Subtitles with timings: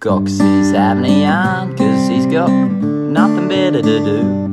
[0.00, 4.48] Goxie's having a yarn cause he's got nothing better to do.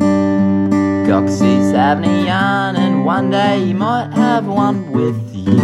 [1.08, 5.58] Goxie's having a yarn and one day he might have one with you.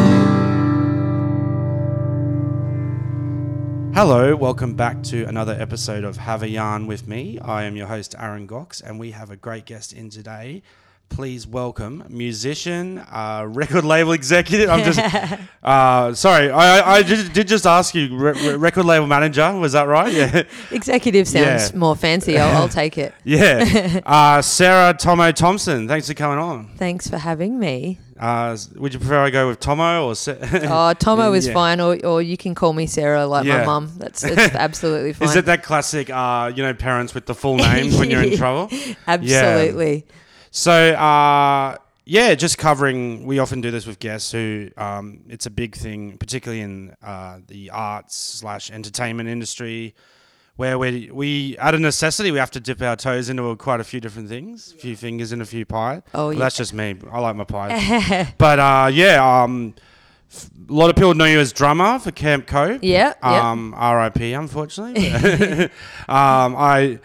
[3.93, 7.37] Hello, welcome back to another episode of Have a Yarn with me.
[7.39, 10.61] I am your host, Aaron Gox, and we have a great guest in today.
[11.13, 14.67] Please welcome musician, uh, record label executive.
[14.67, 14.99] I'm just
[15.63, 19.53] uh, sorry, I, I, I just, did just ask you, re- re- record label manager.
[19.53, 20.11] Was that right?
[20.11, 21.77] Yeah, Executive sounds Yeah.
[21.77, 22.39] more fancy.
[22.39, 23.13] I'll, I'll take it.
[23.23, 24.01] yeah.
[24.03, 26.69] Uh, Sarah Thommo Thompson, thanks for coming on.
[26.77, 27.99] Thanks for having me.
[28.19, 30.15] Uh, would you prefer I go with Thommo or?
[30.15, 31.53] Sa- Oh, Thommo is Yeah.
[31.53, 33.59] fine, or, or you can call me Sarah like Yeah.
[33.59, 33.91] my mum.
[33.99, 35.29] That's it's absolutely fine.
[35.29, 38.35] Is it that classic, uh, you know, parents with the full names when you're in
[38.35, 38.69] trouble?
[39.07, 40.07] absolutely.
[40.55, 43.25] So, uh, yeah, just covering.
[43.25, 47.39] We often do this with guests who um, it's a big thing, particularly in uh,
[47.47, 49.95] the arts slash entertainment industry,
[50.55, 53.83] where we we out of necessity we have to dip our toes into quite a
[53.83, 56.03] few different things, a few fingers in a few pies.
[56.13, 56.39] Oh, Well, yeah.
[56.39, 56.97] that's just me.
[57.11, 58.31] I like my pies.
[58.37, 59.73] but uh, yeah, um,
[60.31, 62.81] f- a lot of people know you as drummer for Camp Cope.
[62.83, 63.15] Yeah.
[63.23, 64.33] Um, R.I.P.
[64.33, 65.09] Unfortunately.
[66.07, 66.99] um, I.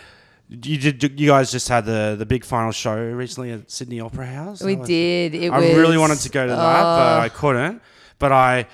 [0.51, 1.21] You did.
[1.21, 4.63] You guys just had the the big final show recently at Sydney Opera House.
[4.63, 5.35] we was- did.
[5.35, 7.83] It I was, really wanted to go to that, but oh, I couldn't.
[8.19, 8.67] But I,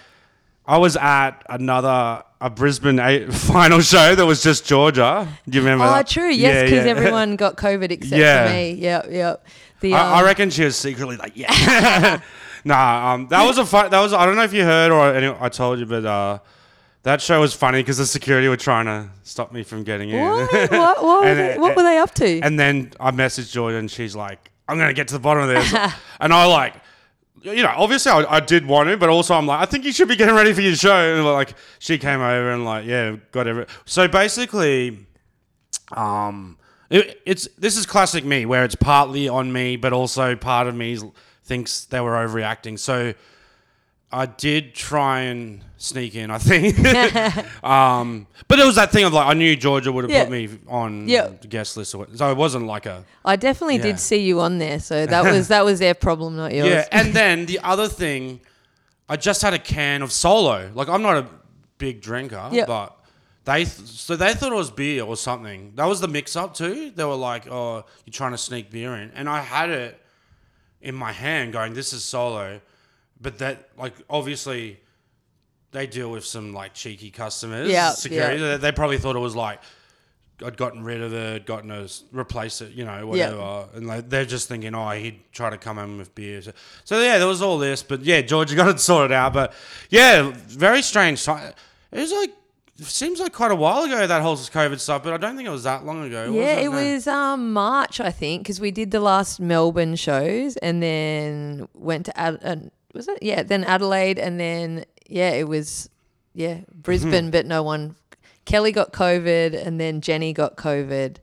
[0.66, 5.26] I was at another a Brisbane eight final show that was just Georgia.
[5.48, 5.84] Do you remember?
[5.84, 6.06] Oh, that?
[6.06, 6.28] true.
[6.30, 6.90] Yes, because yeah.
[6.96, 8.46] everyone got COVID except Yeah.
[8.46, 8.72] for me.
[8.74, 9.46] Yep, yep.
[9.80, 12.20] The, I, I um, reckon she was secretly like, yeah.
[12.64, 13.90] nah, um, that was a fun.
[13.90, 14.12] That was.
[14.12, 16.38] I don't know if you heard or any, I told you, but uh,
[17.04, 20.24] that show was funny because the security were trying to stop me from getting in.
[20.24, 20.52] What?
[20.70, 22.40] what, what, were they, what were they up to?
[22.40, 23.80] And then I messaged Jordan.
[23.80, 25.72] and she's like, "I'm gonna get to the bottom of this."
[26.20, 26.74] and I like,
[27.42, 29.92] you know, obviously I, I did want to, but also I'm like, I think you
[29.92, 31.14] should be getting ready for your show.
[31.14, 33.66] And like, she came over and like, yeah, got every.
[33.84, 35.06] So basically,
[35.92, 36.56] um,
[36.88, 40.74] it, it's this is classic me, where it's partly on me, but also part of
[40.74, 40.98] me
[41.44, 42.78] thinks they were overreacting.
[42.78, 43.12] So.
[44.14, 46.78] I did try and sneak in, I think.
[47.64, 50.24] um, but it was that thing of like, I knew Georgia would have Yeah.
[50.24, 51.28] put me on Yeah.
[51.40, 51.94] the guest list.
[51.94, 53.04] Or what- so it wasn't like a.
[53.24, 53.82] I definitely Yeah.
[53.82, 56.68] did see you on there, so that was that was their problem, not yours.
[56.70, 56.86] Yeah.
[56.92, 58.40] And then the other thing,
[59.08, 60.70] I just had a can of solo.
[60.74, 61.26] Like, I'm not a
[61.78, 62.96] big drinker, but
[63.44, 65.72] they, th- so they thought it was beer or something.
[65.74, 66.90] That was the mix up too.
[66.94, 69.10] They were like, oh, you're trying to sneak beer in.
[69.14, 70.00] And I had it
[70.80, 72.60] in my hand going, this is solo.
[73.20, 74.80] But that, like, obviously,
[75.72, 77.70] they deal with some like cheeky customers.
[77.70, 78.40] Yeah, security.
[78.40, 78.50] yeah.
[78.52, 79.60] They, they probably thought it was like
[80.44, 83.66] I'd gotten rid of it, gotten s- replace it, you know, whatever.
[83.74, 86.42] And like, they're just thinking, oh, he'd try to come in with beer.
[86.42, 86.52] So,
[86.84, 87.82] so, yeah, there was all this.
[87.82, 89.32] But yeah, Georgia got it sorted out.
[89.32, 89.52] But
[89.90, 91.24] yeah, very strange.
[91.24, 91.52] time.
[91.92, 92.30] It was like.
[92.76, 95.46] It seems like quite a while ago that whole COVID stuff, but I don't think
[95.46, 96.24] it was that long ago.
[96.32, 96.92] Yeah, was it No.
[96.94, 102.06] was um, March, I think, because we did the last Melbourne shows and then went
[102.06, 102.56] to Ad- uh,
[102.94, 103.18] was it?
[103.22, 105.88] Yeah, then Adelaide and then yeah, it was
[106.34, 107.96] yeah Brisbane, but no one.
[108.44, 111.16] Kelly got COVID and then Jenny got COVID,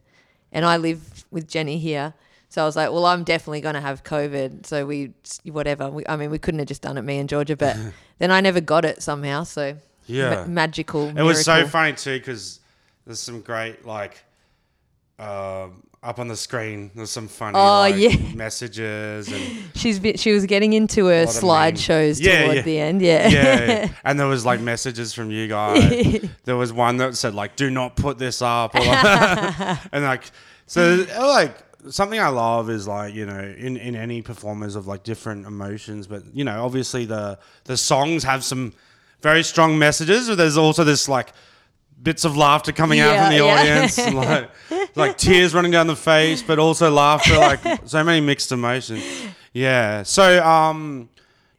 [0.52, 2.14] and I live with Jenny here.
[2.50, 4.66] So I was like, well, I'm definitely going to have COVID.
[4.66, 5.14] So we,
[5.46, 5.90] whatever.
[5.90, 7.78] We, I mean, we couldn't have just done it, me and Georgia, but
[8.18, 9.44] then I never got it somehow.
[9.44, 9.78] So
[10.08, 10.42] Yeah.
[10.42, 11.18] ma- magical.
[11.18, 12.59] It was so funny too because
[13.06, 14.22] there's some great like
[15.18, 16.90] um, up on the screen.
[16.96, 18.16] There's some funny Oh, like, yeah.
[18.36, 22.20] messages and She's bit, she was getting into her slideshows.
[22.20, 22.62] Yeah, toward yeah.
[22.64, 23.02] the end.
[23.02, 23.28] Yeah.
[23.28, 26.28] yeah, and there was like messages from you guys.
[26.46, 30.24] there was one that said like, "Do not put this up," or, like- and like
[30.66, 31.56] so uh, like.
[31.90, 36.06] Something I love is like you know in, in any performers of like different emotions,
[36.06, 38.74] but you know obviously the the songs have some
[39.22, 40.28] very strong messages.
[40.28, 41.34] But there's also this like
[42.02, 43.62] bits of laughter coming out from the Yeah, yeah.
[43.62, 44.50] audience, and, like
[44.96, 49.04] like tears running down the face, but also laughter, like so many mixed emotions.
[49.54, 50.04] Yeah.
[50.04, 51.10] So um,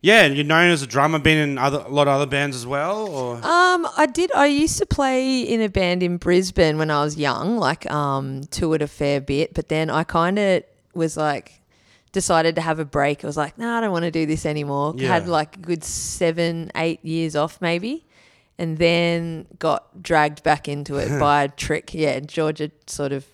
[0.00, 2.66] yeah, you're known as a drummer, been in other a lot of other bands as
[2.66, 4.32] well, or Um, I did.
[4.34, 8.42] I used to play in a band in Brisbane when I was young, like um,
[8.50, 9.54] toured a fair bit.
[9.54, 10.64] But then I kind of
[10.94, 11.60] was like,
[12.10, 13.22] decided to have a break.
[13.24, 14.92] I was like, no, nah, I don't want to do this anymore.
[14.96, 15.08] Yeah.
[15.08, 18.04] Had like a good seven, eight years off maybe,
[18.62, 21.92] and then got dragged back into it by a trick.
[21.92, 23.26] Yeah, Georgia sort of.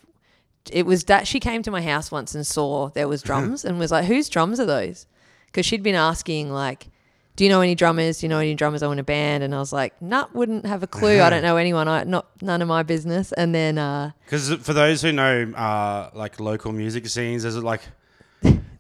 [0.73, 3.79] It was that she came to my house once and saw there was drums and
[3.79, 5.07] was like, "Whose drums are those?"
[5.47, 6.89] Because she'd been asking like,
[7.37, 8.21] "Do you know any drummers?
[8.21, 10.65] Do you know any drummers I want a band?" And I was like, "Nah, wouldn't
[10.65, 11.21] have a clue.
[11.21, 11.89] I don't know anyone.
[11.89, 16.09] I not none of my business." And then uh, because for those who know uh,
[16.15, 17.83] like local music scenes, there's like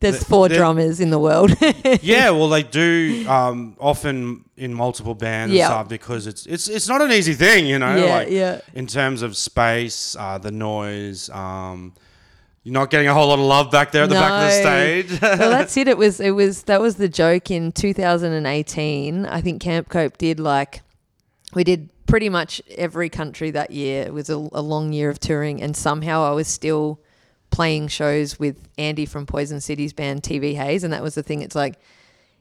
[0.01, 1.55] There's four they're- drummers in the world.
[2.03, 6.89] yeah, well, they do um, often in multiple bands and stuff because it's it's it's
[6.89, 7.97] not an easy thing, you know.
[7.97, 8.61] Yeah, like, yeah.
[8.75, 11.95] In terms of space, uh, the noise, um,
[12.63, 14.61] you're not getting a whole lot of love back there at the back of the
[14.61, 15.23] stage.
[15.23, 15.89] well, that's it.
[15.89, 19.27] It was it was that was the joke in 2018.
[19.27, 20.83] I think Camp Cope did like
[21.55, 24.03] we did pretty much every country that year.
[24.03, 27.01] It was a, a long year of touring, and somehow I was still
[27.51, 31.43] playing shows with Andy from Poison City's band TV Hayes, and that was the thing.
[31.43, 31.79] It's like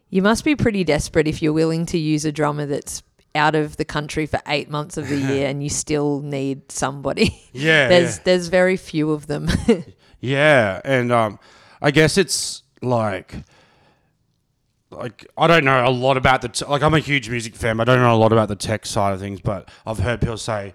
[0.09, 3.03] you must be pretty desperate if you're willing to use a drummer that's
[3.35, 7.39] out of the country for eight months of the year and you still need somebody.
[7.53, 8.23] yeah, there's yeah.
[8.25, 9.49] there's very few of them.
[10.19, 11.39] Yeah, and um,
[11.81, 13.35] I guess it's like,
[14.89, 17.77] like I don't know a lot about the t- like I'm a huge music fan.
[17.77, 20.19] But I don't know a lot about the tech side of things, but I've heard
[20.19, 20.73] people say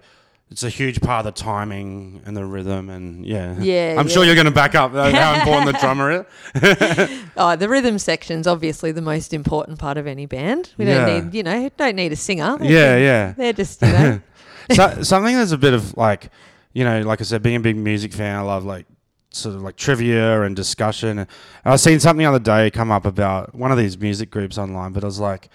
[0.51, 4.23] it's a huge part of the timing and the rhythm, and yeah, Yeah, I'm sure
[4.23, 7.19] you're going to back up uh, how important the drummer is.
[7.35, 10.71] Oh, the rhythm section's obviously the most important part of any band.
[10.77, 11.19] We don't Yeah.
[11.21, 12.57] need, you know, don't need a singer.
[12.61, 13.31] Yeah, yeah.
[13.33, 14.21] They're just, you know,
[14.71, 16.29] so, something that's a bit of like,
[16.73, 18.85] you know, like I said, being a big music fan, I love like
[19.31, 21.17] sort of like trivia and discussion.
[21.19, 21.27] And
[21.65, 24.59] I was seeing something the other day come up about one of these music groups
[24.59, 25.49] online, but I was like,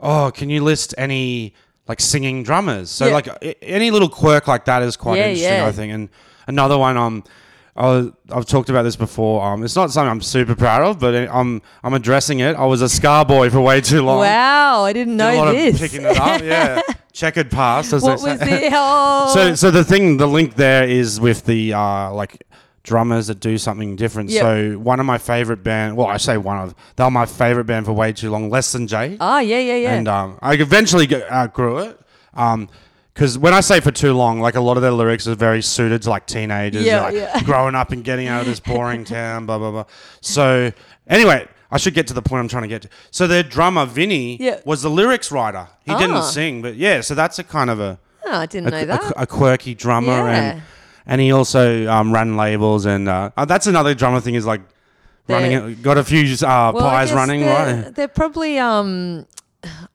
[0.00, 1.54] oh, can you list any
[1.88, 2.90] like singing drummers?
[2.90, 3.14] So Yeah.
[3.14, 5.66] like any little quirk like that is quite Yeah, interesting, yeah.
[5.66, 5.92] I think.
[5.92, 6.08] And
[6.46, 7.24] another one, um.
[7.74, 9.42] I was, I've talked about this before.
[9.42, 12.54] Um, it's not something I'm super proud of, but I'm I'm addressing it.
[12.54, 14.18] I was a ska boy for way too long.
[14.18, 15.80] wow, I didn't Did know this.
[15.80, 16.42] picking it up.
[16.42, 16.82] Yeah,
[17.14, 17.94] checkered past.
[17.94, 21.72] As what was the oh, So, so the thing, the link there is with the
[21.72, 22.46] uh, like
[22.82, 24.30] drummers that do something different.
[24.30, 24.42] Yep.
[24.42, 27.64] So one of my favorite band, well, I say one of, they were my favorite
[27.64, 28.50] band for way too long.
[28.50, 29.94] Less than Jake, oh yeah, yeah, yeah.
[29.94, 32.00] and um, I eventually outgrew it.
[32.34, 32.68] Um,
[33.14, 35.60] because when I say for too long, like a lot of their lyrics are very
[35.60, 37.42] suited to like teenagers, Yeah, like yeah.
[37.44, 39.84] growing up and getting out of this boring town, blah blah blah.
[40.22, 40.72] So
[41.06, 42.88] anyway, I should get to the point I'm trying to get to.
[43.10, 44.60] So their drummer Vinny Yeah.
[44.64, 45.68] was the lyrics writer.
[45.84, 45.98] He Ah.
[45.98, 47.02] didn't sing, but yeah.
[47.02, 49.12] So that's a kind of a oh, I didn't a, know a- that.
[49.18, 50.36] a quirky drummer Yeah.
[50.52, 50.62] and
[51.06, 54.60] and he also um, ran labels and uh, uh, that's another drummer thing is like
[55.28, 59.26] running They're- it, got a few uh, Well, pies running they're, right They're probably um,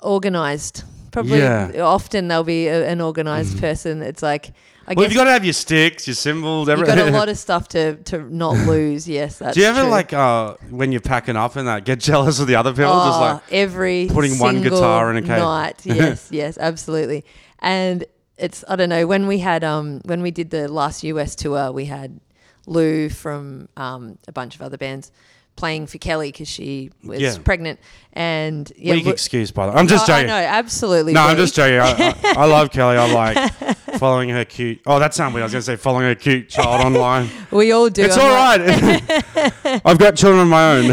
[0.01, 0.83] organized.
[1.11, 1.67] Probably Yeah.
[1.69, 1.81] Mm-hmm.
[1.81, 4.01] often there'll be a, an organized person.
[4.01, 4.51] It's like
[4.89, 7.37] I well you've got to have your sticks your cymbals everything got a lot of
[7.37, 9.07] stuff to to not lose.
[9.07, 9.89] Yes, that's do you ever true.
[9.89, 13.17] like uh, when you're packing up and that get jealous of the other people just
[13.19, 15.29] Oh, like every putting one guitar in a case.
[15.39, 15.81] night.
[15.85, 17.25] Yes, yes, absolutely.
[17.59, 18.05] And
[18.37, 21.71] it's I don't know when we had um when we did the last US tour,
[21.71, 22.19] we had
[22.65, 25.11] Lou from um, a bunch of other bands
[25.55, 27.35] playing for Kelly because she was Yeah.
[27.43, 27.79] pregnant
[28.13, 28.93] and yeah.
[28.93, 31.13] weak Lou- excuse by the way I'm just Oh, joking No, absolutely.
[31.13, 33.53] no I'm just joking I, I, I love Kelly I like
[33.97, 36.49] following her cute oh that sounded weird I was going to say following her cute
[36.49, 38.03] child online We all do.
[38.03, 40.87] it's I'm all like- I've got children of my own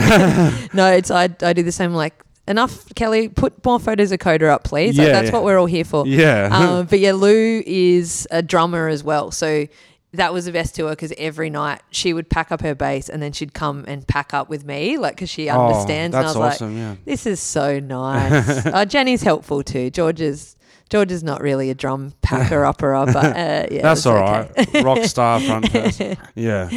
[0.73, 1.93] No, it's I, I do the same.
[1.93, 3.29] Like enough, Kelly.
[3.29, 4.97] Put more photos of Coda up, please.
[4.99, 5.33] Like, that's yeah.
[5.33, 6.07] what we're all here for.
[6.07, 9.31] yeah um, but yeah, Lou is a drummer as well.
[9.31, 9.67] So
[10.13, 13.21] that was the best tour because every night she would pack up her bass and
[13.21, 16.15] then she'd come and pack up with me, like because she Oh, understands.
[16.15, 16.95] and I that's was awesome, like, yeah.
[17.05, 18.65] this is so nice.
[18.67, 19.91] uh, Jenny's helpful too.
[19.91, 20.57] George is.
[20.91, 24.51] George is not really a drum packer upper, but uh, yeah, That's all okay.
[24.75, 24.85] right.
[24.85, 26.17] Rock star front person.
[26.35, 26.69] Yeah.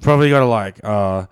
[0.00, 1.26] Probably got to like, uh,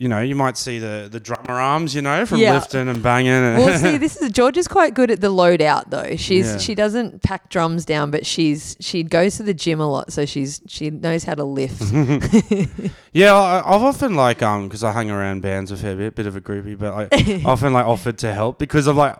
[0.00, 2.54] you know, you might see the, the drummer arms, you know, from Yeah.
[2.54, 3.32] lifting and banging.
[3.32, 6.14] And well, see, this is George is quite good at the load out though.
[6.16, 6.58] She's Yeah.
[6.58, 10.24] she doesn't pack drums down, but she's she goes to the gym a lot, so
[10.24, 11.82] she's she knows how to lift.
[13.12, 16.26] yeah, I, I've often like, um, because I hang around bands a fair bit, bit
[16.26, 19.16] of a groupie, but I often like offered to help because of like,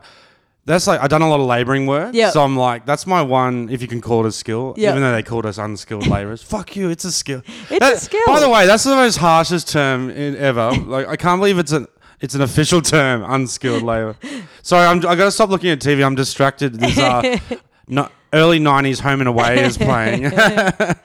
[0.69, 2.15] that's like, I've done a lot of labouring work.
[2.15, 2.33] Yep.
[2.33, 4.91] So I'm like, that's my one, if you can call it a skill, Yep.
[4.91, 6.43] even though they called us unskilled labourers.
[6.43, 7.43] Fuck you, it's a skill.
[7.71, 8.21] It's That- a skill.
[8.27, 10.71] By the way, that's the most harshest term in, ever.
[10.73, 11.87] like, I can't believe it's an
[12.21, 14.17] it's an official term, unskilled labour.
[14.63, 16.05] Sorry, I'm, I got to stop looking at TV.
[16.05, 16.75] I'm distracted.
[16.75, 17.39] There's uh,
[17.87, 20.27] no, early '90s Home and Away is playing.
[20.37, 20.97] I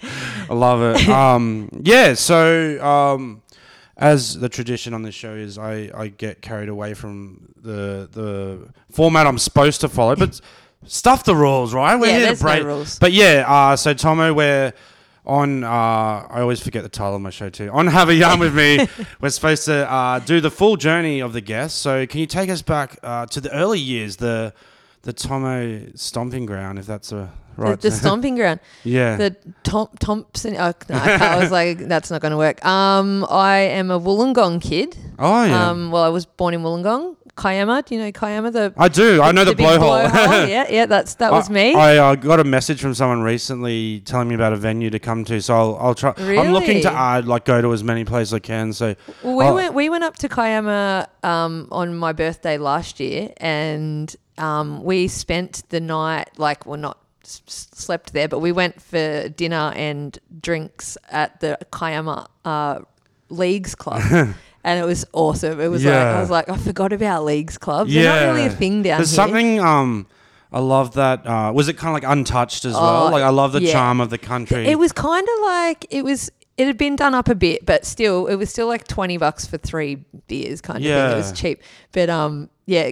[0.50, 1.08] love it.
[1.08, 2.16] Um, yeah.
[2.16, 3.42] So, um,
[3.98, 8.68] as the tradition on this show is, I, I get carried away from the the
[8.92, 10.40] format I'm supposed to follow, but
[10.86, 11.96] stuff the rules, right?
[11.96, 12.64] We're Yeah, here to there's no break.
[12.64, 13.00] rules.
[13.00, 14.74] But yeah, uh, so Thommo, we're
[15.26, 15.64] on.
[15.64, 17.70] Uh, I always forget the title of my show too.
[17.72, 18.88] On Have a Yarn with Me,
[19.22, 21.78] we're supposed to uh, do the full journey of the guest.
[21.78, 24.54] So can you take us back uh, to the early years, the
[25.04, 27.80] the Thommo stomping ground, if that's a right?
[27.80, 28.60] the stomping ground.
[28.84, 29.16] yeah.
[29.18, 30.56] The Tom, Thompson.
[30.58, 32.64] Oh, no, I, I was like, that's not going to work.
[32.66, 34.98] Um, I am a Wollongong kid.
[35.20, 35.70] oh yeah.
[35.70, 37.18] Um, well, I was born in Wollongong.
[37.36, 37.82] Kiama.
[37.82, 38.52] Do you know Kiama?
[38.52, 39.20] The I do.
[39.20, 40.04] I know the, big blowhole.
[40.48, 41.74] yeah, yeah, that's that was me.
[41.74, 45.26] I uh, got a message from someone recently telling me about a venue to come
[45.26, 46.14] to, so I'll, I'll try.
[46.16, 46.96] I'm looking to Really?
[46.96, 48.72] add like go to as many places I can.
[48.72, 49.56] So Well, we Oh.
[49.56, 55.08] went we went up to Kiama um, on my birthday last year, and um, we
[55.08, 60.18] spent the night like well not s- slept there, but we went for dinner and
[60.42, 62.80] drinks at the Kiama uh,
[63.30, 64.02] Leagues Club.
[64.66, 65.60] And it was awesome.
[65.60, 66.16] It was like Yeah.
[66.16, 67.90] I was like, I forgot about leagues club.
[67.90, 69.16] They're not really a thing down There's here.
[69.18, 69.60] something.
[69.60, 70.08] Um,
[70.54, 71.28] I love that.
[71.28, 73.08] Uh, was it kind of like untouched as well?
[73.08, 73.74] Oh, Like I love the yeah.
[73.74, 74.66] charm of the country.
[74.66, 76.32] It was kind of like it was.
[76.56, 79.46] It had been done up a bit, but still, it was still like twenty bucks
[79.46, 79.96] for three
[80.28, 80.94] beers, kind of thing.
[80.94, 81.36] It was Yeah.
[81.36, 81.62] cheap,
[81.92, 82.92] but um, yeah,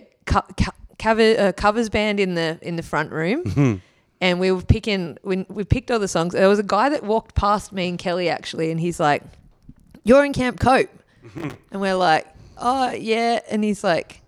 [1.01, 3.75] cover uh, covers band in the in the front room, Mm-hmm.
[4.21, 5.17] and we were picking.
[5.23, 6.33] We we picked all the songs.
[6.33, 9.23] There was a guy that walked past me and Kelly actually, and he's like,
[10.03, 10.89] "You're in Camp Cope,"
[11.71, 12.27] and we're like,
[12.57, 14.19] "Oh yeah," and he's like.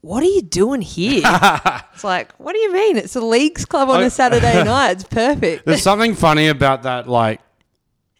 [0.00, 1.22] What are you doing here?
[1.92, 2.96] it's like, what do you mean?
[2.96, 4.92] It's a leagues club on a Saturday night.
[4.92, 5.66] It's perfect.
[5.66, 7.08] There's something funny about that.
[7.08, 7.40] Like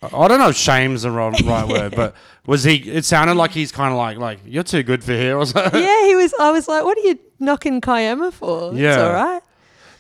[0.03, 2.15] I don't know if shame's the right, right word, but
[2.49, 2.77] was he?
[2.77, 5.81] It sounded like he's kind of like like you're too good for here or something.
[5.83, 6.33] yeah, he was.
[6.41, 9.03] I was like, "What are you knocking Kiama for?" it's Yeah.
[9.07, 9.43] all right.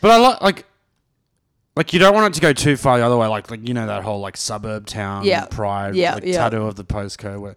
[0.00, 0.64] But I like like
[1.76, 3.26] like you don't want it to go too far the other way.
[3.28, 5.44] Like like you know that whole like suburb town Yeah.
[5.44, 6.38] pride Yeah, like, yeah.
[6.38, 7.38] tattoo of the postcode.
[7.40, 7.56] Where,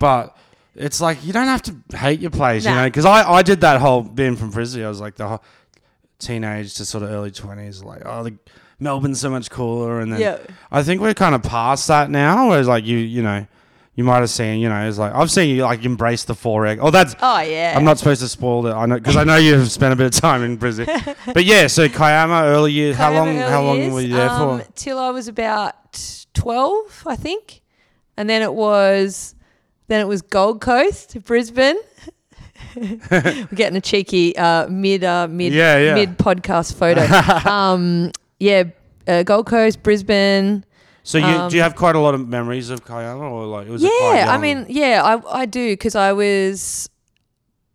[0.00, 0.36] but
[0.74, 2.82] it's like you don't have to hate your place, you Nah.
[2.82, 2.86] know.
[2.88, 4.84] Because I I did that whole being from Brizzy.
[4.84, 5.42] I was like the whole
[6.18, 7.82] teenage to sort of early twenties.
[7.84, 8.34] Like oh the
[8.80, 10.38] Melbourne's so much cooler, and then Yeah.
[10.72, 12.48] I think we're kind of past that now.
[12.48, 13.46] Whereas like you you know.
[13.96, 16.78] You might have seen, you know, it's like I've seen you like embrace the forex.
[16.80, 17.74] Oh, that's Oh yeah.
[17.76, 18.72] I'm not supposed to spoil it.
[18.72, 20.86] I know because I know you've spent a bit of time in prison.
[21.26, 22.96] but yeah, so Kiama early years.
[22.96, 23.36] How long?
[23.36, 24.66] How long years, were you there um, for?
[24.74, 27.62] Till I was about twelve, I think,
[28.16, 29.36] and then it was,
[29.86, 31.78] then it was Gold Coast, Brisbane.
[32.76, 35.94] We're getting a cheeky uh, mid uh, mid Yeah, yeah.
[35.94, 37.02] mid podcast photo.
[37.48, 38.10] um,
[38.40, 38.64] yeah,
[39.06, 40.64] uh, Gold Coast, Brisbane.
[41.04, 43.68] So you um, do you have quite a lot of memories of Kiama, or like
[43.68, 46.88] was it quite Yeah, I mean, yeah, I I do because I was.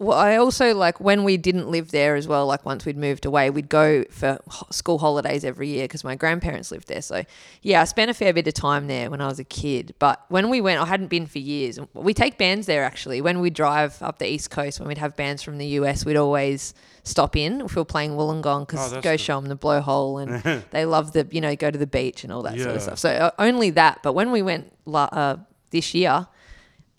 [0.01, 2.45] Well, I also like when we didn't live there as well.
[2.45, 4.39] Like once we'd moved away, we'd go for
[4.71, 7.01] school holidays every year because my grandparents lived there.
[7.01, 7.25] So
[7.61, 9.93] yeah, I spent a fair bit of time there when I was a kid.
[9.99, 11.79] But when we went, I hadn't been for years.
[11.93, 13.19] We take bands there actually.
[13.19, 16.15] When we drive up the east coast, when we'd have bands from the US, we'd
[16.15, 19.19] always stop in if we were playing Wollongong Oh, because that's go good.
[19.19, 22.31] show them the blowhole and they love the you know go to the beach and
[22.31, 22.99] all that sort of stuff.
[22.99, 23.99] So uh, only that.
[24.01, 25.35] But when we went uh,
[25.71, 26.27] this year,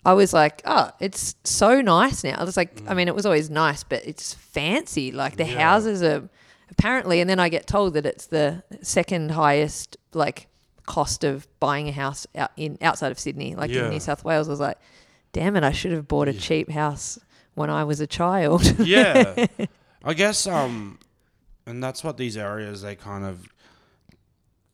[0.05, 2.35] I was like, oh, it's so nice now.
[2.39, 5.11] I was like, I mean, it was always nice, but it's fancy.
[5.11, 5.59] Like the Yeah.
[5.59, 6.27] houses are
[6.71, 10.47] apparently, and then I get told that it's the second highest like
[10.87, 13.85] cost of buying a house out in outside of Sydney, like Yeah.
[13.85, 14.47] in New South Wales.
[14.47, 14.77] I was like,
[15.33, 17.19] damn it, I should have bought a cheap house
[17.53, 18.63] when I was a child.
[18.79, 19.45] yeah,
[20.03, 20.97] I guess um,
[21.67, 23.47] and that's what these areas they kind of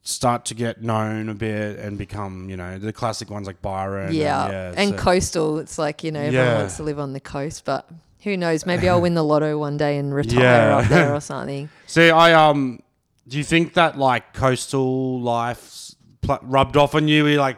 [0.07, 4.13] start to get known a bit and become, you know, the classic ones like Byron.
[4.13, 5.59] yeah, and, yeah, and so- coastal.
[5.59, 6.57] It's like you know everyone Yeah.
[6.59, 7.89] wants to live on the coast, but.
[8.23, 8.65] Who knows?
[8.65, 10.77] Maybe I'll win the lotto one day and retire Yeah.
[10.77, 11.69] up there or something.
[11.85, 12.79] See, I um,
[13.27, 17.23] do you think that like coastal life pl- rubbed off on you?
[17.23, 17.57] Were you like,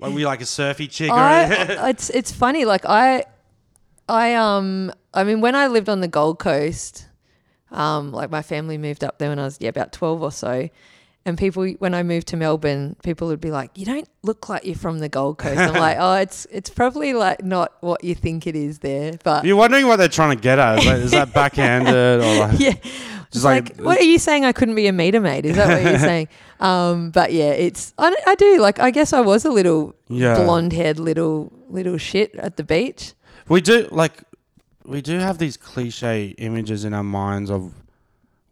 [0.00, 1.10] were you like a surfy chick?
[1.10, 1.14] or?
[1.14, 1.44] I,
[1.90, 2.64] it's it's funny.
[2.66, 3.24] Like I,
[4.08, 7.06] I um, I mean, when I lived on the Gold Coast,
[7.70, 10.68] um, like my family moved up there when I was yeah about twelve or so,
[11.26, 14.64] and people when I moved to Melbourne, people would be like, "You don't look like
[14.64, 18.14] you're from the Gold Coast." I'm like, "Oh, it's it's probably like not what you
[18.14, 20.80] think it is there, but You're wondering what they're trying to get at.
[20.80, 22.58] Is, like, is that backhanded or like?
[22.60, 22.74] yeah."
[23.30, 24.44] Just like- like, what are you saying?
[24.44, 25.44] I couldn't be a meter maid?
[25.44, 26.28] Is that what you're saying?
[26.60, 28.78] Um, but yeah, it's I, I do like.
[28.78, 30.36] I guess I was a little Yeah.
[30.36, 33.14] blonde haired little little shit at the beach.
[33.48, 34.22] We do like
[34.84, 37.72] we do have these cliche images in our minds of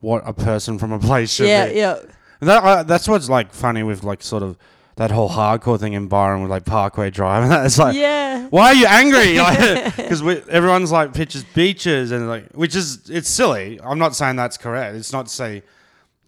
[0.00, 1.75] what a person from a place should Yeah, be.
[1.76, 1.99] yeah.
[2.42, 4.58] And that, uh, that's what's like funny with like sort of
[4.96, 7.44] that whole hardcore thing in Byron with like Parkway Drive.
[7.52, 8.49] And it's like, yeah.
[8.50, 9.38] why are you angry?
[9.96, 13.78] Because everyone's like pictures beaches and like, which is it's silly.
[13.80, 14.96] I'm not saying that's correct.
[14.96, 15.62] It's not to say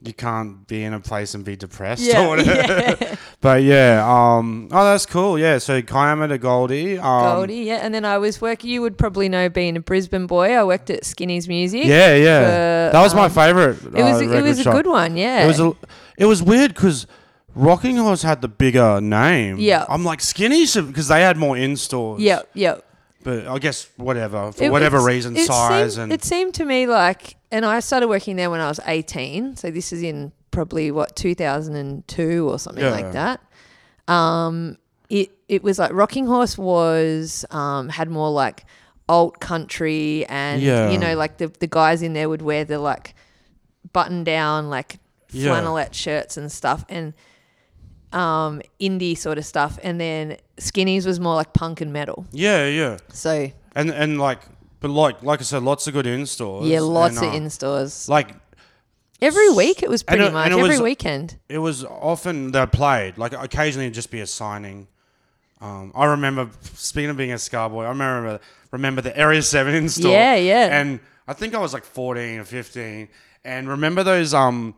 [0.03, 2.51] you can't be in a place and be depressed or Yeah, whatever.
[2.55, 3.17] yeah.
[3.41, 5.37] But yeah, um, oh, that's cool.
[5.37, 6.97] Yeah, so Kiama to Goldie.
[6.97, 7.81] Um, Goldie, yeah.
[7.83, 10.89] And then I was working, you would probably know being a Brisbane boy, I worked
[10.91, 11.85] at Skinny's Music.
[11.85, 12.41] Yeah, yeah.
[12.41, 13.83] for, that was my um, favorite.
[13.85, 14.75] It was, uh, it was a shop.
[14.75, 15.45] good one, yeah.
[15.45, 15.75] It was a,
[16.17, 17.07] it was weird because
[17.55, 19.59] Rocking Horse had the bigger name.
[19.59, 19.85] Yeah.
[19.89, 22.21] I'm like skinny because they had more in stores.
[22.21, 22.77] yeah, yeah.
[23.23, 26.87] but I guess whatever for It- whatever reason, size seemed, and it seemed to me
[26.87, 29.57] like, and I started working there when I was eighteen.
[29.57, 32.91] So this is in probably what two thousand and two or something Yeah.
[32.91, 33.41] like that.
[34.09, 34.79] Um,
[35.09, 38.65] it it was like Rocking Horse was um had more like
[39.09, 40.91] alt country and Yeah.
[40.91, 43.15] you know like the the guys in there would wear the like
[43.93, 44.97] button down like
[45.35, 45.51] Yeah.
[45.51, 47.13] flannelette shirts and stuff and
[48.13, 52.67] um indie sort of stuff and then skinnies was more like punk and metal Yeah,
[52.69, 52.99] yeah.
[53.13, 54.41] so And and like,
[54.81, 56.67] but like like I said, lots of good in stores.
[56.67, 58.31] yeah lots and, of uh, in stores Like
[59.21, 63.19] every week it was pretty it- much every was- weekend it was often they played.
[63.19, 64.87] Like occasionally it'd just be a signing.
[65.61, 67.85] Um, I remember speaking of being a ska boy.
[67.85, 68.39] I remember
[68.71, 70.11] remember the Area Seven store.
[70.13, 70.79] Yeah, yeah.
[70.79, 73.09] And I think I was like fourteen or fifteen.
[73.45, 74.75] And remember those um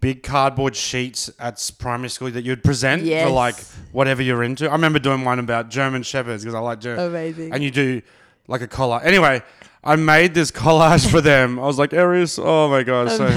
[0.00, 3.26] big cardboard sheets at primary school that you'd present Yes.
[3.26, 3.56] for like
[3.92, 4.68] whatever you're into.
[4.68, 7.06] I remember doing one about German shepherds because I like German.
[7.06, 7.52] Amazing.
[7.52, 8.00] And you do
[8.48, 9.00] like a collar.
[9.02, 9.42] Anyway,
[9.84, 11.58] I made this collage for them.
[11.58, 13.28] I was like, Aries, oh my god, so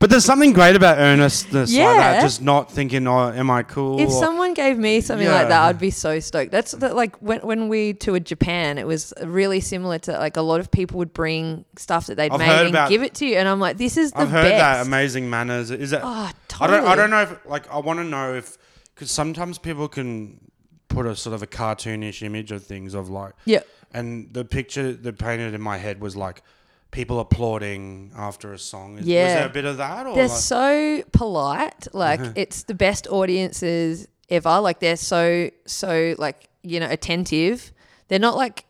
[0.00, 2.22] but there's something great about earnestness like that.
[2.22, 4.00] Just not thinking, oh, am I cool?
[4.00, 6.50] If Or- someone gave me something like that, I'd be so stoked.
[6.50, 10.42] That's the, like when when we toured Japan, it was really similar to like a
[10.42, 13.36] lot of people would bring stuff that they'd I've made and give it to you,
[13.36, 14.58] and I'm like, this is the I've heard best.
[14.58, 15.70] that amazing manners.
[15.70, 16.00] Is that?
[16.02, 16.30] Oh,
[16.60, 16.84] I don't.
[16.86, 18.56] I don't know if like I want to know if
[18.94, 20.40] because sometimes people can
[20.88, 23.60] put a sort of a cartoonish image of things of like Yeah,
[23.92, 26.42] and the picture that painted in my head was like
[26.90, 28.94] people applauding after a song.
[28.98, 30.06] Is, Was there a bit of that?
[30.06, 31.86] Or they're like, so polite.
[31.92, 32.32] Like Uh-huh.
[32.36, 34.60] it's the best audiences ever.
[34.60, 37.72] Like they're so so like you know attentive.
[38.08, 38.64] They're not like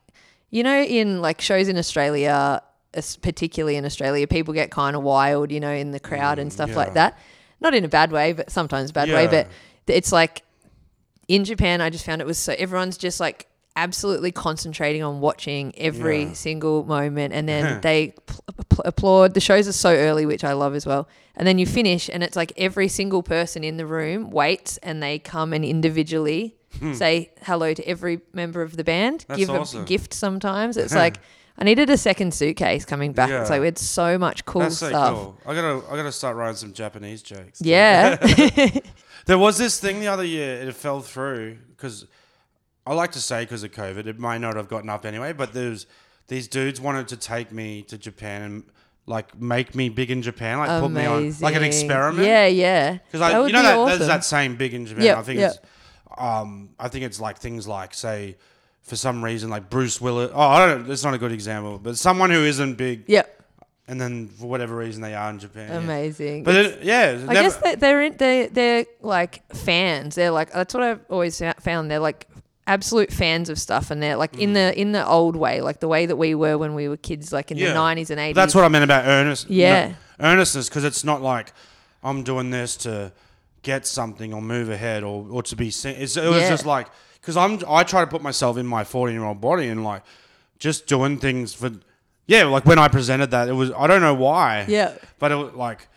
[0.51, 2.63] you know in like shows in Australia,
[3.23, 5.51] particularly in Australia, people get kind of wild.
[5.51, 6.79] You know in the crowd and stuff Mm, yeah.
[6.79, 7.19] like that.
[7.61, 9.27] Not in a bad way, but sometimes bad way.
[9.27, 9.49] But
[9.87, 10.43] it's like
[11.29, 13.47] in Japan, I just found it was so everyone's just like
[13.77, 16.33] absolutely concentrating on watching every Yeah.
[16.33, 19.35] single moment, and then they pl- pl- applaud.
[19.35, 21.09] The shows are so early, which I love as well.
[21.37, 25.03] And then you finish, and it's like every single person in the room waits, and
[25.03, 26.57] they come and individually
[26.93, 29.33] say hello to every member of the band, Hmm.
[29.33, 29.83] That's give awesome.
[29.83, 30.15] a gift.
[30.15, 31.17] Sometimes it's like.
[31.59, 33.29] I needed a second suitcase coming back.
[33.29, 33.55] It's Yeah.
[33.55, 35.15] like we had so much cool That's so stuff.
[35.15, 35.37] cool.
[35.45, 35.83] I gotta.
[35.93, 37.61] I gotta start writing some Japanese jokes.
[37.61, 38.17] Yeah.
[39.27, 42.07] There was this thing the other year, it fell through because
[42.91, 45.53] I like to say because of COVID, it might not have gotten up anyway, but
[45.53, 45.87] there's
[46.27, 48.65] these dudes wanted to take me to Japan and
[49.07, 52.27] like make me big in Japan, like put me on like an experiment.
[52.27, 52.95] Yeah, yeah.
[52.95, 53.99] Because I, you know that awesome.
[53.99, 55.05] there's that same big in Japan.
[55.05, 55.53] Yep, I think yep.
[55.53, 55.61] it's,
[56.19, 58.37] um, I think it's like things like say,
[58.83, 60.33] for some reason, like Bruce Willis.
[60.35, 60.93] Oh, I don't know.
[60.93, 63.45] It's not a good example, but someone who isn't big, Yep.
[63.87, 65.69] and then for whatever reason they are in Japan.
[65.69, 65.79] yeah.
[65.79, 66.43] Amazing.
[66.43, 70.17] But it, yeah, I guess they, they're in, they're they're like fans.
[70.17, 71.89] They're like that's what I've always found.
[71.89, 72.27] They're like
[72.67, 74.55] absolute fans of stuff, and they're like in mm.
[74.55, 77.33] the in the old way, like the way that we were when we were kids,
[77.33, 77.69] like in Yeah.
[77.69, 78.37] the nineties and eighties.
[78.37, 79.51] That's what I meant about earnest.
[79.51, 79.89] Yeah.
[79.89, 81.53] no, earnestness, because it's not like
[82.03, 83.13] I'm doing this to
[83.63, 85.97] get something or move ahead or, or to be seen.
[85.97, 86.49] It's, it was Yeah.
[86.49, 86.89] just like
[87.21, 90.03] because I'm I try to put myself in my 14 year old body and like
[90.59, 91.71] just doing things for
[92.27, 92.45] yeah.
[92.45, 94.65] Like when I presented that, it was I don't know why.
[94.69, 94.95] Yeah.
[95.19, 95.89] but it was like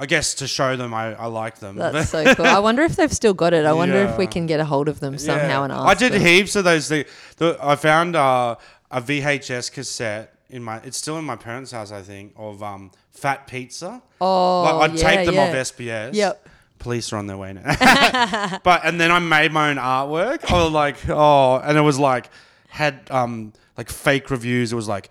[0.00, 1.76] I guess to show them I, I like them.
[1.76, 2.46] That's so cool.
[2.46, 3.66] I wonder if they've still got it.
[3.66, 5.64] I wonder if we can get a hold of them somehow Yeah.
[5.64, 5.86] and ask.
[5.86, 6.22] I did them.
[6.22, 7.06] heaps of those things.
[7.36, 8.56] The, I found uh,
[8.90, 10.78] a VHS cassette in my.
[10.78, 14.02] It's still in my parents' house, I think, of um, Fat Pizza.
[14.22, 15.48] Oh, like, I yeah, taped them yeah.
[15.48, 16.14] off SBS.
[16.14, 16.48] Yep.
[16.78, 18.58] Police are on their way now.
[18.64, 20.50] but and then I made my own artwork.
[20.50, 22.30] I was like, oh, and it was like
[22.68, 24.72] had um like fake reviews.
[24.72, 25.10] It was like.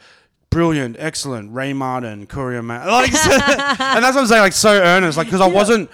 [0.52, 5.18] Brilliant, excellent, Ray Martin, Courier Mail, like, and that's what I'm saying, like so earnest,
[5.18, 5.92] like because I wasn't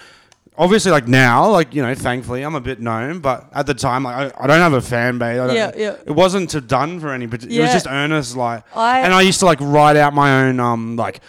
[0.56, 4.04] obviously like now, like you know, thankfully I'm a bit known, but at the time,
[4.04, 5.38] like I, I don't have a fan base.
[5.38, 5.96] I don't- Yeah, yeah.
[6.06, 8.64] It wasn't to done for any, but it was just earnest, like.
[8.74, 11.20] I- and I used to like write out my own, um, like,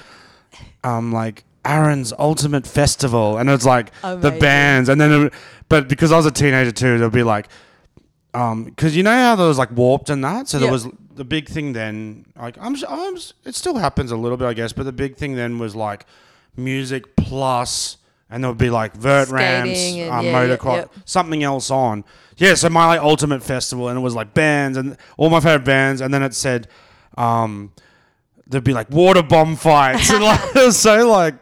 [0.85, 5.33] um, like Aaron's Ultimate Festival, and it's like the bands, and then, it, would-
[5.67, 7.49] but because I was a teenager too, there'd be like,
[8.33, 10.87] um, because you know how there was like warped and that, so there was
[11.17, 12.25] the big thing then.
[12.35, 15.35] Like I'm, I'm, it still happens a little bit, I guess, but the big thing
[15.35, 16.05] then was like
[16.55, 17.97] music plus,
[18.29, 20.91] and there would be like vert ramps, and- um, yeah, yeah, motocross, yep.
[21.05, 22.03] something else on.
[22.37, 25.65] Yeah, so my like ultimate festival, and it was like bands and all my favorite
[25.65, 26.67] bands, and then it said,
[27.17, 27.73] um,
[28.45, 31.35] there'd be like water bomb fights, and like it was so like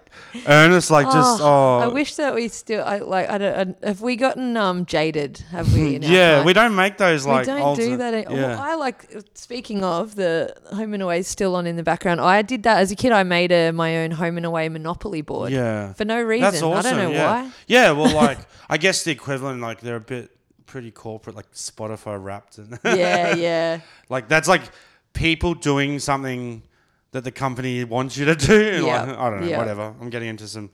[0.47, 2.83] earnest, like just oh, I wish that we still.
[2.83, 3.29] I like.
[3.29, 3.77] I don't.
[3.83, 5.39] I, have we gotten um jaded?
[5.51, 5.95] Have we?
[6.05, 8.13] Yeah, we don't make those like we don't do that.
[8.13, 8.31] Yeah.
[8.31, 9.09] Well, I like.
[9.33, 12.21] Speaking of the home and away still on in the background.
[12.21, 13.11] I did that as a kid.
[13.11, 15.51] I made a my own home and away Monopoly board.
[15.51, 16.51] yeah, For no reason.
[16.51, 16.85] That's awesome.
[16.85, 17.43] I don't know yeah.
[17.43, 17.51] why.
[17.67, 20.31] Yeah, well, like I guess the equivalent, like they're a bit
[20.65, 23.79] pretty corporate, like Spotify Wrapped, and Yeah, yeah.
[24.09, 24.63] like that's like
[25.13, 26.63] people doing something
[27.15, 28.59] that the company wants you to do.
[28.77, 29.57] and, Yeah, like, I don't know, yeah.
[29.57, 29.93] whatever.
[29.99, 30.69] I'm getting into some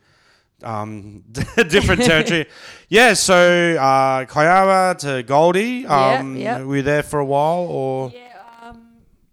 [0.64, 1.24] um
[1.76, 2.46] different territory.
[2.90, 3.36] yeah, so
[3.80, 5.86] uh Kiama to Goldie.
[5.86, 6.64] Yeah, Um yeah.
[6.64, 8.78] were you there for a while or Yeah, um,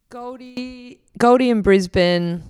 [0.09, 1.01] Goldie.
[1.19, 2.43] Goldie in Brisbane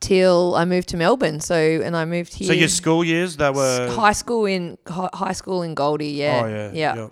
[0.00, 1.40] till I moved to Melbourne.
[1.40, 2.46] So and I moved here.
[2.48, 6.12] So your school years that were high school in high school in Goldie.
[6.12, 6.42] Yeah.
[6.44, 6.70] Oh yeah.
[6.72, 6.94] Yeah.
[6.96, 7.08] yeah.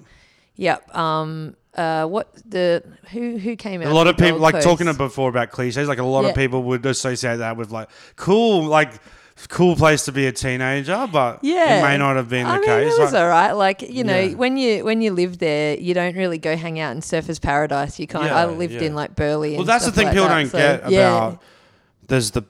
[0.59, 0.97] Yep.
[0.97, 1.57] Um.
[1.77, 2.07] Uh.
[2.07, 3.89] What the who who came out?
[3.89, 5.89] A lot of people like talking before about cliches.
[5.89, 6.31] Like a lot Yeah.
[6.31, 8.93] of people would associate that with like cool, like
[9.49, 11.81] cool place to be a teenager, but Yeah.
[11.81, 12.97] it may not have been I the mean, case.
[12.97, 13.53] it was Like- all right.
[13.53, 14.35] Like you know, Yeah.
[14.37, 17.99] when you when you live there, you don't really go hang out in Surfers Paradise.
[18.01, 18.25] You kind.
[18.29, 19.57] Yeah, I lived in like Burleigh.
[19.57, 21.17] well, that's the thing like people that, don't so, get yeah.
[21.17, 21.43] about.
[22.09, 22.45] There's the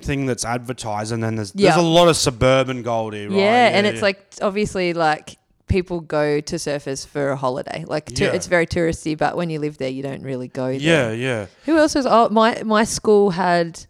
[0.00, 1.70] thing that's advertised, and then there's Yeah.
[1.70, 3.38] there's a lot of suburban Goldie, right?
[3.38, 5.37] Yeah, and it's like obviously like
[5.68, 7.84] people go to Surfers for a holiday.
[7.86, 8.32] Like Yeah.
[8.32, 10.78] it's very touristy, but when you live there, you don't really go yeah,
[11.08, 11.14] there.
[11.14, 11.28] yeah.
[11.40, 11.46] Yeah.
[11.66, 12.06] Who else was?
[12.06, 13.86] Oh, my my school had.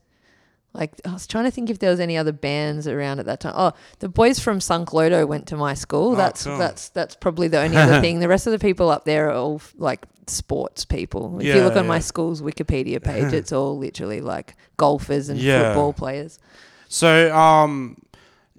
[0.75, 3.41] Like I was trying to think if there was any other bands around at that
[3.41, 3.55] time.
[3.57, 6.13] Oh, the boys from Sunk Loto went to my school.
[6.13, 6.59] Oh, that's cool.
[6.59, 8.21] that's that's probably the only other thing.
[8.21, 11.39] The rest of the people up there are all like sports people.
[11.41, 15.41] If you look Yeah, on my school's Wikipedia page, it's all literally like golfers and
[15.41, 15.71] Yeah.
[15.73, 16.39] football players.
[16.89, 17.97] So, um,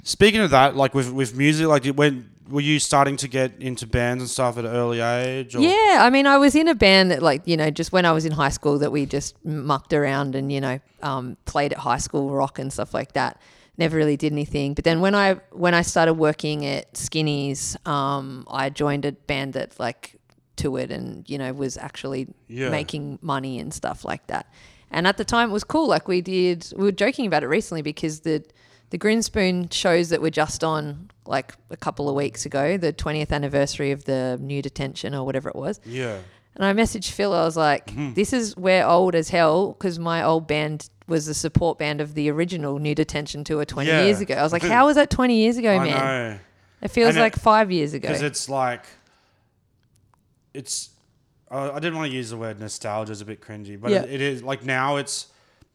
[0.04, 3.52] speaking of that, like with with music, like it when were you starting to get
[3.60, 5.56] into bands and stuff at an early age?
[5.56, 5.60] Or?
[5.62, 8.12] Yeah, I mean, I was in a band that, like, you know, just when I
[8.12, 11.80] was in high school, that we just mucked around and you know um, played at
[11.80, 13.40] high school rock and stuff like that.
[13.78, 14.74] Never really did anything.
[14.74, 19.54] But then when I when I started working at Skinnies, um, I joined a band
[19.54, 20.16] that like
[20.58, 22.70] toured and you know was actually Yeah.
[22.70, 24.52] making money and stuff like that.
[24.92, 25.88] And at the time, it was cool.
[25.88, 28.44] Like we did, we were joking about it recently because the
[28.92, 33.32] the Grinspoon shows that were just on like a couple of weeks ago, the 20th
[33.32, 35.80] anniversary of the new detention or whatever it was.
[35.86, 36.18] Yeah.
[36.56, 37.32] And I messaged Phil.
[37.34, 41.34] I was like, "This is we're old as hell because my old band was the
[41.34, 44.04] support band of the original New Detention tour 20 Yeah.
[44.06, 45.88] years ago." I was like, "How was that 20 years ago, I man?
[46.34, 46.40] know.
[46.82, 48.86] It feels And it- like five years ago." because it's like
[50.54, 50.90] it's
[51.52, 54.04] uh, I didn't want to use the word nostalgia is a bit cringy, but Yeah.
[54.04, 55.28] it, it is like now it's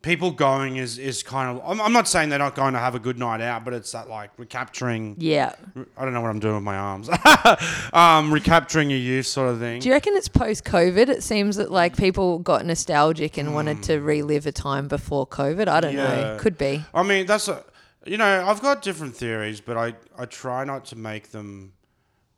[0.04, 2.94] people going is is kind of I'm, I'm not saying they're not going to have
[2.94, 5.54] a good night out, but it's that like recapturing yeah.
[5.96, 7.08] I don't know what I'm doing with my arms
[7.92, 11.08] um recapturing your youth sort of thing Do you reckon it's post COVID?
[11.08, 15.66] It seems that like people got nostalgic and wanted to relive a time before COVID.
[15.68, 15.98] I don't Hmm.
[15.98, 16.20] Yeah.
[16.20, 16.36] know.
[16.38, 16.84] Could be.
[16.92, 17.64] I mean, that's a,
[18.06, 21.72] you know, I've got different theories, but I, I try not to make them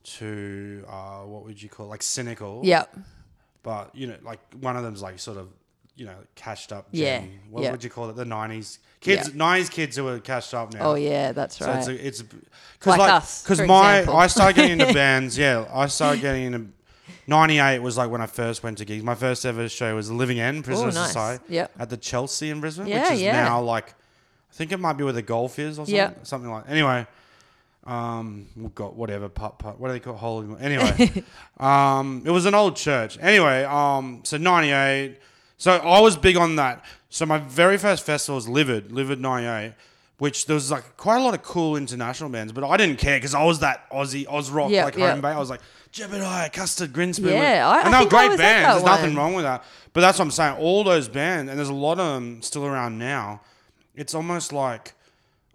[0.05, 1.89] too, uh, what would you call it?
[1.89, 2.61] like cynical.
[2.65, 2.85] Yeah.
[3.63, 5.49] But you know, like one of them's like sort of,
[5.97, 6.89] you know, cashed up.
[6.93, 7.71] Yeah, what yeah.
[7.73, 8.17] would you call it?
[8.17, 9.35] The nineties kids, Yeah.
[9.37, 10.91] nineties kids who are cashed up now.
[10.91, 11.79] Oh yeah, that's right.
[11.79, 14.17] it's a, it's because Like like us, because my example.
[14.21, 15.37] I started getting into bands.
[15.39, 16.67] Yeah, I started getting into.
[17.29, 19.03] Ninety eight was like when I first went to gigs.
[19.03, 21.09] My first ever show was the Living End Prisoner oh, nice.
[21.09, 21.73] Society Yep.
[21.79, 23.43] at the Chelsea in Brisbane, Yeah, which is yeah.
[23.45, 26.13] now like I think it might be where the golf is or something, Yeah.
[26.23, 26.65] something like.
[26.69, 27.07] Anyway,
[27.85, 29.79] um, we've got whatever putt putt.
[29.81, 30.57] What do they call holy?
[30.61, 31.25] Anyway,
[31.59, 33.19] um, it was an old church.
[33.21, 35.19] Anyway, um, so ninety eight.
[35.59, 36.85] So I was big on that.
[37.09, 39.75] So my very first festival was Livid, Livid ninety eight.
[40.19, 43.19] Which there was like quite a lot of cool international bands, but I didn't care
[43.19, 45.11] because I was that Aussie Oz rock Yeah, like yeah.
[45.11, 45.35] home base.
[45.35, 45.61] I was like
[45.93, 48.67] Jebediah, Custard, Grinspoon, Yeah, I- I and they were think I great was at bands.
[48.67, 49.17] that There's nothing one.
[49.17, 49.63] wrong with that.
[49.93, 50.57] But that's what I'm saying.
[50.57, 53.43] All those bands, and there's a lot of them still around now.
[53.95, 54.95] It's almost like,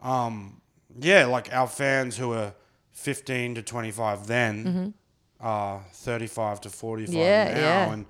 [0.04, 0.62] um,
[1.00, 2.54] yeah, like our fans who are
[2.92, 4.94] 15 to 25 then
[5.40, 7.20] are 35 to 45 Mm-hmm.
[7.20, 7.94] Yeah, now, yeah.
[7.94, 8.06] and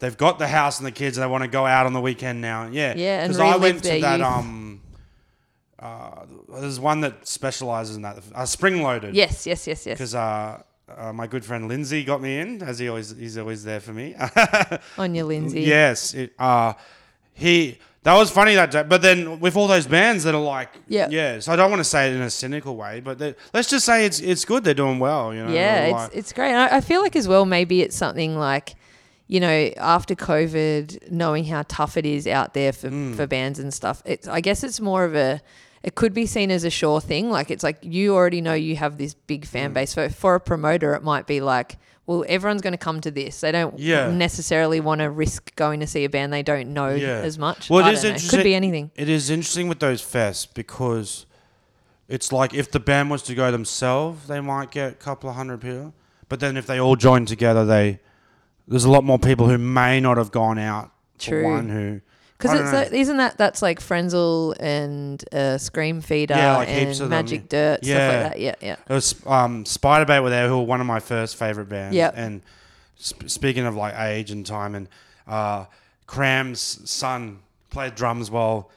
[0.00, 1.16] they've got the house and the kids.
[1.16, 2.66] and They want to go out on the weekend now.
[2.70, 4.18] Yeah, Yeah, because I went to that.
[4.18, 4.26] youth.
[4.28, 4.80] Um,
[5.78, 6.26] uh,
[6.60, 8.18] there's one that specializes in that.
[8.34, 9.14] Uh, Spring Loaded.
[9.14, 9.96] Yes, yes, yes, yes.
[9.96, 10.62] Because uh,
[10.94, 13.92] uh, my good friend Lindsay got me in, as he always he's always there for
[13.92, 14.14] me.
[14.98, 15.62] On your Lindsay.
[15.62, 16.74] yes, it, uh,
[17.32, 18.82] he that was funny that day.
[18.82, 21.08] But then with all those bands that are like, Yeah.
[21.10, 21.38] yeah.
[21.38, 23.86] So I don't want to say it in a cynical way, but they- let's just
[23.86, 24.64] say it's it's good.
[24.64, 25.32] They're doing well.
[25.32, 25.52] You know.
[25.52, 26.50] Yeah, They're it's it's great.
[26.50, 28.74] And I, I feel like as well, maybe it's something like,
[29.34, 33.14] you know, after COVID, knowing how tough it is out there for, Mm.
[33.14, 34.02] for bands and stuff.
[34.04, 35.40] It's I guess it's more of a.
[35.82, 37.30] It could be seen as a sure thing.
[37.30, 39.48] Like it's like you already know you have this big Mm.
[39.54, 39.94] fan base.
[39.94, 43.40] For for a promoter, it might be like, well, everyone's going to come to this.
[43.40, 44.10] They don't Yeah.
[44.10, 47.20] necessarily want to risk going to see a band they don't know Yeah.
[47.28, 47.70] as much.
[47.70, 48.90] Well, it is interesting- Could be anything.
[48.96, 51.24] It is interesting with those fests because
[52.08, 55.36] it's like if the band was to go themselves, they might get a couple of
[55.36, 55.94] hundred people.
[56.28, 58.00] But then if they all join together, they
[58.70, 60.90] there's a lot more people who may not have gone out.
[61.18, 61.44] True.
[61.44, 62.00] One who
[62.38, 66.90] Because it's like, isn't that that's like Frenzal and uh, Screamfeeder Yeah, like heaps and
[66.92, 67.08] of them.
[67.10, 68.06] Magic Dirt stuff Yeah.
[68.08, 68.40] like that.
[68.40, 68.76] Yeah, yeah.
[68.88, 71.94] It was um, Spiderbait were there, who were one of my first favorite bands.
[71.94, 72.14] Yep.
[72.16, 72.40] And
[72.96, 74.88] sp- speaking of like age and time, and
[75.26, 75.66] uh,
[76.06, 78.70] Kram's son played drums while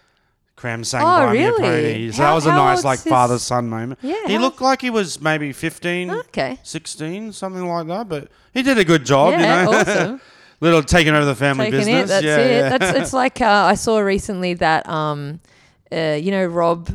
[0.64, 1.62] Kram sang Oh, "Buy Me a really?
[1.62, 4.00] Pony." So How- that was a how nice old's like his- father son moment.
[4.02, 6.58] Yeah, he how- looked like he was maybe 15, Okay.
[6.64, 8.08] 16, something like that.
[8.08, 9.78] But he did a good job, yeah, you know.
[9.80, 10.22] awesome.
[10.62, 12.06] little taking over the family taking business.
[12.06, 12.08] it.
[12.08, 12.52] That's yeah, it.
[12.72, 12.78] yeah.
[12.78, 15.42] That's it's like uh, I saw recently that um,
[15.92, 16.88] uh, you know Rob,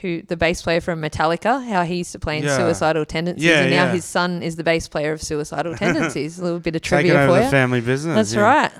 [0.00, 2.56] who the bass player from Metallica, how he used to play in Yeah.
[2.56, 3.92] Suicidal Tendencies, Yeah, and now yeah.
[3.92, 6.38] his son is the bass player of Suicidal Tendencies.
[6.38, 7.50] A little bit of taking trivia over for the you.
[7.50, 8.14] family business.
[8.14, 8.40] That's yeah.
[8.40, 8.72] right.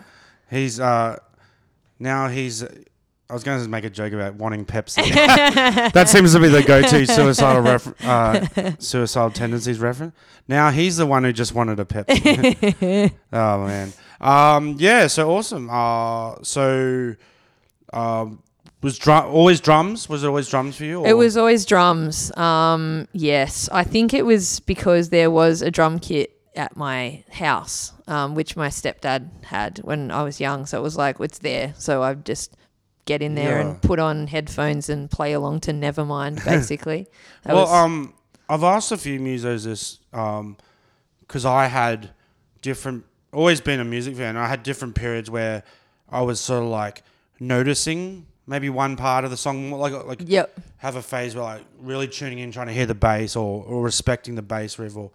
[0.51, 1.19] He's uh
[1.99, 2.65] now he's.
[3.31, 5.03] I was going to make a joke about wanting Pepsi.
[5.93, 10.15] that seems to be the go-to suicidal refer- uh, suicidal tendencies reference.
[10.47, 13.13] Now he's the one who just wanted a Pepsi.
[13.33, 15.07] oh man, um, yeah.
[15.07, 15.71] So awesome.
[15.71, 17.15] Uh, so
[17.95, 18.43] um,
[18.83, 20.07] was drum always drums?
[20.09, 21.01] Was it always drums for you?
[21.01, 22.31] or- It was always drums.
[22.37, 27.93] Um, yes, I think it was because there was a drum kit at my house,
[28.07, 30.67] um, which my stepdad had when I was young.
[30.67, 31.73] So it was like it's there.
[31.79, 32.55] So I've just
[33.05, 33.67] get in there Yeah.
[33.67, 37.07] and put on headphones and play along to Nevermind, basically.
[37.45, 38.15] Well, um,
[38.49, 42.11] I've asked a few musos this because I had
[42.63, 44.37] different, always been a music fan.
[44.37, 45.63] I had different periods where
[46.09, 47.03] I was sort of like
[47.41, 50.59] noticing maybe one part of the song, like like yep.
[50.79, 53.83] have a phase where like really tuning in, trying to hear the bass or, or
[53.83, 54.97] respecting the bass riff.
[54.97, 55.11] Or,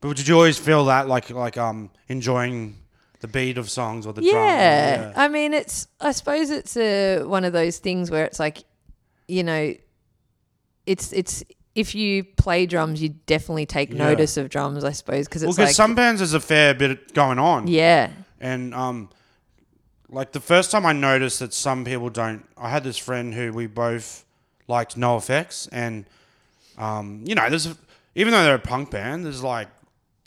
[0.00, 2.76] but did you always feel that like like um enjoying
[3.20, 4.32] the beat of songs or the drum?
[4.34, 5.12] Yeah.
[5.16, 5.86] I mean, it's.
[6.00, 8.58] I suppose it's uh, one of those things where it's like,
[9.28, 9.74] you know,
[10.86, 13.98] it's it's if you play drums, you definitely take Yeah.
[13.98, 14.82] notice of drums.
[14.84, 17.68] I suppose because Well, it's because like, some bands there's a fair bit going on.
[17.68, 19.08] yeah, And um,
[20.08, 23.52] like the first time I noticed that some people don't, I had this friend who
[23.52, 24.24] we both
[24.66, 26.06] liked NOFX, and
[26.78, 27.68] um, you know, there's
[28.16, 29.68] even though they're a punk band, there's like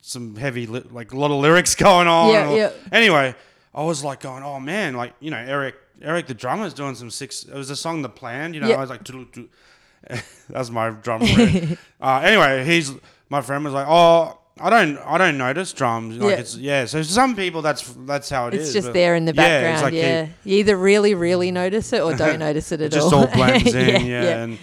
[0.06, 2.30] some heavy, li- like a lot of lyrics going on.
[2.32, 2.72] Yeah, or- yeah.
[2.92, 3.34] Anyway,
[3.74, 7.10] I was like going, oh man, like you know, Eric, Eric the drummer's doing some
[7.10, 7.44] six.
[7.44, 8.54] It was a song, The Plan.
[8.54, 8.76] You know, Yeah.
[8.76, 9.02] I was like,
[10.50, 11.22] that's my drum.
[12.02, 12.92] uh, anyway, he's
[13.30, 14.40] my friend was like, oh.
[14.62, 16.18] I don't, I don't notice drums.
[16.18, 16.38] Like Yeah.
[16.40, 16.86] it's yeah.
[16.86, 18.66] So some people, that's that's how it is.
[18.68, 19.96] it's just but- there in the yeah, background.
[19.96, 22.92] Yeah, like he- you either really, really notice it or don't notice it at it
[22.92, 23.22] just all.
[23.22, 24.06] all blends in.
[24.06, 24.60] yeah, And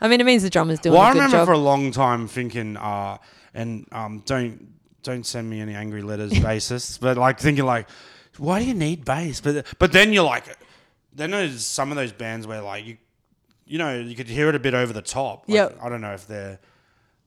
[0.00, 1.46] I mean, it means the drummer's doing well, I a good remember job.
[1.48, 3.18] for a long time thinking, uh,
[3.52, 4.71] and um, don't
[5.02, 7.88] don't send me any angry letters, bassists, but like thinking like,
[8.38, 9.40] why do you need bass?
[9.40, 10.44] But but then you're like,
[11.12, 12.96] then there's some of those bands where like you,
[13.66, 15.44] you know, you could hear it a bit over the top.
[15.48, 15.78] Like, Yep.
[15.82, 16.58] I don't know if they're,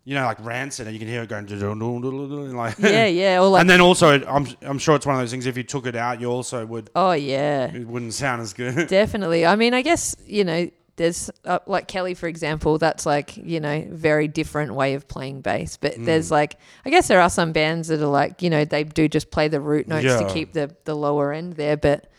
[0.04, 1.46] you know, like Rancid, and you can hear it going,
[2.56, 3.42] like yeah, yeah.
[3.42, 5.46] Or like, and then also, it, I'm I'm sure it's one of those things.
[5.46, 8.88] If you took it out, you also would oh yeah, it wouldn't sound as good.
[8.90, 9.46] Definitely.
[9.46, 13.60] I mean, I guess, you know, there's uh, like Kelly, for example, that's like, you
[13.60, 15.76] know, very different way of playing bass.
[15.78, 16.06] But Mm.
[16.06, 19.08] there's like, I guess there are some bands that are like, you know, they do
[19.10, 21.76] just play the root notes to keep the, the lower end there.
[21.76, 22.10] But,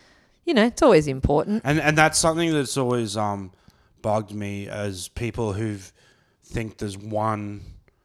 [0.45, 1.63] you know, it's always important.
[1.65, 3.51] And and that's something that's always um,
[4.03, 5.79] bugged me as people who
[6.45, 7.63] think there's one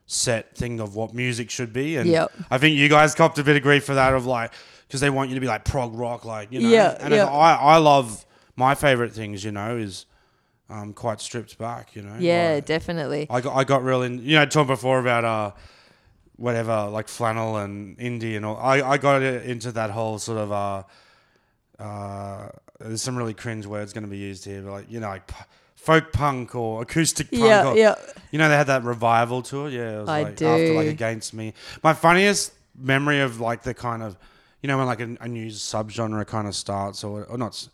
[0.08, 1.98] set thing of what music should be.
[1.98, 2.32] And Yep.
[2.50, 4.54] I think you guys copped a bit of grief for that of like
[4.88, 6.70] because they want you to be like prog rock, like you know.
[6.70, 7.26] Yeah, and yeah.
[7.26, 10.06] I I love my favorite things, you know, is
[10.72, 12.16] um, quite stripped back, you know.
[12.20, 13.28] Yeah, Like, definitely.
[13.30, 15.52] I got I got real in you know talking before about uh
[16.38, 20.52] whatever like flannel and indie and all I, I got into that whole sort of
[20.52, 20.84] uh
[21.80, 25.10] uh there's some really cringe words going to be used here but like you know
[25.10, 25.36] like p-
[25.76, 27.96] folk punk or acoustic punk Yeah, or, yeah.
[28.32, 31.34] you know they had that revival tour yeah it was I like after like against
[31.34, 31.54] me
[31.84, 34.18] my funniest memory of like the kind of
[34.64, 37.68] you know when like a, a new subgenre kind of starts or, or not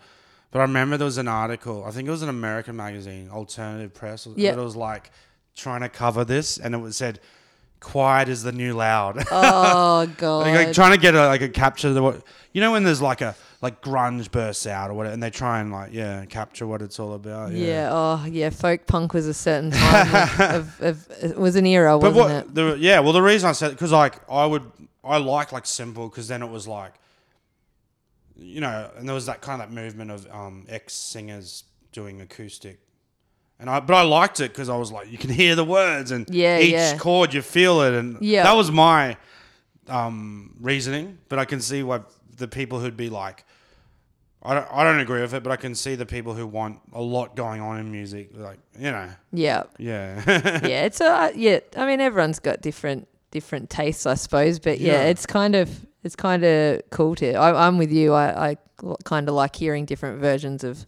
[0.52, 3.94] but I remember there was an article I think it was an American magazine Alternative
[3.94, 4.56] Press Yeah.
[4.56, 5.12] that was like
[5.56, 7.20] trying to cover this and it was said
[7.80, 10.40] quiet is the new loud Oh, God.
[10.48, 13.02] like, like trying to get a like a capture the what you know when there's
[13.02, 16.66] like a like grunge bursts out or whatever and they try and like yeah capture
[16.66, 17.90] what it's all about yeah, yeah.
[17.92, 18.50] Oh, yeah.
[18.50, 20.40] Folk punk was a certain time of,
[20.82, 23.54] of, of, it was an era, but wasn't what the yeah well the reason I
[23.54, 24.64] said because like I would
[25.04, 26.94] I like like simple because then it was like
[28.40, 32.22] you know and there was that kind of that movement of um ex singers doing
[32.22, 32.80] acoustic
[33.60, 36.12] and I but I liked it because I was like you can hear the words
[36.12, 36.98] and Yeah, each yeah.
[36.98, 38.44] chord you feel it and Yeah.
[38.44, 39.18] that was my
[39.88, 42.02] um reasoning but I can see why
[42.36, 43.44] the people who'd be like
[44.44, 46.80] I don't, I don't agree with it, but I can see the people who want
[46.94, 49.10] a lot going on in music, like you know.
[49.34, 49.64] Yeah.
[49.80, 50.22] yeah,
[50.64, 51.60] yeah, it's a yeah.
[51.76, 54.60] I mean, everyone's got different different tastes, I suppose.
[54.60, 55.08] But yeah, Yeah.
[55.08, 57.34] it's kind of it's kind of cool to.
[57.36, 58.14] I, I'm with you.
[58.14, 58.58] I, I
[59.04, 60.86] kind of like hearing different versions of,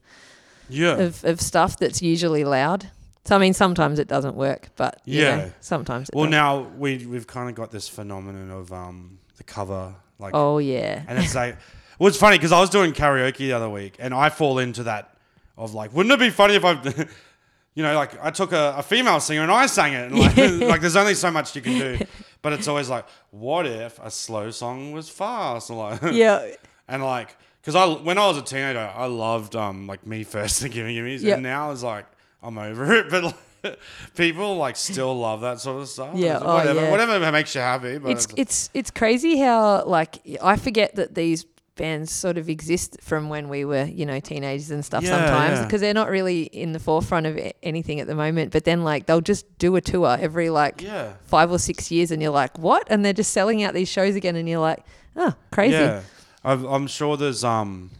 [0.69, 0.97] yeah.
[0.97, 2.89] of of stuff that's usually loud.
[3.25, 5.35] So I mean, sometimes it doesn't work, but Yeah.
[5.35, 6.09] know, sometimes.
[6.09, 6.31] It Well, does.
[6.31, 11.03] now we we've kind of got this phenomenon of um the cover, like, oh yeah,
[11.07, 11.57] and it's like,
[11.99, 14.83] well, it's funny because I was doing karaoke the other week, and I fall into
[14.83, 15.15] that
[15.57, 16.73] of like, wouldn't it be funny if I,
[17.75, 20.37] you know, like I took a, a female singer and I sang it, and like,
[20.71, 22.05] like there's only so much you can do,
[22.41, 25.69] but it's always like, what if a slow song was fast?
[25.69, 26.45] And like, yeah.
[26.87, 30.61] and like, because I when I was a teenager, I loved um like me first
[30.61, 31.33] and Gimme Gimmes, Yep.
[31.35, 32.05] and now it's like
[32.41, 33.23] I'm over it, but.
[33.23, 33.35] Like,
[34.15, 36.15] People like still love that sort of stuff.
[36.15, 36.91] Yeah, It's oh, whatever, yeah.
[36.91, 37.97] whatever makes you happy.
[37.97, 41.45] But It's it's it's crazy how like I forget that these
[41.79, 45.57] bands sort of exist from when we were you know teenagers and stuff Yeah, sometimes
[45.59, 45.65] yeah.
[45.65, 48.51] because they're not really in the forefront of anything at the moment.
[48.51, 52.11] But then like they'll just do a tour every like yeah, five or six years,
[52.11, 52.83] and you're like, what?
[52.91, 54.83] And they're just selling out these shows again, and you're like,
[55.15, 55.73] oh, crazy.
[55.77, 56.01] Yeah,
[56.43, 57.91] I've, I'm sure there's um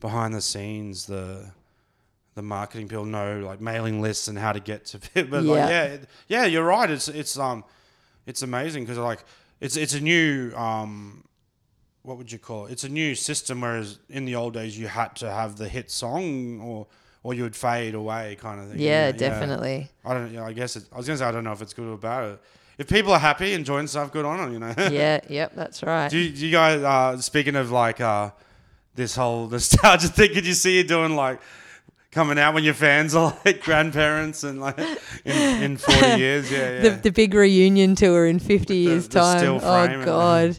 [0.00, 1.52] behind the scenes the
[2.36, 5.30] the marketing people know like mailing lists and how to get to it.
[5.30, 5.52] But Yeah.
[5.52, 5.96] like yeah,
[6.28, 6.90] yeah, you're right.
[6.90, 7.64] It's it's um
[8.26, 9.22] it's amazing because like
[9.60, 11.24] it's it's a new um
[12.02, 12.72] what would you call it?
[12.72, 13.60] It's a new system.
[13.60, 16.86] Whereas in the old days you had to have the hit song or
[17.22, 18.80] or you would fade away kind of thing.
[18.80, 19.88] Yeah, definitely.
[20.04, 20.32] I don't.
[20.32, 21.98] Yeah, I guess it, I was gonna say I don't know if it's good or
[21.98, 22.38] bad.
[22.78, 24.52] If people are happy enjoying stuff, good on them.
[24.54, 24.74] You know.
[24.90, 26.10] yeah, yep, that's right.
[26.10, 28.30] Do you, do you guys, uh, speaking of like uh,
[28.94, 31.40] this whole nostalgia thing, could you see you doing like
[32.10, 34.78] coming out when your fans are like grandparents and like
[35.26, 36.50] in, in 40 years?
[36.50, 36.80] Yeah, yeah.
[36.80, 39.38] the, the big reunion tour in 50 years the time.
[39.38, 40.58] still oh god.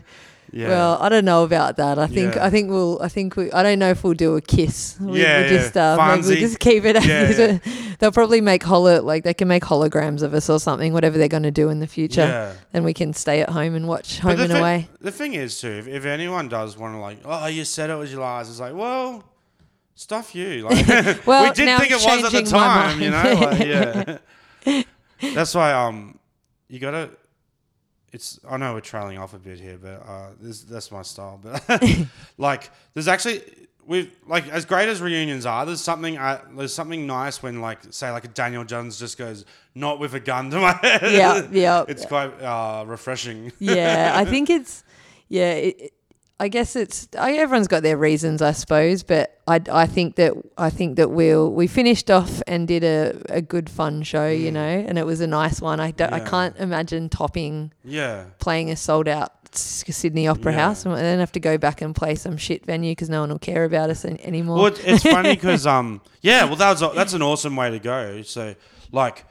[0.51, 0.67] Yeah.
[0.67, 1.97] Well, I don't know about that.
[1.97, 2.45] I think Yeah.
[2.45, 4.97] I think we'll I think we I don't know if we'll do a kiss.
[4.99, 7.03] We, Yeah, we'll just uh, maybe we'll just keep it.
[7.05, 7.59] Yeah.
[7.99, 10.91] They'll probably make holo like they can make holograms of us or something.
[10.91, 12.53] Whatever they're going to do in the future, yeah.
[12.71, 14.89] then we can stay at home and watch Home and thi- Away.
[14.99, 17.95] The thing is, too, if, if anyone does want to, like, oh, you said it
[17.95, 19.23] was your last, it's like, well,
[19.95, 20.67] stuff you.
[20.69, 20.85] Like,
[21.27, 23.33] Well, we did think it was at the time, you know?
[23.39, 23.67] Like,
[24.65, 24.83] yeah.
[25.33, 26.17] That's why um,
[26.67, 27.11] you got to.
[28.11, 31.39] It's I know we're trailing off a bit here, but uh, this, that's my style.
[31.41, 31.63] But
[32.37, 33.41] like, there's actually
[33.85, 35.65] we've like as great as reunions are.
[35.65, 39.45] There's something uh, there's something nice when like say like a Daniel Johns just goes
[39.75, 41.11] not with a gun to my head.
[41.11, 41.85] Yeah, yeah.
[41.87, 43.51] It's quite uh, refreshing.
[43.59, 44.83] yeah, I think it's
[45.29, 45.53] yeah.
[45.53, 45.93] It-
[46.41, 50.33] I guess it's I, everyone's got their reasons, I suppose, but I, I think that
[50.57, 54.51] I think that we'll we finished off and did a, a good fun show, you
[54.51, 55.79] know, and it was a nice one.
[55.79, 56.29] I don't, I Mm.
[56.29, 58.25] Can't imagine topping Yeah.
[58.39, 60.59] playing a sold out Sydney Opera Yeah.
[60.67, 63.29] House and then have to go back and play some shit venue because no one
[63.29, 64.57] will care about us anymore.
[64.63, 67.79] Well, it's funny because um, yeah, well, that was a, that's an awesome way to
[67.79, 68.21] go.
[68.23, 68.55] So,
[68.91, 69.25] like,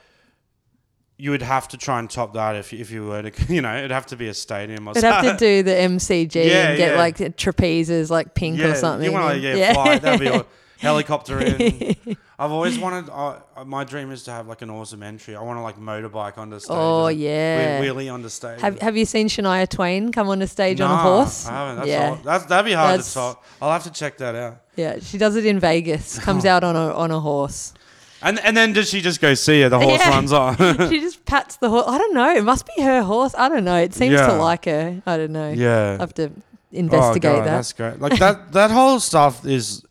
[1.20, 3.76] you would have to try and top that if if you were to, you know,
[3.76, 6.78] it'd have to be a stadium or They'd have to do the MCG Yeah, and
[6.78, 6.98] get yeah.
[6.98, 9.04] like trapezes like pink yeah, or something.
[9.04, 9.98] You want to yeah, fly?
[9.98, 10.44] That'd be aw-
[10.78, 11.96] helicopter in.
[12.38, 13.10] I've always wanted.
[13.12, 15.36] Uh, my dream is to have like an awesome entry.
[15.36, 16.70] I want to like motorbike onto stage.
[16.74, 17.80] Oh, yeah.
[17.80, 18.60] wheel- wheelie onto stage.
[18.62, 21.46] Have Have you seen Shania Twain come on a stage on a horse?
[21.46, 21.76] I haven't.
[21.76, 23.44] That's yeah, all, that's, that'd be hard That's- to top.
[23.60, 24.62] I'll have to check that out.
[24.76, 24.98] yeah.
[25.00, 26.18] She does it in Vegas.
[26.18, 27.74] Comes out on a on a horse.
[28.22, 29.68] And and then does she just go see her?
[29.68, 30.10] The horse Yeah.
[30.10, 30.56] runs on.
[30.90, 31.84] she just pats the horse.
[31.86, 32.34] I don't know.
[32.34, 33.34] It must be her horse.
[33.36, 33.76] I don't know.
[33.76, 34.26] It seems Yeah.
[34.26, 35.02] to like her.
[35.06, 35.50] I don't know.
[35.50, 35.96] yeah.
[35.98, 36.30] I have to
[36.72, 37.44] investigate oh, that.
[37.44, 38.00] That's great.
[38.00, 39.82] Like that that whole stuff is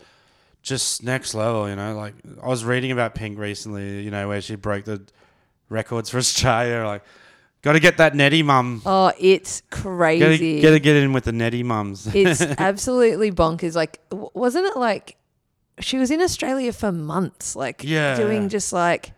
[0.62, 1.96] just next level, you know.
[1.96, 2.14] Like
[2.44, 5.02] I was reading about Pink recently, you know, where she broke the
[5.70, 6.86] records for Australia.
[6.86, 7.04] Like,
[7.62, 8.82] got to get that Netty mum.
[8.86, 10.62] Oh, it's crazy.
[10.62, 12.08] get to get in with the Netty mums.
[12.14, 13.76] it's absolutely bonkers.
[13.76, 15.16] Like, w- wasn't it like
[15.80, 18.16] she was in Australia for months, like Yeah.
[18.16, 19.14] doing just like,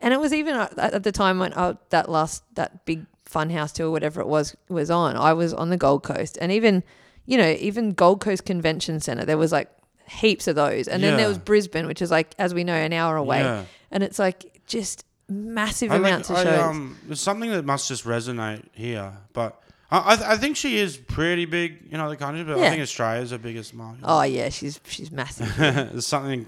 [0.00, 3.72] and it was even at at the time when uh, that last that big Funhouse
[3.72, 5.16] tour, whatever it was, was on.
[5.16, 6.82] I was on the Gold Coast, and even
[7.26, 9.68] you know even Gold Coast Convention Center, there was like
[10.08, 12.92] heaps of those, and then there was Brisbane, which is like as we know an
[12.92, 13.64] hour away, Yeah.
[13.90, 16.60] and it's like just massive I amounts of I, shows.
[16.60, 19.60] um, there's something that must just resonate here, but.
[19.90, 22.66] I, I, th- I think she is pretty big in other countries, but Yeah.
[22.66, 24.00] I think Australia's the biggest market.
[24.04, 25.54] oh yeah, she's she's massive.
[25.58, 26.46] There's something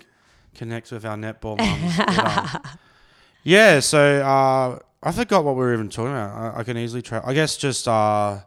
[0.55, 1.97] connects with our netball mums.
[1.97, 2.63] but, um,
[3.45, 6.57] yeah, so uh, I forgot what we were even talking about.
[6.57, 7.21] I, I can easily try.
[7.25, 8.39] I guess just uh,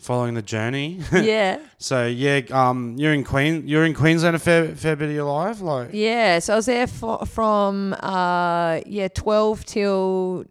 [0.00, 1.00] following the journey.
[1.12, 1.58] yeah.
[1.78, 3.68] so yeah, um, you're in Queen.
[3.68, 6.66] You're in Queensland a fair fair bit of your life, like Yeah, so I was
[6.66, 10.44] there for, from uh yeah twelve till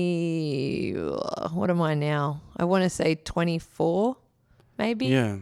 [0.00, 0.92] twenty.
[1.52, 2.40] What am I now?
[2.56, 4.16] I want to say twenty four,
[4.78, 5.06] maybe.
[5.06, 5.36] yeah.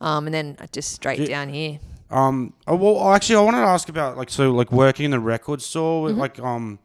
[0.00, 1.26] Um, and then just straight Yeah.
[1.26, 1.78] down here.
[2.10, 2.52] Um.
[2.66, 5.62] oh, Well, actually, I wanted to ask about like so like working in the record
[5.62, 6.08] store.
[6.08, 6.20] Mm-hmm.
[6.20, 6.78] Like, um,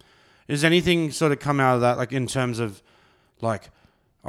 [0.48, 1.98] is anything sort of come out of that?
[1.98, 2.82] Like in terms of,
[3.42, 3.70] like,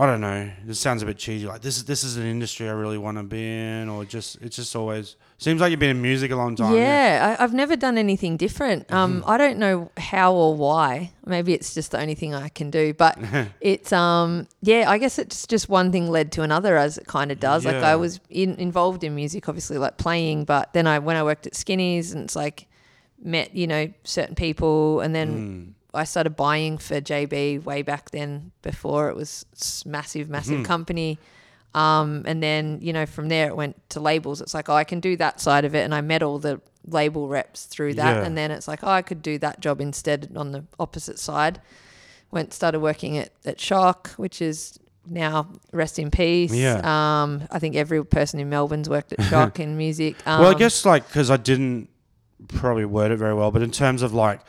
[0.00, 0.50] I don't know.
[0.64, 1.46] This sounds a bit cheesy.
[1.46, 4.40] Like this is this is an industry I really want to be in, or just
[4.40, 6.74] it's just always seems like you've been in music a long time.
[6.74, 8.88] yeah, I, I've never done anything different.
[8.88, 8.96] Mm-hmm.
[8.96, 11.12] Um, I don't know how or why.
[11.26, 12.94] Maybe it's just the only thing I can do.
[12.94, 13.18] But
[13.61, 14.88] it's um, yeah.
[14.88, 17.66] I guess it's just one thing led to another, as it kind of does.
[17.66, 20.46] Like I was in, involved in music, obviously, like playing.
[20.46, 22.68] But then I when I worked at Skinnies, and it's like
[23.22, 28.53] met you know certain people, and then I started buying for JB way back then
[28.62, 29.45] before it was
[29.86, 31.18] massive, massive company.
[31.74, 34.41] Um, and then, you know, from there it went to labels.
[34.41, 35.84] It's like, oh, I can do that side of it.
[35.84, 38.16] And I met all the label reps through that.
[38.16, 38.24] Yeah.
[38.24, 41.61] And then it's like, oh, I could do that job instead on the opposite side.
[42.30, 46.53] Went, started working at, at Shock, which is now rest in peace.
[46.53, 46.80] Yeah.
[46.84, 50.16] Um, I think every person in Melbourne's worked at Shock in music.
[50.26, 51.88] Um, well, I guess like because I didn't
[52.49, 54.41] probably word it very well, but in terms of like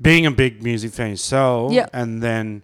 [0.00, 1.86] being a big music fan yourself, Yeah.
[1.92, 2.62] and then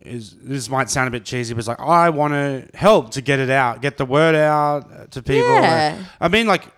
[0.00, 3.10] is this might sound a bit cheesy, but it's like oh, I want to help
[3.12, 5.48] to get it out, get the word out uh, to people.
[5.48, 5.98] Yeah.
[6.20, 6.68] I mean, like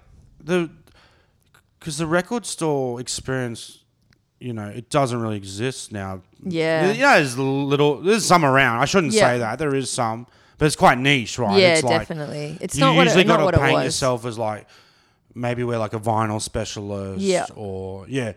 [0.43, 0.71] the
[1.79, 3.85] because the record store experience,
[4.41, 6.23] you know, it doesn't really exist now.
[6.43, 6.91] Yeah.
[6.93, 7.17] yeah.
[7.19, 8.81] There's a little, there's some around.
[8.81, 9.21] I shouldn't Yeah.
[9.29, 9.59] say that.
[9.61, 10.27] There is some,
[10.59, 11.57] but it's quite niche, right?
[11.59, 12.59] Yeah, it's like, definitely.
[12.61, 14.67] It's not what usually it, not got what to paint yourself as like
[15.35, 17.47] maybe we're like a vinyl specialist, Yeah.
[17.55, 18.33] or yeah.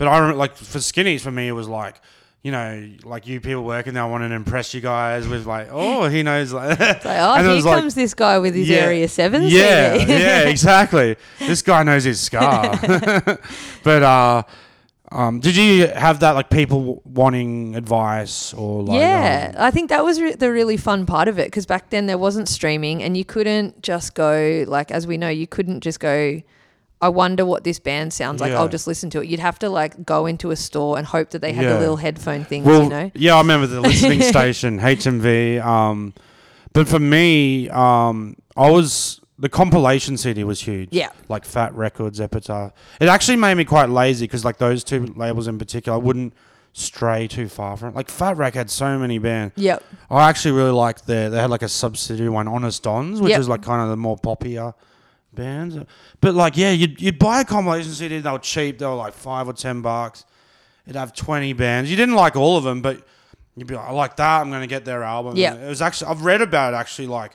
[0.00, 2.00] But I remember, like for skinnies, for me, it was like
[2.42, 5.68] you know, like you people working there, I want to impress you guys with like,
[5.70, 6.80] oh, he knows like.
[6.80, 8.78] Like, oh, And here was like- comes this guy with his Yeah.
[8.78, 11.16] Area 7 yeah, yeah, exactly.
[11.38, 13.38] This guy knows his ska.
[13.84, 14.42] but uh,
[15.12, 18.98] um, did you have that like people wanting advice or like?
[18.98, 21.90] yeah, um, I think that was re- the really fun part of it because back
[21.90, 25.80] then there wasn't streaming and you couldn't just go, like, as we know, you couldn't
[25.82, 26.40] just go,
[27.02, 28.50] I wonder what this band sounds like.
[28.52, 28.58] Yeah.
[28.60, 29.28] I'll just listen to it.
[29.28, 31.72] You'd have to, like, go into a store and hope that they had Yeah.
[31.74, 33.10] the little headphone things, Well, you know?
[33.14, 35.60] yeah, I remember the listening station HMV.
[35.64, 36.12] Um,
[36.72, 40.90] but for me, um, I was the compilation CD was huge.
[40.92, 41.08] Yeah.
[41.28, 42.72] like Fat Records, Epitaph.
[43.00, 46.34] It actually made me quite lazy because like those two labels in particular, I wouldn't
[46.74, 47.88] stray too far from.
[47.88, 47.94] it.
[47.94, 49.54] Like Fat Wreck had so many bands.
[49.56, 49.82] Yep.
[50.10, 51.30] I actually really liked their.
[51.30, 53.40] They had like a subsidiary one, Honest Dons, which Yep.
[53.40, 54.74] is like kind of the more poppier
[55.32, 55.76] bands.
[56.20, 58.18] But like, yeah, you'd, you'd buy a compilation CD.
[58.18, 58.78] They were cheap.
[58.78, 60.24] They were like five or ten bucks.
[60.86, 61.90] It'd have twenty bands.
[61.90, 63.06] You didn't like all of them, but
[63.56, 64.40] you'd be like, I like that.
[64.40, 65.36] I'm going to get their album.
[65.36, 65.54] Yeah.
[65.54, 67.08] And It was actually I've read about it actually.
[67.08, 67.32] Like,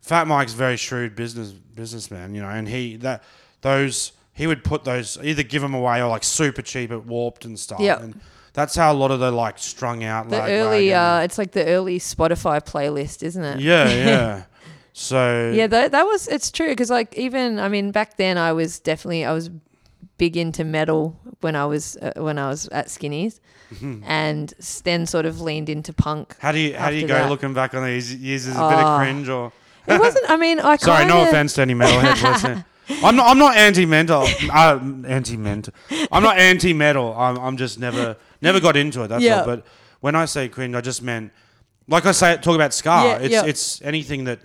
[0.00, 3.22] Fat Mike's very shrewd business businessman, you know, and he that
[3.60, 7.44] those he would put those either give them away or like super cheap at Warped
[7.44, 7.80] and stuff.
[7.80, 8.00] Yeah.
[8.02, 8.20] And
[8.52, 10.28] that's how a lot of the like strung out.
[10.28, 13.60] The like, early, uh, it's like the early Spotify playlist, isn't it?
[13.60, 14.42] yeah, yeah.
[14.92, 18.52] So Yeah, that, that was it's true because like even I mean back then I
[18.52, 19.50] was definitely I was
[20.18, 23.40] big into metal when I was uh, when I was at Skinnies,
[23.72, 24.02] Mm-hmm.
[24.04, 24.52] and
[24.84, 26.36] then sort of leaned into punk.
[26.40, 27.30] how do you how do you go that.
[27.30, 28.46] looking back on these years?
[28.46, 28.98] as it a bit of Oh.
[28.98, 29.50] cringe or?
[29.86, 30.26] It wasn't.
[30.28, 32.64] I mean, I Sorry, kinda, no offense to any metalheads listening.
[33.02, 33.30] I'm not.
[33.30, 34.26] I'm not anti-mental.
[34.52, 34.78] Uh,
[35.08, 35.72] anti-metal.
[36.12, 37.14] I'm not anti-metal.
[37.16, 37.38] I'm.
[37.38, 38.16] I'm just never.
[38.42, 39.08] Never got into it.
[39.08, 39.40] That's Yeah.
[39.40, 39.46] all.
[39.46, 39.64] But
[40.00, 41.32] when I say cringe, I just meant,
[41.88, 42.90] like I say, talk about ska.
[42.90, 43.44] Yeah, it's yeah.
[43.46, 44.40] it's anything that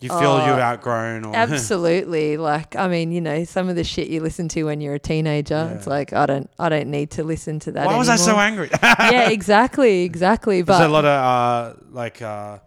[0.00, 1.34] you feel Oh, you've outgrown or.
[1.36, 2.36] Absolutely.
[2.36, 4.98] Like I mean, you know, some of the shit you listen to when you're a
[4.98, 5.72] teenager.
[5.76, 7.86] It's like I don't I don't need to listen to that.
[7.86, 8.68] Why was I so angry?
[8.82, 10.62] yeah, exactly, exactly.
[10.62, 12.58] But There's a lot of uh, like uh,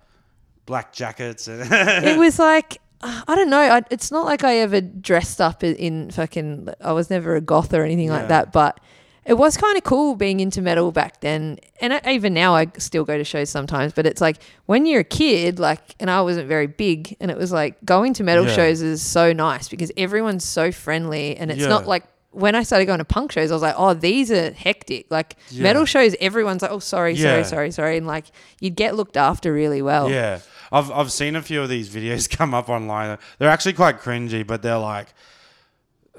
[0.65, 1.47] black jackets.
[1.47, 1.71] And
[2.05, 3.59] it was like I don't know.
[3.61, 6.69] I, it's not like I ever dressed up in, in fucking.
[6.81, 8.17] I was never a goth or anything Yeah.
[8.17, 8.79] like that, but
[9.25, 11.59] it was kind of cool being into metal back then.
[11.81, 13.93] And I, even now, I still go to shows sometimes.
[13.93, 17.37] But it's like when you're a kid, like, and I wasn't very big, and it
[17.37, 18.53] was like going to metal Yeah.
[18.55, 21.67] shows is so nice because everyone's so friendly, and it's Yeah.
[21.69, 22.03] not like.
[22.31, 25.35] When I started going to punk shows, I was like, "Oh, these are hectic." Like
[25.49, 25.63] Yeah.
[25.63, 28.25] metal shows, everyone's like, "Oh, sorry, sorry, sorry, sorry," and like
[28.61, 30.11] you'd get looked after really well.
[30.11, 30.37] Yeah,
[30.71, 33.17] I've I've seen a few of these videos come up online.
[33.39, 35.07] They're actually quite cringy, but they're like,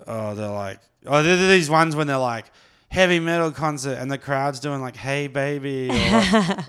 [0.08, 2.46] oh, they're like, oh, they're these ones when they're like
[2.90, 5.90] heavy metal concert and the crowd's doing like, "Hey baby,"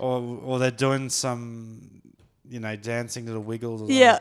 [0.00, 2.02] or, or they're doing some,
[2.48, 3.90] you know, dancing to the Wiggles.
[3.90, 4.20] Yeah.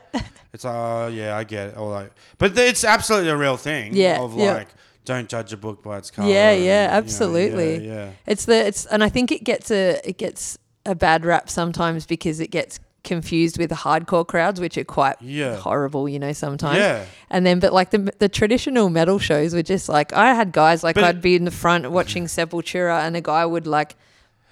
[0.53, 1.77] it's like, oh yeah, I get it.
[1.77, 3.95] Or like, but it's absolutely a real thing.
[3.95, 4.53] Yeah, of yeah.
[4.53, 4.69] like.
[5.03, 6.29] Don't judge a book by its cover.
[6.29, 7.87] Yeah, and, yeah, you know, absolutely.
[7.87, 8.11] yeah, yeah.
[8.27, 12.05] It's the it's and I think it gets a it gets a bad rap sometimes
[12.05, 15.55] because it gets confused with the hardcore crowds, which are quite Yeah.
[15.55, 16.77] horrible, you know, sometimes.
[16.77, 17.05] Yeah.
[17.29, 20.83] And then, but like the the traditional metal shows were just like I had guys
[20.83, 23.95] like But- I'd be in the front watching Sepultura, and a guy would like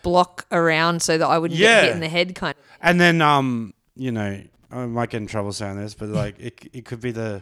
[0.02, 1.82] block around so that I wouldn't Yeah.
[1.82, 2.64] get hit in the head, kind of.
[2.82, 4.42] And then, um, you know,
[4.72, 7.42] I might get in trouble saying this, but like, it, it could be the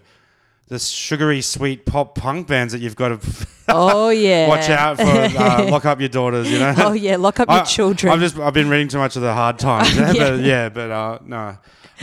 [0.68, 4.48] the sugary sweet pop punk bands that you've got to Oh yeah.
[4.48, 5.04] watch out for.
[5.04, 6.74] Uh, lock up your daughters, you know.
[6.78, 8.12] Oh yeah, lock up your children.
[8.14, 10.14] I've just I've been reading too much of the hard times, Yeah.
[10.14, 11.58] but yeah, but uh, no,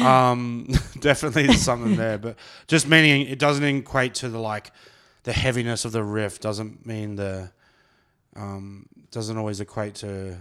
[0.04, 0.68] um,
[1.00, 2.36] definitely there's something there, but
[2.66, 4.72] just meaning it doesn't equate to the like
[5.24, 6.40] the heaviness of the riff.
[6.40, 7.50] Doesn't mean the
[8.36, 10.36] um, doesn't always equate to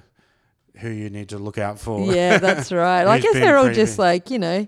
[0.78, 2.14] who you need to look out for.
[2.14, 3.06] yeah, that's right.
[3.06, 3.76] I guess they're all creepy.
[3.82, 4.68] just like you know,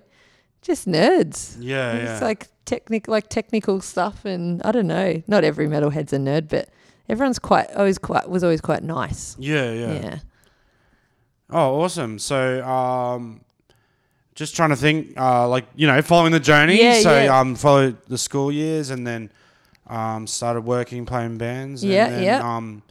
[0.65, 1.55] just nerds.
[1.59, 2.13] yeah, yeah.
[2.13, 5.21] It's like technic, like technical stuff, and I don't know.
[5.27, 6.69] Not every metalhead's a nerd, but
[7.07, 9.35] everyone's quite always quite was always quite nice.
[9.39, 9.93] Yeah, yeah.
[9.93, 10.19] Yeah.
[11.51, 12.17] Oh, awesome.
[12.17, 13.41] So, um,
[14.33, 16.81] just trying to think, uh, like you know, following the journey.
[16.81, 17.39] Yeah, so, yeah.
[17.39, 19.29] um, followed the school years, and then
[19.87, 21.83] um, started working playing bands.
[21.83, 22.55] and Yeah, then, yeah.
[22.57, 22.81] Um,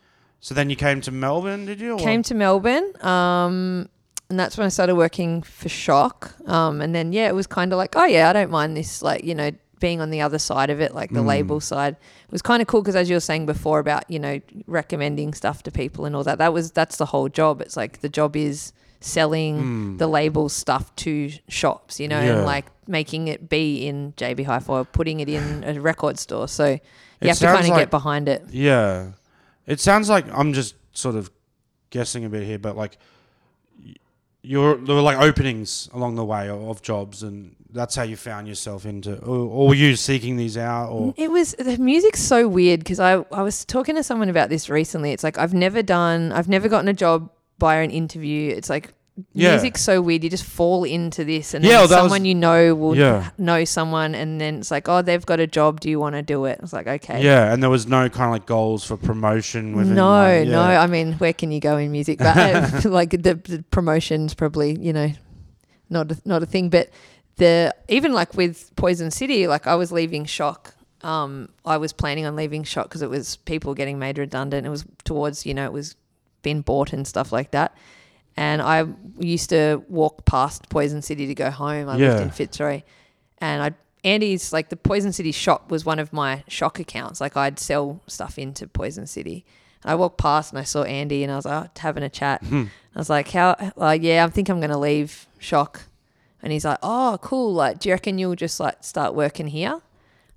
[0.40, 1.94] so then you came to Melbourne, did you?
[1.94, 3.88] or- Came to Melbourne, um,
[4.30, 6.34] and that's when I started working for Shock.
[6.48, 9.02] Um, and then yeah, it was kind of like, oh yeah, I don't mind this,
[9.02, 9.50] like you know,
[9.80, 11.26] being on the other side of it, like the Mm.
[11.26, 11.94] label side.
[12.24, 15.34] It was kind of cool because as you were saying before about you know recommending
[15.34, 16.38] stuff to people and all that.
[16.38, 17.60] That was that's the whole job.
[17.60, 22.20] It's like the job is selling the label stuff to shops, you know.
[22.20, 22.36] Yeah.
[22.36, 26.48] and like making it be in JB Hi-Fi or putting it in a record store.
[26.48, 26.80] So you
[27.20, 28.44] It have to kind of like- get behind it.
[28.50, 29.12] Yeah,
[29.66, 31.30] it sounds like I'm just sort of
[31.90, 32.98] guessing a bit here, but like
[34.44, 38.46] you're there were like openings along the way of, jobs, and that's how you found
[38.46, 42.46] yourself into, or, or were you seeking these out, or It was the music's so
[42.46, 45.12] weird because I, I was talking to someone about this recently.
[45.12, 48.52] It's like I've never done I've never gotten a job by an interview.
[48.54, 48.92] It's like
[49.32, 49.50] Yeah.
[49.52, 50.24] music's so weird.
[50.24, 53.30] You just fall into this and Yeah, well, someone was- you know will Yeah.
[53.38, 56.22] know someone and then it's like, Oh, they've got a job, do you want to
[56.22, 56.58] do it?
[56.62, 57.22] It's like, okay.
[57.22, 59.94] yeah, and there was no kind of like goals for promotion within.
[59.94, 60.60] No, like, no.
[60.60, 62.18] I mean, where can you go in music?
[62.18, 65.12] But uh, like the, the promotions, probably you know,
[65.90, 66.68] not a, not a thing.
[66.68, 66.90] But
[67.36, 70.74] the even like with Poison City, like I was leaving Shock.
[71.02, 74.66] Um, I was planning on leaving Shock because it was people getting made redundant.
[74.66, 75.94] It was towards you know it was
[76.42, 77.76] being bought and stuff like that.
[78.36, 78.86] And I
[79.20, 81.88] used to walk past Poison City to go home.
[81.88, 82.22] I lived Yeah.
[82.22, 82.82] in Fitzroy,
[83.38, 83.72] and I
[84.02, 87.20] Andy's like the Poison City shop was one of my shock accounts.
[87.20, 89.44] Like I'd sell stuff into Poison City.
[89.84, 92.42] I walked past and I saw Andy and I was like having a chat.
[92.42, 92.64] Hmm.
[92.94, 93.56] I was like, "How?
[93.76, 95.82] Like, yeah, I think I'm gonna leave Shock."
[96.42, 97.54] And he's like, "Oh, cool.
[97.54, 99.80] Like, do you reckon you'll just like start working here?"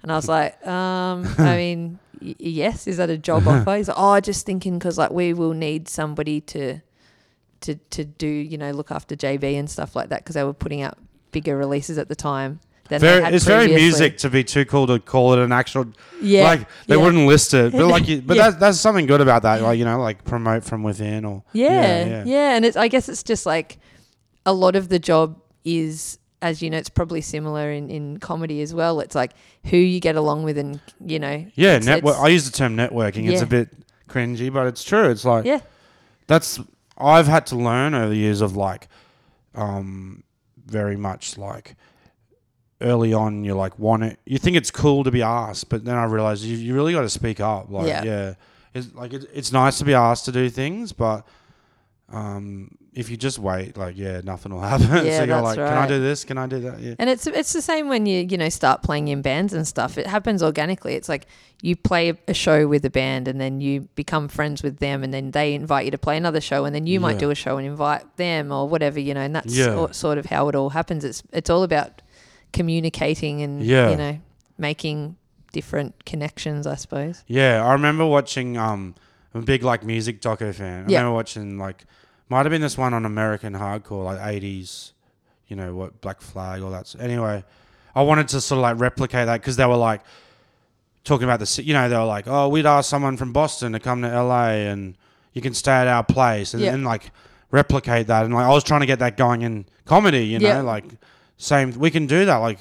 [0.02, 2.88] And I was like, um, "I mean, y- yes.
[2.88, 5.88] Is that a job offer?" He's like, "Oh, just thinking because like we will need
[5.90, 6.80] somebody to,
[7.62, 10.54] to to do you know look after JB and stuff like that because they were
[10.54, 10.98] putting out
[11.32, 14.98] bigger releases at the time." Than Very, it's very music to be too cool to
[14.98, 15.88] call it an actual.
[16.22, 17.04] Yeah, like they yeah.
[17.04, 18.44] wouldn't list it, but like, you, but Yeah.
[18.44, 19.62] that's that's something good about that.
[19.62, 23.24] Like you know, like promote from within or Yeah, yeah, and it's I guess it's
[23.24, 23.78] just like
[24.46, 28.62] a lot of the job is as you know it's probably similar in in comedy
[28.62, 29.02] as well.
[29.02, 29.34] It's like
[29.66, 32.16] who you get along with and you know Yeah, network.
[32.18, 33.30] I use the term networking.
[33.30, 33.68] It's a bit
[34.08, 35.10] cringy, but it's true.
[35.10, 35.60] It's like yeah,
[36.28, 36.62] that's
[36.98, 38.88] I've had to learn over the years of like,
[39.56, 40.24] um,
[40.66, 41.76] very much like
[42.82, 43.44] early on.
[43.44, 44.20] You're like want it.
[44.26, 47.02] You think it's cool to be asked, but then I realize you, you really got
[47.02, 47.70] to speak up.
[47.70, 48.34] Like yeah, Yeah.
[48.74, 51.26] it's like it, it's nice to be asked to do things, but.
[52.10, 54.88] Um, if you just wait, like yeah, nothing will happen.
[55.06, 56.24] Yeah, so you're that's like, can I do this?
[56.26, 56.80] Can I do that?
[56.80, 59.68] Yeah, and it's it's the same when you you know start playing in bands and
[59.68, 59.98] stuff.
[59.98, 60.96] It happens organically.
[60.96, 61.28] It's like
[61.62, 65.14] you play a show with a band and then you become friends with them and
[65.14, 67.00] then they invite you to play another show and then you Yeah.
[67.08, 69.22] might do a show and invite them or whatever you know.
[69.22, 69.74] And that's Yeah.
[69.76, 71.04] sort- sort of how it all happens.
[71.06, 72.02] It's it's all about
[72.54, 73.90] communicating and Yeah.
[73.92, 74.20] you know
[74.58, 75.16] making
[75.54, 76.66] different connections.
[76.66, 77.24] I suppose.
[77.28, 78.58] Yeah, I remember watching.
[78.58, 78.96] Um,
[79.34, 80.82] I'm a big like music doco fan.
[80.82, 81.86] I remember watching like
[82.30, 84.92] might have been this one on American Hardcore, like '80s.
[85.48, 86.94] You know what, Black Flag, all that.
[87.00, 87.44] Anyway,
[87.96, 90.02] I wanted to sort of like replicate that because they were like
[91.04, 91.64] talking about the.
[91.64, 94.50] You know, they were like, oh, we'd ask someone from Boston to come to LA
[94.72, 94.96] and
[95.34, 96.72] you can stay at our place and Yeah.
[96.72, 97.12] then like
[97.52, 98.26] replicate that.
[98.26, 100.26] And like I was trying to get that going in comedy.
[100.26, 100.62] You know, Yeah.
[100.62, 100.86] like
[101.38, 101.72] same.
[101.80, 102.38] We can do that.
[102.38, 102.60] Like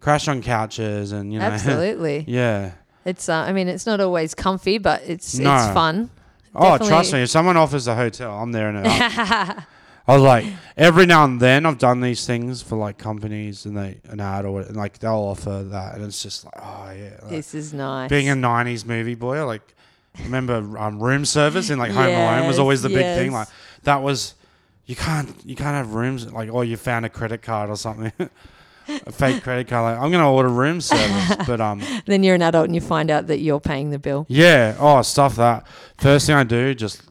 [0.00, 1.46] crash on couches and you know.
[1.52, 2.24] Absolutely.
[2.28, 2.72] yeah.
[3.06, 5.54] It's uh, I mean it's not always comfy, but it's No.
[5.54, 6.10] it's fun.
[6.58, 7.22] Oh, trust me.
[7.22, 8.86] If someone offers a hotel, I'm there in it.
[10.08, 10.46] I was like,
[10.76, 14.46] every now and then I've done these things for like companies and they an ad
[14.46, 17.18] or and like they'll offer that and it's just like, oh yeah.
[17.20, 18.08] Like, This is nice.
[18.08, 19.74] being a '90s movie boy, like
[20.24, 23.32] remember um, room service in like Home Alone was always the big thing.
[23.32, 23.48] Like
[23.82, 24.34] that was
[24.86, 28.12] you can't you can't have rooms like or you found a credit card or something.
[29.06, 32.42] a fake credit card like I'm gonna order room service but um then you're an
[32.42, 34.26] adult and you find out that you're paying the bill.
[34.28, 34.76] Yeah.
[34.78, 35.66] Oh, stuff that.
[35.98, 37.02] First thing I do, just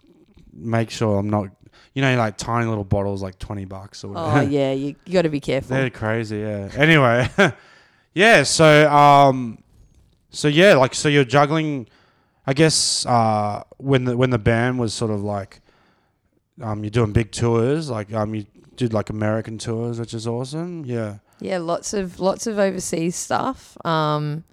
[0.53, 1.49] make sure I'm not.
[1.93, 4.49] You know, like tiny little bottles, like twenty bucks or Oh whatever.
[4.51, 5.75] yeah, you you got to be careful.
[5.75, 6.37] They're crazy.
[6.37, 6.69] Yeah.
[6.75, 7.27] Anyway,
[8.13, 8.43] yeah.
[8.43, 9.63] So, um,
[10.29, 11.87] so yeah, like so you're juggling.
[12.45, 15.59] I guess uh, when the when the band was sort of like,
[16.61, 17.89] um, you're doing big tours.
[17.89, 20.85] Like um, you did like American tours, which is awesome.
[20.85, 21.17] Yeah.
[21.39, 23.77] Yeah, lots of lots of overseas stuff.
[23.85, 24.43] Um,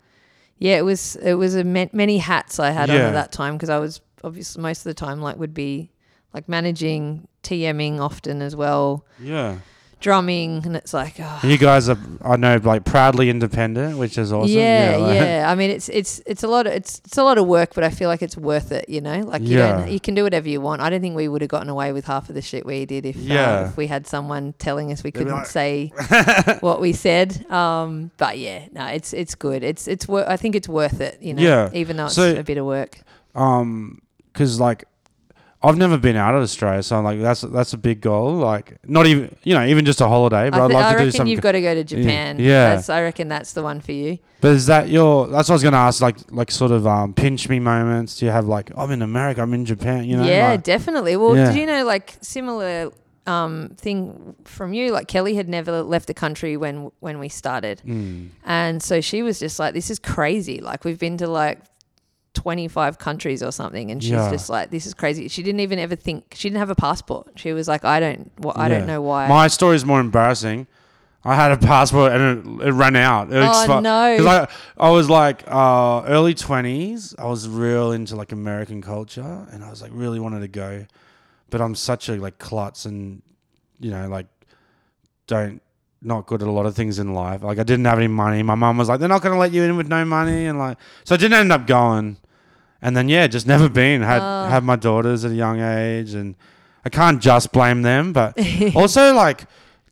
[0.58, 3.54] yeah, it was it was a ma- many hats I had on at that time
[3.54, 5.90] because I was obviously most of the time like would be
[6.32, 9.58] like managing TMing often as well, Yeah.
[10.04, 14.32] Drumming, and it's like, oh, You guys are, I know, like proudly independent, which is
[14.32, 14.50] awesome.
[14.56, 15.50] yeah, like- yeah.
[15.50, 17.82] I mean, it's it's it's a lot of it's it's a lot of work, but
[17.84, 18.84] I feel like it's worth it.
[18.88, 19.86] You know, like you Yeah.
[19.86, 20.82] you can do whatever you want.
[20.82, 23.06] I don't think we would have gotten away with half of the shit we did
[23.06, 25.90] if uh, if we had someone telling us we couldn't like- say
[26.60, 27.28] what we said.
[27.50, 29.62] Um, but yeah, no, it's it's good.
[29.64, 31.16] It's it's wor- I think it's worth it.
[31.22, 31.70] You know, Yeah.
[31.72, 33.00] even though it's So- a bit of work.
[33.34, 34.00] um
[34.32, 34.84] because like
[35.64, 38.34] I've never been out of Australia, so I'm like that's that's a big goal.
[38.34, 40.96] Like not even you know even just a holiday, but I, love I to do
[41.04, 41.30] reckon something.
[41.32, 42.38] you've got to go to Japan.
[42.38, 42.74] Yeah.
[42.74, 44.18] That's, I reckon that's the one for you.
[44.40, 45.26] but is that your?
[45.28, 46.00] That's what I was gonna ask.
[46.02, 48.18] Like like sort of um pinch me moments.
[48.18, 50.04] Do you have like I'm in America, I'm in Japan.
[50.04, 50.24] You know?
[50.24, 51.16] yeah, like- definitely.
[51.16, 51.46] Well, Yeah.
[51.50, 52.90] did you know like similar
[53.26, 54.92] um, thing from you?
[54.92, 58.28] Like Kelly had never left the country when when we started, Mm.
[58.44, 61.60] and so she was just like, "This is crazy." Like we've been to like.
[62.34, 64.30] 25 countries or something and she's Yeah.
[64.30, 67.28] just like this is crazy she didn't even ever think she didn't have a passport
[67.36, 68.78] she was like i don't well, i Yeah.
[68.78, 70.66] don't know why My story is more embarrassing.
[71.26, 73.32] I had a passport and it, it ran out.
[73.32, 74.28] It Oh, expi- no.
[74.28, 77.14] I, I was like uh, early twenties.
[77.18, 80.84] I was real into like American culture, and I was like really wanted to go,
[81.48, 83.22] but I'm such a like klutz, and
[83.80, 84.26] you know like
[85.26, 85.62] don't
[86.02, 87.42] not good at a lot of things in life.
[87.42, 88.42] Like I didn't have any money.
[88.42, 90.58] My mum was like, they're not going to let you in with no money, and
[90.58, 92.18] like so I didn't end up going.
[92.84, 94.02] And then yeah, just never been.
[94.02, 94.48] Had Oh.
[94.48, 96.36] had my daughters at a young age, and
[96.84, 98.38] I can't just blame them, but
[98.76, 99.46] also like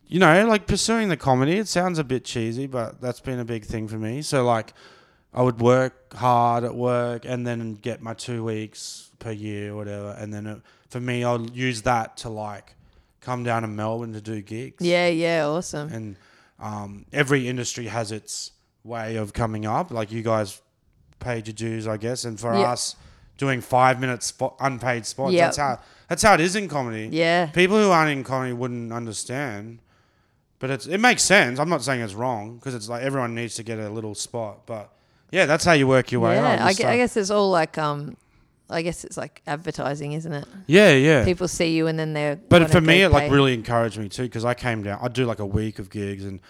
[0.07, 3.47] you know, like pursuing the comedy, it sounds a bit cheesy, but that's been a
[3.47, 4.21] big thing for me.
[4.23, 4.75] So like
[5.33, 9.77] I would work hard at work and then get my 2 weeks per year or
[9.77, 10.59] whatever, and then it,
[10.91, 12.75] for me I'll use that to like
[13.23, 14.85] come down to Melbourne to do gigs.
[14.85, 16.17] yeah yeah awesome And
[16.61, 18.53] um, every industry has its
[18.85, 19.91] way of coming up.
[19.91, 20.61] Like you guys
[21.23, 22.73] paid your dues, I guess, and for Yeah.
[22.73, 22.97] us
[23.39, 25.45] doing 5 minutes spot, unpaid spots, Yep.
[25.47, 28.93] that's how that's how it is in comedy yeah people who aren't in comedy wouldn't
[28.93, 29.79] understand.
[30.59, 31.59] But it's it makes sense.
[31.59, 34.65] I'm not saying it's wrong because it's like everyone needs to get a little spot.
[34.67, 34.91] But
[35.33, 36.59] yeah, that's how you work your way up.
[36.59, 38.17] yeah I, gue- I guess it's all like um
[38.71, 41.25] i guess it's like advertising isn't it Yeah, yeah.
[41.25, 43.31] people see you and then they're But wanna for me, go it like pay.
[43.31, 44.99] really encouraged me too because I came down.
[45.03, 46.41] I'd do like a week of gigs, and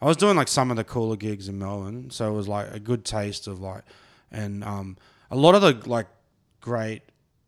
[0.00, 2.72] I was doing like some of the cooler gigs in Melbourne, so it was like
[2.72, 3.82] a good taste of like,
[4.32, 4.96] and um,
[5.30, 6.06] a lot of the like
[6.60, 7.02] great,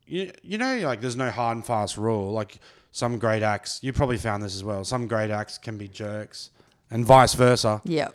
[0.06, 2.32] you you know, like there's no hard and fast rule.
[2.32, 2.58] Like
[2.92, 4.84] some great acts, you probably found this as well.
[4.84, 6.50] Some great acts can be jerks,
[6.90, 7.80] and vice versa.
[7.84, 8.08] yeah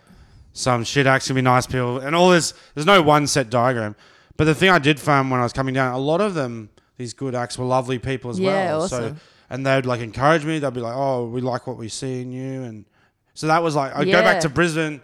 [0.53, 2.53] Some shit acts can be nice people, and all this.
[2.74, 3.95] There's no one set diagram.
[4.38, 6.70] But the thing I did find when I was coming down, a lot of them,
[6.97, 8.88] these good acts, were lovely people as Yeah, well.
[8.89, 9.20] So awesome.
[9.49, 10.59] and they'd like encourage me.
[10.59, 12.86] They'd be like, "Oh, we like what we see in you," and
[13.34, 15.01] so that was like I'd go back to Brisbane,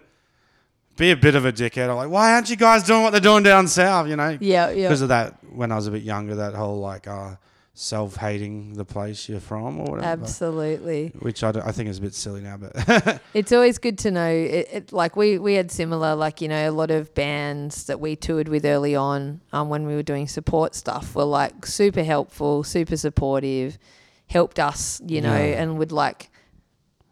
[0.96, 1.88] be a bit of a dickhead.
[1.90, 4.70] I'm like, "Why aren't you guys doing what they're doing down south?" You know, yeah
[4.70, 5.36] yeah because of that.
[5.52, 7.36] When I was a bit younger, that whole like uh,
[7.74, 10.22] self-hating the place you're from or whatever.
[10.22, 14.10] absolutely Which I, I think is a bit silly now, but It's always good to
[14.10, 14.28] know.
[14.30, 18.00] It, it, like we we had similar, like you know, a lot of bands that
[18.00, 22.02] we toured with early on, um, when we were doing support stuff, were like super
[22.04, 23.78] helpful, super supportive,
[24.26, 25.60] helped us, you know, Yeah.
[25.62, 26.30] and would like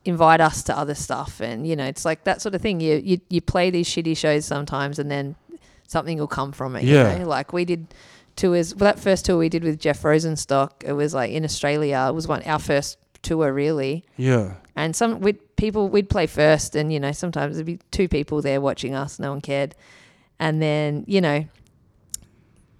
[0.04, 2.80] invite us to other stuff, and you know, it's like that sort of thing.
[2.80, 5.36] You you you play these shitty shows sometimes, and then
[5.86, 6.84] something will come from it.
[6.84, 7.12] Yeah.
[7.14, 7.26] You know?
[7.28, 7.86] like we did
[8.36, 8.74] tours.
[8.74, 12.06] Well, that first tour we did with Jeff Rosenstock, it was like in Australia.
[12.08, 16.74] It was one our first tour really yeah, and some we'd people we'd play first
[16.74, 19.74] and you know sometimes there'd be two people there watching us no one cared
[20.38, 21.44] and then you know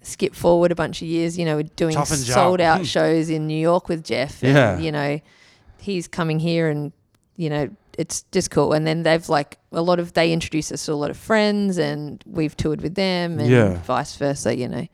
[0.00, 3.60] skip forward a bunch of years you know we're doing sold out shows in new
[3.60, 4.78] york with jeff and, Yeah.
[4.78, 5.20] you know
[5.78, 6.90] he's coming here and
[7.36, 7.68] you know
[7.98, 10.94] it's just cool and then they've like a lot of they introduce us to a
[10.94, 13.74] lot of friends and we've toured with them and Yeah.
[13.82, 14.86] vice versa you know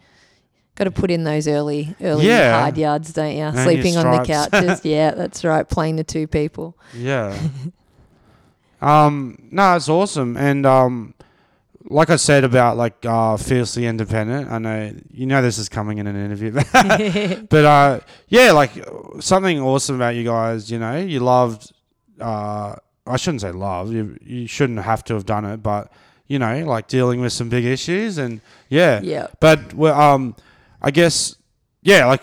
[0.77, 2.61] got to put in those early early Yeah.
[2.61, 6.27] hard yards don't you your sleeping on the couches yeah that's right playing the two
[6.27, 7.37] people Yeah.
[8.81, 10.37] um, no, it's awesome.
[10.37, 11.15] And um,
[11.85, 15.99] like I said about like uh, fiercely independent, I know you know this is coming
[15.99, 16.51] in an interview,
[17.49, 18.73] but uh, yeah, like
[19.21, 20.71] something awesome about you guys.
[20.71, 21.73] You know, you loved.
[22.21, 23.93] Uh, I shouldn't say love.
[23.93, 25.93] You you shouldn't have to have done it, but
[26.27, 29.01] you know, like dealing with some big issues and yeah.
[29.03, 30.35] yeah But um,
[30.83, 31.37] I guess
[31.83, 32.23] yeah, like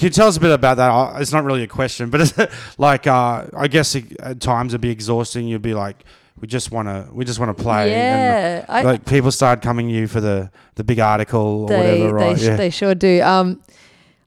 [0.00, 1.20] can you tell us a bit about that?
[1.20, 2.32] It's not really a question, but it's
[2.78, 5.46] like uh, I guess it, at times it'd be exhausting.
[5.46, 6.04] You'd be like,
[6.40, 7.90] we just want to, we just want to play.
[7.90, 11.76] Yeah, And, like people start coming to you for the the big article or they
[11.76, 12.36] whatever, right?
[12.38, 12.56] they, yeah.
[12.56, 13.20] they sure do.
[13.20, 13.62] Um,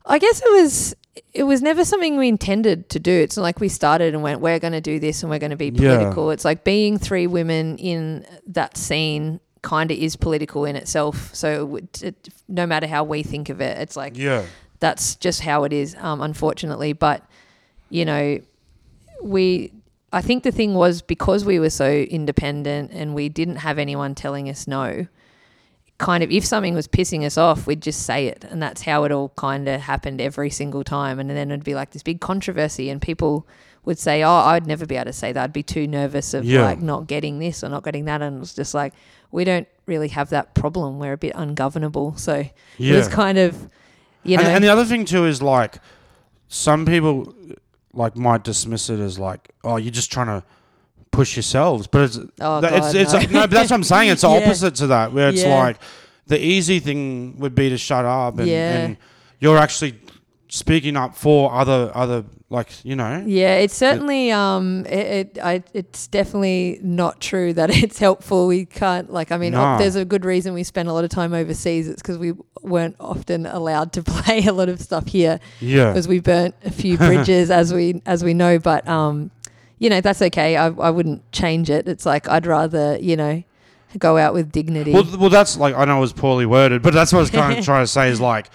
[0.06, 0.96] I guess it was
[1.34, 3.12] it was never something we intended to do.
[3.12, 5.52] It's not like we started and went, we're going to do this and we're going
[5.52, 5.96] to be Yeah.
[5.98, 6.32] political.
[6.32, 11.34] It's like being three women in that scene kind of is political in itself.
[11.36, 14.44] So it, it, no matter how we think of it, it's like yeah,
[14.80, 16.94] that's just how it is, um, unfortunately.
[16.94, 17.24] But
[17.90, 18.40] you know,
[19.22, 19.72] we
[20.12, 24.16] I think the thing was because we were so independent and we didn't have anyone
[24.16, 25.08] telling us no.
[26.04, 29.04] Kind of, if something was pissing us off, we'd just say it, and that's how
[29.06, 31.20] it all kind of happened every single time.
[31.20, 33.48] And then it'd be like this big controversy, and people
[33.86, 35.44] would say, "Oh, I'd never be able to say that.
[35.44, 36.64] I'd be too nervous of Yeah.
[36.64, 38.94] like not getting this or not getting that." And it was just like
[39.32, 41.00] we don't really have that problem.
[41.00, 42.34] We're a bit ungovernable, so
[42.80, 43.70] it was kind of,
[44.24, 45.80] you know, and, and the other thing too is like
[46.48, 47.34] some people
[47.94, 50.44] like might dismiss it as like oh you're just trying to
[51.14, 53.20] push yourselves but it's Oh, that- it's, God, it's no.
[53.20, 53.42] no.
[53.42, 54.38] but that's what I'm saying it's the Yeah.
[54.46, 55.58] opposite to that where it's Yeah.
[55.58, 55.78] like
[56.28, 58.78] the easy thing would be to shut up and, Yeah.
[58.80, 58.98] and
[59.40, 59.94] you're actually
[60.50, 65.64] speaking up for other other like you know Yeah, it's certainly um, it, it I,
[65.74, 68.46] it's definitely not true that it's helpful.
[68.46, 69.78] We can't like I mean, No.
[69.80, 71.88] there's a good reason we spend a lot of time overseas.
[71.88, 76.08] It's because we weren't often allowed to play a lot of stuff here yeah because
[76.08, 78.60] we burnt a few bridges as we as we know.
[78.60, 79.32] But um,
[79.80, 80.56] you know that's okay.
[80.58, 81.88] I I wouldn't change it.
[81.88, 83.44] It's like I'd rather you know
[83.98, 84.92] go out with dignity.
[84.92, 87.30] Well, well, that's like I know it was poorly worded, but that's what I was
[87.30, 88.50] kind of trying to say is like,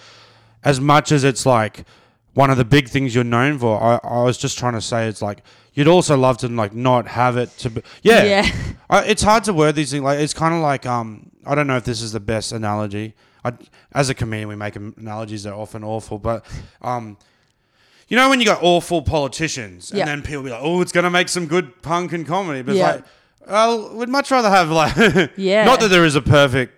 [0.63, 1.85] as much as it's like
[2.33, 5.07] one of the big things you're known for, I, I was just trying to say
[5.07, 5.43] it's like
[5.73, 7.81] you'd also love to like not have it to be.
[8.01, 8.51] Yeah, yeah,
[8.89, 10.03] I, it's hard to word these things.
[10.03, 13.15] Like it's kind of like um, I don't know if this is the best analogy.
[13.43, 13.53] I,
[13.93, 16.45] as a comedian, we make analogies that are often awful, but
[16.81, 17.17] um.
[18.09, 20.05] You know when you got awful politicians, and Yeah.
[20.05, 22.79] then people be like, "Oh, it's gonna make some good punk and comedy," but it's
[22.79, 22.91] Yeah.
[22.91, 23.03] like,
[23.47, 24.95] well, we'd much rather have like,
[25.37, 25.63] Yeah.
[25.65, 26.73] not that there is a perfect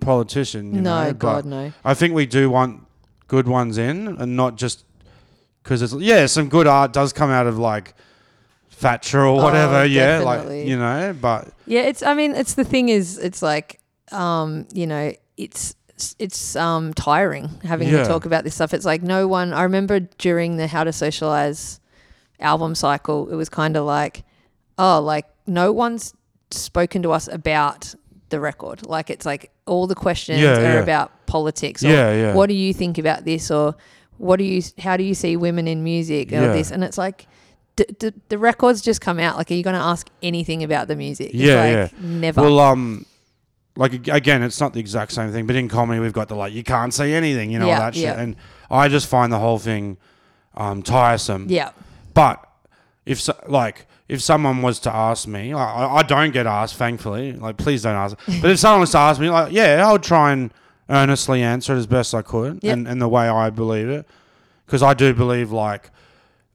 [0.00, 0.74] politician.
[0.74, 1.72] You no, know, God but no.
[1.84, 2.80] I think we do want
[3.28, 4.84] good ones in, and not just
[5.62, 7.94] because it's yeah, some good art does come out of like
[8.70, 9.80] Thatcher or whatever.
[9.80, 10.60] Oh, yeah, definitely.
[10.60, 12.02] like you know, but Yeah, it's.
[12.02, 13.78] I mean, it's the thing is, it's like,
[14.10, 15.74] um, you know, it's
[16.18, 18.02] it's um tiring having Yeah.
[18.02, 18.72] to talk about this stuff.
[18.74, 19.52] It's like no one.
[19.52, 21.80] I remember during the How to Socialize
[22.38, 24.24] album cycle, it was kind of like,
[24.78, 26.14] oh, like no one's
[26.50, 27.94] spoken to us about
[28.30, 28.86] the record.
[28.86, 30.80] Like it's like all the questions Yeah, are yeah.
[30.80, 31.84] about politics.
[31.84, 32.34] Or Yeah, yeah.
[32.34, 33.50] What do you think about this?
[33.50, 33.74] Or
[34.18, 34.62] what do you?
[34.78, 36.32] How do you see women in music?
[36.32, 36.52] Or Yeah.
[36.52, 36.70] this?
[36.70, 37.26] And it's like.
[37.76, 39.38] D- d- the records just come out.
[39.38, 41.30] Like, are you going to ask anything about the music?
[41.32, 41.88] Yeah, like, yeah.
[42.02, 42.42] Never.
[42.42, 43.06] well, um,
[43.80, 46.52] like again, it's not the exact same thing, but in comedy, we've got the like
[46.52, 48.20] you can't say anything, you know, Yeah, that shit, yeah.
[48.20, 48.36] and
[48.70, 49.96] I just find the whole thing
[50.54, 51.46] um tiresome.
[51.48, 51.70] yeah.
[52.12, 52.36] But
[53.06, 56.74] if so, like if someone was to ask me, like, I, I don't get asked,
[56.74, 57.32] thankfully.
[57.32, 58.16] Like, please don't ask.
[58.42, 60.52] but if someone was to ask me, like, yeah, I would try and
[60.88, 62.72] earnestly answer it as best I could, Yep.
[62.72, 64.06] and, and the way I believe it,
[64.66, 65.90] because I do believe like.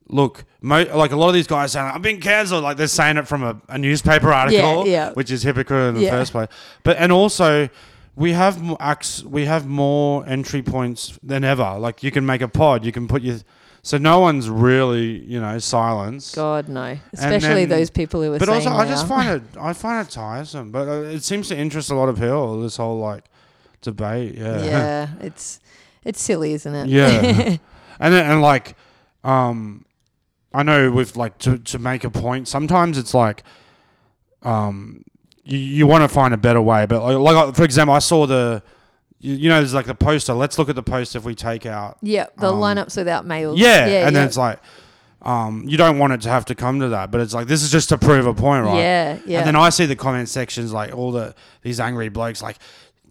[0.08, 3.18] Look, mo- like a lot of these guys saying, "I've been cancelled." Like they're saying
[3.18, 5.12] it from a, a newspaper article, yeah.
[5.14, 6.12] which is hypocritical in the Yeah.
[6.12, 6.48] first place.
[6.84, 7.70] But and also,
[8.16, 11.78] we have more acts, we have more entry points than ever.
[11.80, 13.38] Like you can make a pod, you can put your,
[13.82, 16.36] so no one's really, you know, silenced.
[16.36, 17.00] God no.
[17.14, 20.08] Especially then- those people who are But saying also, I just find it, I find
[20.08, 20.72] it tiresome.
[20.72, 22.62] But uh, it seems to interest a lot of people.
[22.62, 23.24] This whole like
[23.82, 25.60] debate, yeah, yeah, it's
[26.04, 26.88] it's silly, isn't it?
[26.90, 27.58] Yeah.
[28.00, 28.76] and then- and like,
[29.24, 29.84] um,
[30.56, 32.48] I know with like to to make a point.
[32.48, 33.44] Sometimes it's like,
[34.44, 35.04] um,
[35.44, 36.86] you, you want to find a better way.
[36.86, 38.64] But like, like for example, I saw the,
[39.20, 40.34] you, you know, there's like the poster.
[40.34, 41.98] Let's look at the poster if we take out.
[42.02, 43.60] yeah, the Um, lineups without males.
[43.60, 44.60] Yeah, yeah, and then it's like,
[45.22, 47.64] um, you don't want it to have to come to that, but it's like this
[47.64, 48.78] is just to prove a point, right?
[48.78, 49.38] Yeah, yeah.
[49.40, 51.34] And then I see the comment sections like all the
[51.64, 52.58] these angry blokes like,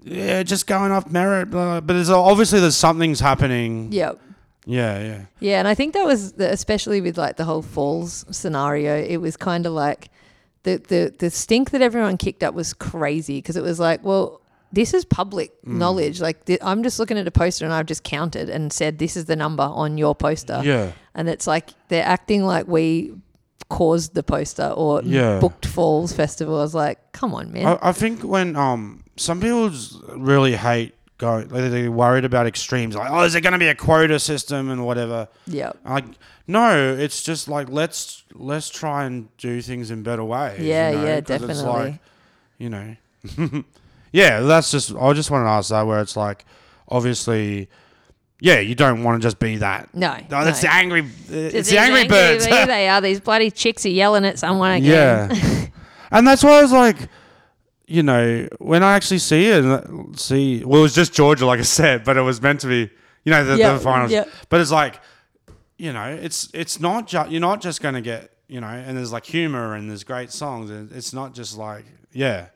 [0.02, 1.80] yeah, just going off merit, blah, blah.
[1.80, 3.88] but there's obviously there's something's happening.
[3.92, 4.12] yeah.
[4.66, 5.20] Yeah, yeah.
[5.40, 8.96] Yeah, and I think that was the, especially with like the whole falls scenario.
[8.96, 10.10] It was kind of like
[10.62, 14.40] the the the stink that everyone kicked up was crazy because it was like, well,
[14.72, 15.78] this is public Mm.
[15.78, 16.20] knowledge.
[16.20, 19.16] Like th- I'm just looking at a poster and I've just counted and said this
[19.16, 20.60] is the number on your poster.
[20.64, 20.92] Yeah.
[21.14, 23.12] and it's like they're acting like we
[23.68, 25.38] caused the poster or Yeah.
[25.40, 26.58] booked Falls Festival.
[26.58, 27.66] I was like, come on, man.
[27.66, 29.70] I, I think when um some people
[30.16, 33.68] really hate going, like, they're worried about extremes, like oh, is there going to be
[33.68, 35.28] a quota system and whatever?
[35.46, 36.04] yeah, Like
[36.46, 40.60] no, it's just like let's let's try and do things in better ways.
[40.60, 41.90] you yeah, know, yeah, 'cause it's definitely.
[41.90, 42.00] like,
[42.58, 42.96] you know,
[44.12, 44.94] yeah, that's just.
[44.94, 46.44] I just want to ask that where it's like,
[46.88, 47.68] obviously,
[48.40, 49.88] yeah, you don't want to just be that.
[49.94, 50.68] no, No, that's no.
[50.68, 51.00] the angry.
[51.02, 51.06] Uh,
[51.58, 52.44] it's the angry, birds.
[52.46, 53.00] Here they are.
[53.00, 55.30] These bloody chicks are yelling at someone again.
[55.34, 55.66] Yeah.
[56.10, 56.96] and that's why I was like,
[57.86, 59.82] you know, when I actually see it, uh,
[60.16, 62.90] see, well, it was just Georgia, like I said, but it was meant to be,
[63.24, 64.10] you know, the, Yeah, the finals.
[64.10, 64.24] yeah.
[64.48, 65.00] But it's like,
[65.76, 69.12] you know, it's it's not just you're not just gonna get, you know, and there's
[69.12, 72.46] like humor and there's great songs, and it's not just like, yeah,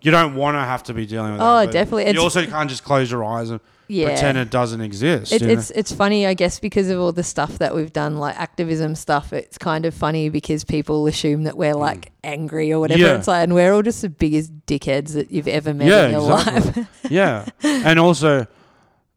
[0.00, 1.40] you don't want to have to be dealing with.
[1.40, 2.04] Oh, that, definitely.
[2.04, 4.06] You It's- also can't just close your eyes and Yeah.
[4.08, 5.32] pretend it doesn't exist.
[5.32, 5.52] It, you know?
[5.54, 8.94] it's it's funny, I guess, because of all the stuff that we've done, like activism
[8.94, 9.32] stuff.
[9.32, 13.00] It's kind of funny because people assume that we're like angry or whatever.
[13.02, 13.06] Mm.
[13.06, 13.16] Yeah.
[13.16, 16.12] It's like, and we're all just the biggest dickheads that you've ever met Yeah, in
[16.12, 16.82] your exactly.
[16.82, 16.88] life.
[17.10, 18.46] yeah, and also.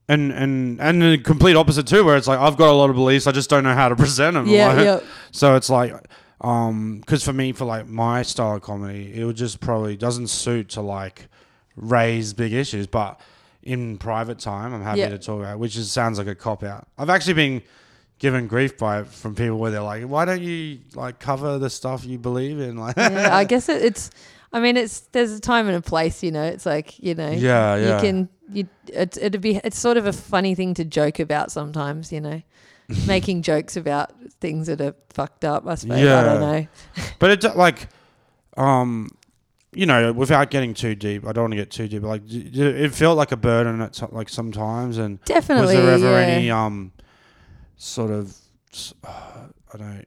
[0.09, 2.97] And, and and the complete opposite too, where it's like I've got a lot of
[2.97, 4.45] beliefs, I just don't know how to present them.
[4.45, 4.99] yeah, Like, yeah,
[5.32, 5.93] So it's like,
[6.41, 10.27] um, because for me, for like my style of comedy, it would just probably doesn't
[10.27, 11.27] suit to like
[11.75, 12.87] raise big issues.
[12.87, 13.19] But
[13.63, 15.09] in private time, I'm happy Yeah.
[15.09, 16.87] to talk about, it, which is sounds like a cop out.
[16.97, 17.61] I've actually been
[18.19, 22.05] given grief by from people where they're like, "Why don't you like cover the stuff
[22.05, 23.35] you believe in?" Like, yeah.
[23.35, 24.09] I guess it, it's.
[24.53, 26.23] I mean, it's there's a time and a place.
[26.23, 27.29] You know, it's like you know.
[27.31, 27.95] Yeah, yeah.
[27.95, 28.29] You can.
[28.51, 28.67] You.
[28.87, 29.61] It's it'd be.
[29.63, 32.11] It's sort of a funny thing to joke about sometimes.
[32.11, 32.41] You know.
[33.07, 35.97] Making jokes about things that are fucked up, I suppose.
[35.97, 36.23] I Yeah.
[36.23, 36.67] don't know.
[37.19, 37.87] but it's like,
[38.57, 39.09] um,
[39.73, 42.01] you know, without getting too deep, I don't want to get too deep.
[42.01, 45.75] But like, d- d- it felt like a burden at so- like sometimes, and Definitely.
[45.77, 46.27] was there ever yeah.
[46.35, 46.91] any um
[47.77, 48.35] sort of
[48.73, 50.05] s- uh, I don't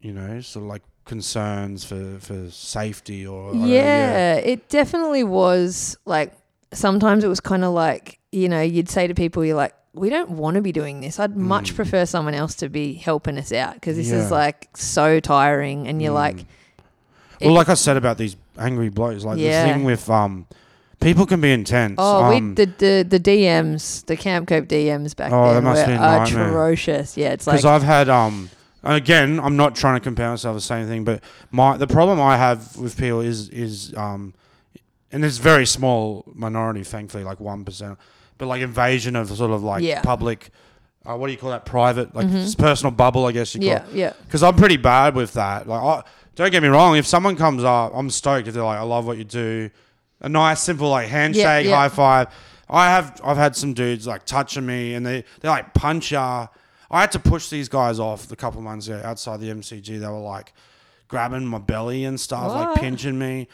[0.00, 4.68] you know sort of like concerns for for safety or I don't know, yeah, it
[4.70, 6.32] definitely was like
[6.72, 10.10] sometimes it was kind of like, you know, you'd say to people, you're like, we
[10.10, 11.18] don't want to be doing this.
[11.20, 11.76] I'd much Mm.
[11.76, 14.24] prefer someone else to be helping us out because this Yeah.
[14.24, 15.86] is like so tiring.
[15.88, 16.14] And you're Mm.
[16.16, 16.36] like,
[17.40, 19.66] well it- like I said about these angry blokes like Yeah.
[19.66, 20.46] the thing with um
[21.00, 25.14] people can be intense oh, um, we the, the the DMs, the Camp Cope DMs
[25.14, 27.16] back Oh, then must were atrocious.
[27.16, 28.48] Yeah, it's like because I've had um
[28.82, 31.20] again I'm not trying to compare myself to the same thing but
[31.50, 34.34] my the problem I have with people is is um
[35.12, 37.98] and it's very small minority thankfully like one percent
[38.38, 40.02] but like invasion of sort of like Yeah.
[40.02, 40.50] public
[41.06, 42.44] uh, what do you call that private like Mhm.
[42.44, 45.34] it's personal bubble I guess you call yeah, it yeah, because I'm pretty bad with
[45.34, 46.02] that like I,
[46.34, 49.06] don't get me wrong if someone comes up I'm stoked if they're like I love
[49.06, 49.70] what you do
[50.20, 51.76] a nice simple like handshake yeah.
[51.76, 52.28] high five
[52.68, 56.46] I have I've had some dudes like touching me and they they like punch ya.
[56.90, 59.98] I had to push these guys off a couple months ago outside the MCG.
[60.00, 60.52] They were like
[61.08, 63.48] grabbing my belly and stuff, like pinching me,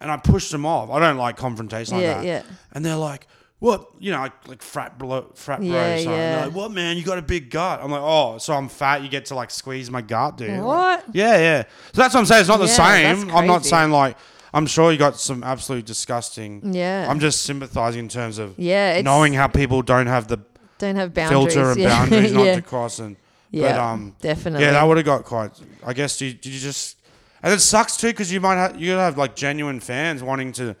[0.00, 0.90] and I pushed them off.
[0.90, 2.24] I don't like confrontation like yeah, that.
[2.24, 2.42] yeah.
[2.72, 3.26] And they're like,
[3.62, 3.86] "What?
[4.00, 6.12] You know, like, like frat bro, frat bro." Yeah, son.
[6.12, 6.16] yeah.
[6.36, 6.96] They're like, "What, man?
[6.96, 9.02] You got a big gut." I'm like, "Oh, so I'm fat.
[9.02, 11.04] You get to like squeeze my gut, dude." Like, What?
[11.12, 11.62] yeah, yeah.
[11.92, 12.40] So that's what I'm saying.
[12.40, 13.30] It's not the same.
[13.30, 14.16] I'm not saying like.
[14.54, 16.74] I'm sure you got some absolutely disgusting.
[16.74, 17.06] Yeah.
[17.08, 20.40] I'm just sympathizing in terms of yeah, knowing how people don't have the
[20.76, 21.54] don't have boundaries.
[21.54, 21.88] filter and yeah.
[22.00, 22.54] boundaries not yeah.
[22.56, 23.16] to cross and
[23.50, 24.64] yeah, but um definitely.
[24.64, 25.52] yeah that would have got quite
[25.86, 26.98] I guess you, did you just
[27.42, 30.76] and it sucks too because you might have you have like genuine fans wanting to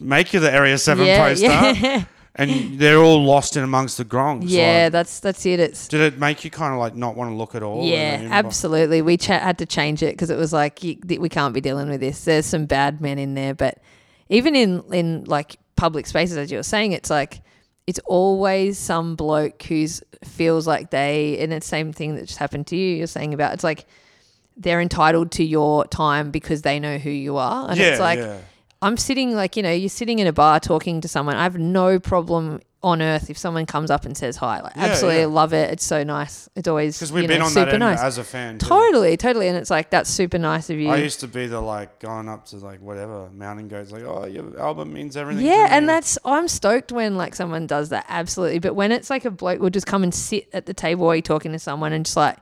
[0.00, 2.04] make you the Area Seven yeah, poster yeah.
[2.38, 4.44] and they're all lost in amongst the grongs.
[4.52, 5.58] yeah, Like, that's that's it.
[5.58, 7.84] It's did it make you kind of like not want to look at all?
[7.84, 9.02] Yeah, absolutely.
[9.02, 11.88] We cha- had to change it because it was like you, we can't be dealing
[11.88, 12.24] with this.
[12.24, 13.78] There's some bad men in there, but
[14.28, 17.42] even in in like public spaces, as you were saying, it's like
[17.88, 22.38] it's always some bloke who's feels like they and it's the same thing that just
[22.38, 22.96] happened to you.
[22.96, 23.86] You're saying about it's like
[24.56, 28.20] they're entitled to your time because they know who you are, and yeah, it's like
[28.20, 28.38] yeah.
[28.80, 31.36] I'm sitting like you know you're sitting in a bar talking to someone.
[31.36, 34.60] I have no problem on earth if someone comes up and says hi.
[34.60, 35.26] Like Yeah, absolutely yeah.
[35.26, 35.72] love it.
[35.72, 36.48] It's so nice.
[36.54, 38.00] It's always because we've you been know, on super that end nice.
[38.00, 38.58] as a fan.
[38.58, 38.66] too.
[38.68, 40.88] Totally, totally, and it's like that's super nice of you.
[40.90, 44.26] I used to be the like going up to like whatever Mountain Goats like oh
[44.26, 45.44] your album means everything.
[45.44, 48.06] to yeah, me." and that's I'm stoked when like someone does that.
[48.08, 51.06] Absolutely, but when it's like a bloke will just come and sit at the table
[51.06, 52.36] while you're talking to someone and just like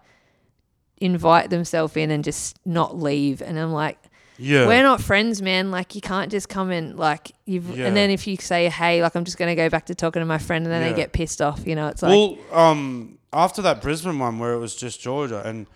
[0.98, 3.98] invite themselves in and just not leave, and I'm like,
[4.38, 4.66] yeah.
[4.66, 5.70] we're not friends, man.
[5.70, 7.76] Like you can't just come in like you've.
[7.76, 7.86] Yeah.
[7.86, 10.26] And then if you say, hey, like I'm just gonna go back to talking to
[10.26, 10.90] my friend, and then Yeah.
[10.90, 11.66] they get pissed off.
[11.66, 15.42] You know, it's like well, um, after that Brisbane one where it was just Georgia,
[15.44, 15.66] and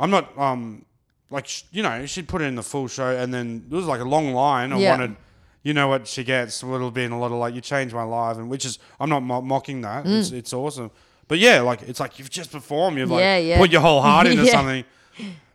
[0.00, 0.84] I'm not um,
[1.30, 4.04] like you know, she'd put in the full show, and then there was like a
[4.04, 4.72] long line.
[4.72, 4.90] I Yeah.
[4.90, 5.16] wanted,
[5.62, 8.02] you know, what she gets would have been a lot of like, you changed my
[8.02, 10.06] life, and which is I'm not mo- mocking that.
[10.06, 10.90] It's, it's awesome,
[11.28, 13.22] but yeah, like it's like you've just performed, you've like Mm.
[13.24, 13.58] Yeah, yeah.
[13.58, 14.84] put your whole heart into something,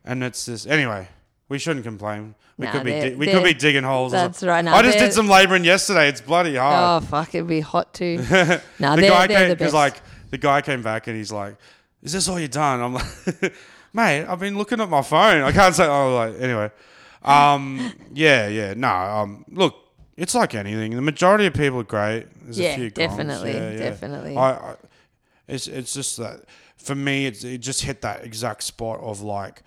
[0.06, 1.08] and it's just anyway.
[1.50, 2.36] We shouldn't complain.
[2.58, 4.12] We could be they're- di- we could be digging holes.
[4.12, 4.66] that's right.
[4.66, 6.08] I just they're- did some labouring yesterday.
[6.08, 8.18] It's bloody hard oh fuck, it'd be hot too.
[8.18, 11.32] no, the they're, guy they're came the because like the guy came back and he's
[11.32, 11.56] like,
[12.04, 13.54] "Is this all you done?" I'm like,
[13.94, 15.42] "Mate, I've been looking at my phone.
[15.42, 16.70] I can't say." Oh, like anyway,
[17.24, 19.76] um, yeah, yeah, no, um, look,
[20.18, 20.96] it's like anything.
[20.96, 22.28] The majority of people are great.
[22.44, 23.10] There's a yeah, few gongs.
[23.10, 24.38] definitely, definitely.
[24.38, 24.76] I, I,
[25.48, 26.42] it's it's just that
[26.78, 29.64] for me, it's it just hit that exact spot of like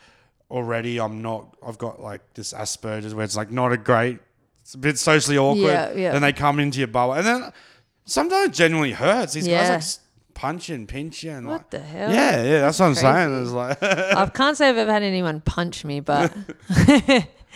[0.52, 1.56] already I'm not.
[1.66, 4.18] I've got like this Asperger's where it's like not a great.
[4.60, 5.62] It's a bit socially awkward.
[5.62, 6.12] Yeah, yeah.
[6.12, 7.52] Then they come into your bubble, and then
[8.04, 9.32] sometimes it genuinely hurts.
[9.32, 12.12] These guys like punch you and pinch you, and like what the hell?
[12.12, 12.60] yeah, yeah.
[12.60, 13.42] That's what I'm saying.
[13.42, 16.32] It's like I can't say I've ever had anyone punch me, but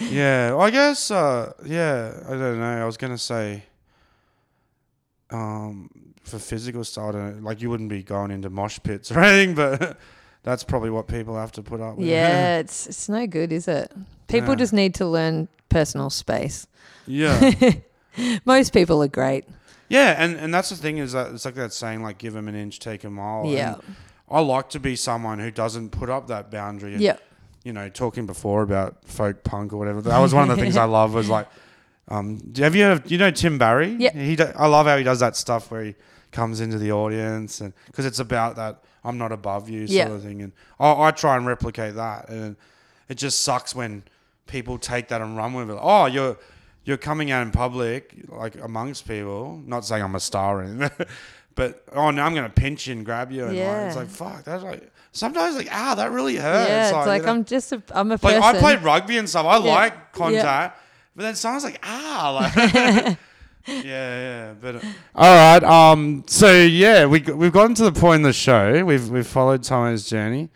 [0.01, 1.11] yeah, well, I guess.
[1.11, 2.83] Uh, yeah, I don't know.
[2.83, 3.63] I was gonna say,
[5.31, 5.91] um,
[6.25, 9.97] for physical don't like you wouldn't be going into mosh pits or anything, but
[10.47, 12.07] that's probably what people have to put up with.
[12.07, 13.91] Yeah, it's it's no good, is it?
[14.29, 14.55] People Yeah.
[14.63, 16.67] just need to learn personal space.
[17.07, 17.53] yeah,
[18.45, 19.45] Most people are great.
[19.89, 22.49] yeah, and and that's the thing is that it's like that saying, like give them
[22.49, 23.43] an inch, take a mile.
[23.43, 23.75] and yeah.
[24.29, 26.95] I like to be someone who doesn't put up that boundary.
[26.95, 27.17] And, Yeah.
[27.63, 30.01] you know, talking before about folk punk or whatever.
[30.03, 31.15] That was one of the things I love.
[31.15, 31.47] Was like,
[32.09, 33.95] um, have you heard, you know Tim Barry?
[33.99, 34.13] Yeah.
[34.13, 35.95] He do, I love how he does that stuff where he
[36.33, 40.09] comes into the audience and because it's about that I'm not above you sort Yeah.
[40.15, 42.57] of thing, and I, I try and replicate that, and
[43.09, 44.03] it just sucks when
[44.47, 45.79] people take that and run with it.
[45.81, 46.37] Oh, you're
[46.85, 49.61] you're coming out in public, like amongst people.
[49.67, 51.07] Not saying I'm a star or anything,
[51.55, 54.45] but oh, now I'm gonna pinch you and grab you, and like, it's like fuck.
[54.45, 56.69] That's like sometimes like ah, that really hurts.
[56.69, 57.33] yeah, it's like you know?
[57.33, 58.43] I'm just a I'm a like person.
[58.43, 59.47] I played rugby and stuff.
[59.47, 59.75] I Yeah.
[59.75, 60.79] like contact,
[61.15, 63.19] but then sometimes like ah, like.
[63.67, 64.81] yeah, yeah, but uh,
[65.15, 65.63] all right.
[65.65, 68.85] Um, so yeah, we we've gotten to the point in the show.
[68.85, 70.49] We've we've followed Thommo's journey.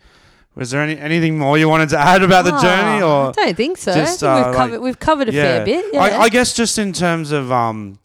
[0.55, 3.31] Was there any anything more you wanted to add about the journey, Oh, or I
[3.31, 3.93] don't think so.
[3.93, 5.85] just, I think uh, we've like- covered we've covered a fair bit.
[5.93, 6.01] Yeah.
[6.01, 7.99] I, I guess just in terms of um,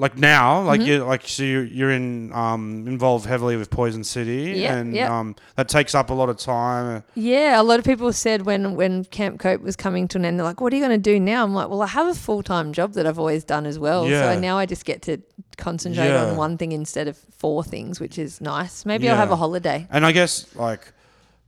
[0.00, 0.66] like now, Mm-hmm.
[0.72, 4.94] like you like so you're, you're in um involved heavily with Poison City, Yeah, and
[4.94, 5.18] yeah.
[5.18, 7.04] um that takes up a lot of time.
[7.14, 10.38] Yeah, a lot of people said when when Camp Cope was coming to an end,
[10.38, 12.14] they're like, "What are you going to do now?" I'm like, "Well, I have a
[12.14, 14.22] full time job that I've always done as well, Yeah.
[14.34, 15.18] so now I just get to
[15.58, 16.24] concentrate Yeah.
[16.30, 18.86] on one thing instead of four things, which is nice.
[18.86, 19.34] Maybe I'll have Yeah.
[19.34, 20.92] a holiday." And I guess like,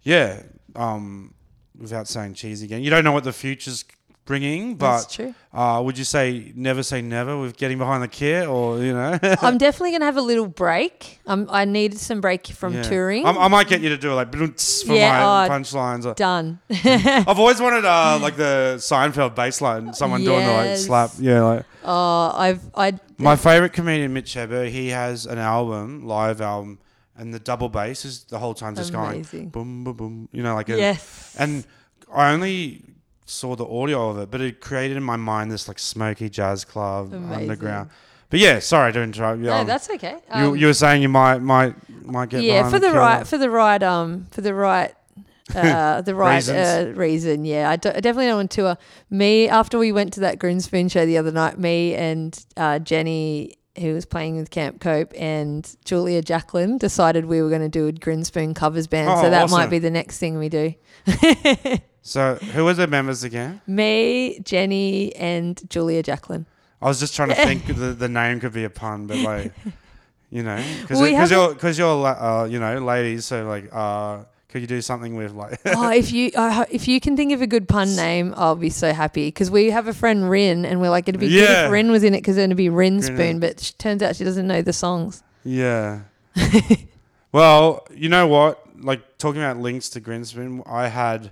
[0.02, 0.42] yeah,
[0.76, 1.32] um,
[1.78, 3.84] without saying cheesy again, you don't know what the future's
[4.24, 5.18] bringing, but
[5.52, 9.18] uh, would you say never say never with getting behind the kit, or you know?
[9.42, 11.20] I'm definitely going to have a little break.
[11.26, 12.82] Um, I needed some break from Yeah.
[12.82, 13.26] touring.
[13.26, 16.06] I'm- I might get you to do it like for Yeah, my oh, punchlines.
[16.06, 16.60] Or- Done.
[16.84, 21.10] I've always wanted uh, like the Seinfeld baseline, someone doing the like slap.
[21.18, 24.70] Yeah, like Oh, I've I my favorite comedian, Mitch Hedberg.
[24.70, 26.78] He has an album, live album,
[27.16, 29.40] and the double bass is the whole time just Amazing.
[29.40, 30.28] going boom, boom, boom.
[30.32, 31.34] You know, like a, yes.
[31.38, 31.66] And
[32.14, 32.84] I only
[33.24, 36.64] saw the audio of it, but it created in my mind this like smoky jazz
[36.64, 37.34] club Amazing.
[37.42, 37.90] underground.
[38.30, 39.40] But yeah, sorry to interrupt.
[39.40, 40.16] Yeah, no, um, that's okay.
[40.36, 43.38] you, Um, you were saying you might might might get yeah for the right for
[43.38, 44.94] the right um for the right
[45.54, 48.76] uh, the right uh, reason yeah I, d- I definitely don't want to tour
[49.10, 53.56] me after we went to that Grinspoon show the other night me and uh, Jenny
[53.78, 57.88] who was playing with Camp Cope and Julia Jacqueline decided we were going to do
[57.88, 59.58] a Grinspoon covers band Oh, so that awesome.
[59.58, 60.74] might be the next thing we do
[62.02, 63.60] So who were the members again?
[63.66, 66.46] me Jenny and Julia Jacqueline
[66.82, 69.52] I was just trying to think the, the name could be a pun, but like,
[70.30, 74.62] you know, because We you're because you're uh, you know ladies, so like, uh, could
[74.62, 75.60] you do something with like?
[75.66, 78.68] oh, if you uh, if you can think of a good pun name, I'll be
[78.68, 81.70] so happy because we have a friend Rin, and we're like, it'd be good if
[81.70, 83.38] Rin was in it because then it'd be Rin Spoon.
[83.38, 85.22] But sh- turns out she doesn't know the songs.
[85.44, 86.00] Yeah.
[87.32, 88.60] well, you know what?
[88.76, 91.30] Like talking about links to Grinspoon, I had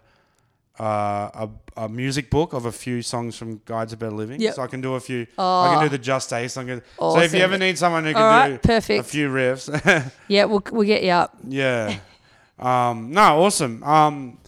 [0.81, 4.41] uh, a, a music book of a few songs from Guides to Better Living.
[4.41, 4.55] Yep.
[4.55, 5.23] So I can do a few.
[5.39, 5.83] I can Oh.
[5.83, 6.57] do the Just Ace.
[6.57, 9.01] I can, So if you ever need someone who can do perfect.
[9.01, 9.69] a few riffs,
[10.29, 11.37] Yeah, we'll we'll get you up.
[11.47, 11.99] yeah.
[12.59, 13.83] Um, no, awesome.
[13.85, 14.39] Um,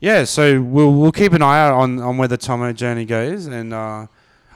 [0.00, 3.46] yeah, so we'll we'll keep an eye out on, on where the Thommo journey goes,
[3.46, 4.06] and uh,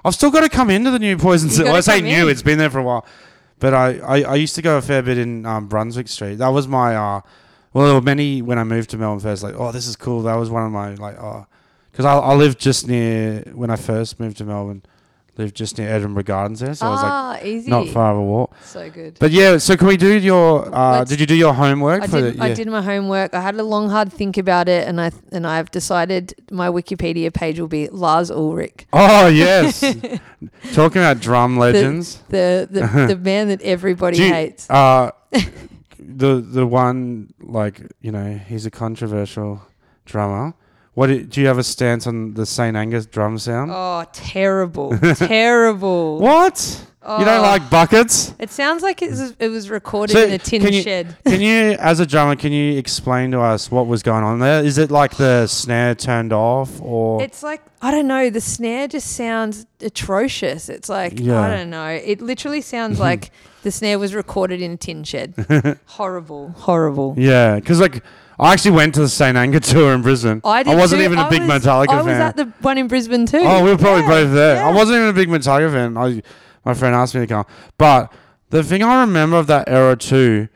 [0.05, 1.65] I've still got to come into the new Poison City.
[1.69, 2.29] Well, I say new; in.
[2.31, 3.07] it's been there for a while.
[3.59, 6.35] But I, I, I used to go a fair bit in um, Brunswick Street.
[6.39, 7.21] That was my uh,
[7.73, 9.43] well, there were many when I moved to Melbourne first.
[9.43, 10.23] Like, oh, this is cool.
[10.23, 11.47] That was one of my like, oh,
[11.93, 14.83] because I, I lived just near when I first moved to Melbourne.
[15.39, 17.69] Lived just near Edinburgh Gardens there, so I was like ah, easy.
[17.69, 18.57] not far of a walk.
[18.65, 19.19] So good.
[19.21, 20.75] But yeah, so can we do your?
[20.75, 22.39] Uh, did you do your homework I for did.
[22.39, 22.43] the?
[22.43, 23.35] I did my homework.
[23.35, 27.35] I had a long, hard think about it, and I and I've decided my Wikipedia
[27.35, 29.81] page will be Lars Ulrich, Oh yes,
[30.73, 32.23] talking about drum legends.
[32.31, 34.71] the the, the man that everybody you- hates.
[34.71, 35.11] Uh,
[36.17, 39.63] the the one like you know he's a controversial
[40.05, 40.55] drummer.
[40.95, 43.71] What do do you have a stance on the Saint Anger drum sound?
[43.73, 46.19] Oh, terrible, terrible.
[46.19, 46.87] What?
[47.09, 47.43] You don't Oh.
[47.43, 48.35] like buckets?
[48.39, 51.17] It sounds like it was, it was recorded So, in a tin can you- shed.
[51.25, 54.65] Can you, as a drummer, can you explain to us what was going on there?
[54.65, 58.31] Is it like the snare turned off, or It's like I don't know.
[58.31, 60.69] The snare just sounds atrocious.
[60.69, 61.41] It's like Yeah.
[61.41, 61.87] I don't know.
[61.89, 63.31] It literally sounds like
[63.63, 65.35] the snare was recorded in a tin shed.
[65.87, 67.15] horrible, horrible.
[67.17, 67.57] yeah?
[67.57, 68.03] Because like
[68.39, 70.41] I actually went to the Saint Anger tour in Brisbane.
[70.45, 71.05] I, did wasn't too.
[71.07, 72.21] even a I big was- Metallica I was fan.
[72.21, 73.39] at the one in Brisbane too.
[73.43, 74.65] Oh, we were probably Yeah, both there.
[74.65, 75.97] I wasn't even a big Metallica fan.
[75.97, 76.23] I,
[76.67, 77.47] my friend asked me to come,
[77.79, 78.13] but
[78.51, 80.49] the thing I remember of that era too,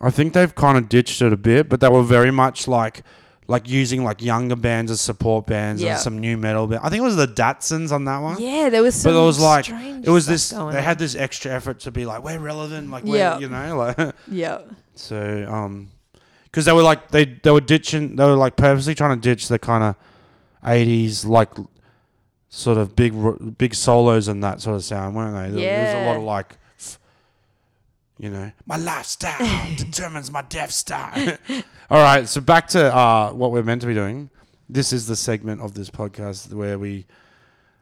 [0.00, 3.02] I think they've kind of ditched it a bit, but they were very much like
[3.48, 5.92] like using like younger bands as support bands Yeah.
[5.92, 6.80] and some nu metal band.
[6.82, 8.40] I think it was the Datsuns on that one.
[8.40, 9.12] Yeah, there was some.
[9.12, 10.50] But it was like it was this.
[10.50, 10.72] They on.
[10.74, 13.38] had this extra effort to be like we're relevant, like we're Yeah.
[13.38, 14.62] you know like Yeah.
[14.96, 15.90] so um
[16.44, 19.46] because they were like they they were ditching they were like purposely trying to ditch
[19.48, 19.94] the kind of
[20.66, 21.50] eighties like
[22.56, 23.12] sort of big
[23.58, 25.60] big solos and that sort of sound, weren't they?
[25.60, 26.56] There, there was a lot of like.
[28.18, 29.36] You know, my lifestyle
[29.76, 31.36] determines my death style.
[31.90, 34.30] All right, so back to uh, what we're meant to be doing.
[34.70, 37.04] This is the segment of this podcast where we.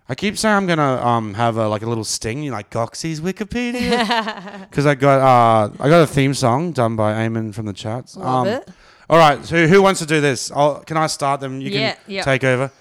[0.09, 4.61] I keep saying I'm gonna um have a like a little sting, like Goxie's Wikipedia,
[4.68, 8.16] because I got uh I got a theme song done by Eamon from the chats.
[8.16, 8.68] Love um, it.
[9.09, 10.51] All right, so who wants to do this?
[10.51, 11.61] I'll, can I start them?
[11.61, 12.22] You Yeah, can yeah.
[12.22, 12.72] take over.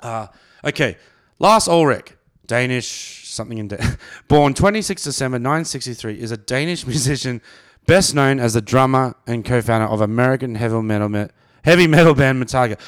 [0.00, 0.26] Uh,
[0.64, 0.96] okay,
[1.38, 2.14] Lars Ulrich,
[2.46, 3.76] Danish something in da-
[4.28, 7.40] born 26 December 1963, is a Danish musician
[7.86, 11.28] best known as the drummer and co-founder of American heavy metal me-
[11.64, 12.78] heavy metal band Metallica.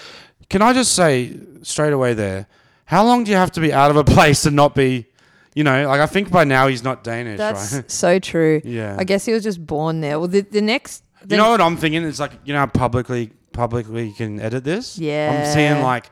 [0.51, 2.47] Can I just say straight away there,
[2.85, 5.07] how long do you have to be out of a place to not be,
[5.55, 7.91] you know, like I think by now he's not Danish, That's right?
[7.91, 8.61] so true.
[8.65, 8.97] Yeah.
[8.99, 10.19] I guess he was just born there.
[10.19, 11.05] Well, the, the next.
[11.25, 12.03] The, You know what I'm thinking?
[12.05, 14.99] It's like you know how publicly publicly you can edit this.
[14.99, 15.47] Yeah.
[15.47, 16.11] I'm seeing like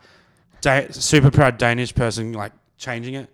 [0.61, 3.29] da- super proud Danish person like changing it.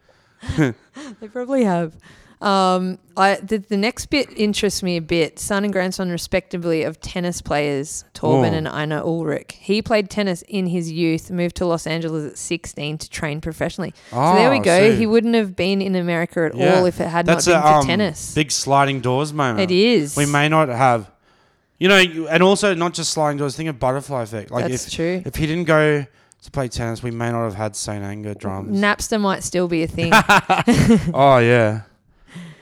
[1.20, 1.94] They probably have.
[2.40, 5.38] Um, I the, the next bit interests me a bit.
[5.38, 8.54] Son and grandson, respectively, of tennis players Torben Oh.
[8.54, 9.56] and Einer Ulrich.
[9.58, 13.94] He played tennis in his youth, moved to Los Angeles at 16 to train professionally.
[14.10, 14.90] so there we Oh, go.
[14.90, 14.96] see.
[14.96, 16.78] He wouldn't have been in America at Yeah.
[16.78, 18.34] all if it had That's not a been for um, tennis.
[18.34, 19.70] big sliding doors moment.
[19.70, 20.14] it is.
[20.14, 21.10] We may not have,
[21.78, 23.56] you know, you- and also not just sliding doors.
[23.56, 24.50] Think of butterfly effect.
[24.50, 25.22] Like That's if true.
[25.24, 26.04] if he didn't go
[26.46, 28.76] to play tennis, we may not have had Saint Anger drums.
[28.78, 30.10] Napster might still be a thing.
[31.14, 31.82] oh yeah.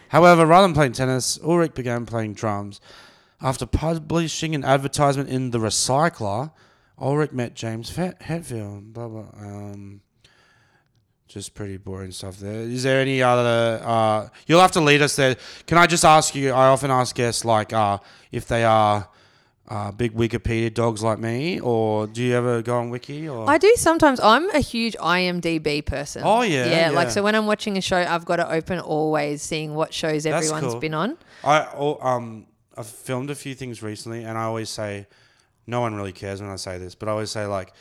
[0.09, 2.81] However, rather than playing tennis, Ulrich began playing drums.
[3.41, 6.53] After publishing an advertisement in The Recycler,
[6.99, 8.93] Ulrich met James Fet- Hetfield.
[8.93, 9.29] Blah blah.
[9.39, 10.01] Um,
[11.29, 12.61] just pretty boring stuff there.
[12.61, 13.81] Is there any other?
[13.85, 15.37] Uh, you'll have to lead us there.
[15.67, 16.53] Can I just ask you?
[16.53, 17.99] I often ask guests like uh,
[18.31, 19.09] if they are
[19.69, 23.29] uh, big Wikipedia dogs like me, or do you ever go on Wiki?
[23.29, 24.21] Or I do sometimes.
[24.21, 26.23] I'm a huge IMDb person.
[26.25, 26.91] Oh, yeah, yeah.
[26.91, 30.25] Like so, when I'm watching a show, I've got to open always, seeing what shows
[30.25, 30.81] That's everyone's cool.
[30.81, 31.17] been on.
[31.43, 32.47] I oh, um
[32.77, 35.07] I've filmed a few things recently, and I always say,
[35.67, 37.73] no one really cares when I say this, but I always say like,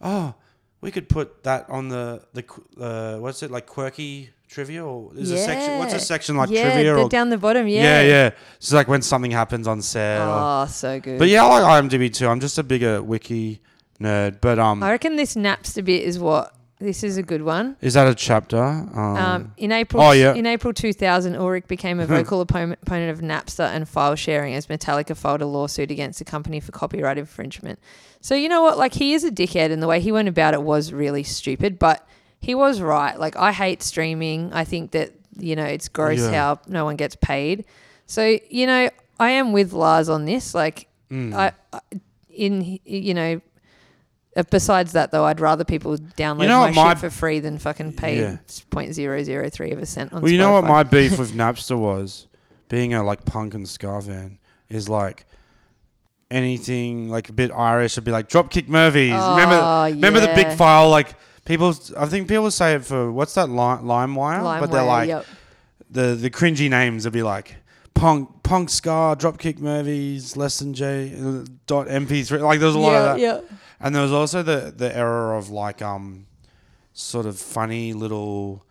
[0.00, 0.34] oh,
[0.80, 2.44] we could put that on the the
[2.80, 5.78] uh, what's it like quirky trivia or is a section?
[5.78, 7.68] What's a section like yeah, trivia or down the bottom.
[7.68, 8.30] Yeah, yeah yeah?
[8.56, 10.20] It's like when something happens on set.
[10.20, 11.18] or- Oh, so good.
[11.18, 12.26] but yeah, I like IMDb too.
[12.26, 13.60] I'm just a bigger wiki
[14.00, 16.52] nerd, but um, I reckon this Napster bit is what.
[16.78, 17.76] This is a good one.
[17.80, 18.62] is that a chapter?
[18.62, 20.34] Um, Um, in April, oh, yeah.
[20.34, 24.66] in April 2000, Ulrich became a vocal opponent, opponent of Napster and file sharing as
[24.66, 27.78] Metallica filed a lawsuit against the company for copyright infringement.
[28.20, 28.76] So you know what?
[28.76, 31.78] Like he is a dickhead, and the way he went about it was really stupid.
[31.78, 32.06] But
[32.46, 33.18] he was right.
[33.18, 34.52] like I hate streaming.
[34.52, 36.30] I think that you know it's gross Yeah.
[36.32, 37.64] how no one gets paid.
[38.06, 38.88] So you know
[39.18, 40.54] I am with Lars on this.
[40.54, 41.34] Like mm.
[41.34, 41.80] I, I
[42.30, 43.40] in you know.
[44.36, 47.58] uh, Besides that, though, I'd rather people download You know my, shit for free than
[47.58, 48.36] fucking pay Yeah.
[48.70, 50.20] point zero zero three of a cent on.
[50.22, 52.26] Well, you know what my beef with Napster was,
[52.68, 54.38] being a like punk and ska fan,
[54.68, 55.24] is like
[56.30, 59.12] anything like a bit Irish would be like Dropkick Murphys.
[59.12, 61.14] remember, Oh, remember the big file like
[61.46, 61.74] people.
[61.96, 65.26] I think people say it for what's that lime LimeWire, but they're LimeWire, like yep.
[65.90, 67.56] the the cringy names would be like
[67.94, 72.42] punk punk Scar, Dropkick Murphys less than J uh, dot MP3.
[72.42, 73.18] Like there was a lot of that.
[73.18, 73.40] yeah,
[73.80, 76.26] And there was also the the era of like um
[76.92, 78.64] sort of funny little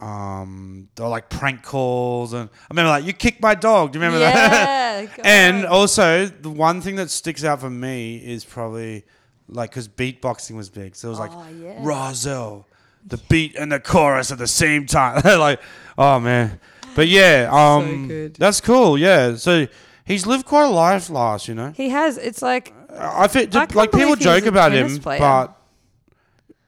[0.00, 3.92] um they were like prank calls and I remember like you kicked my dog.
[3.92, 4.34] Do you remember that?
[4.34, 5.06] yeah.
[5.16, 5.26] God.
[5.26, 9.04] and also the one thing that sticks out for me is probably
[9.48, 10.96] like because beatboxing was big.
[10.96, 11.80] So it was like Oh, yeah.
[11.82, 12.64] Rahzel,
[13.06, 15.22] the beat and the chorus at the same time.
[15.38, 15.60] like
[15.98, 16.60] oh man.
[16.94, 18.34] But yeah, um good.
[18.34, 18.96] that's cool.
[18.98, 19.36] Yeah.
[19.36, 19.66] So
[20.04, 21.70] he's lived quite a life last, you know.
[21.70, 22.18] he has.
[22.18, 25.18] It's like I feel I like people joke about him, player.
[25.18, 25.56] but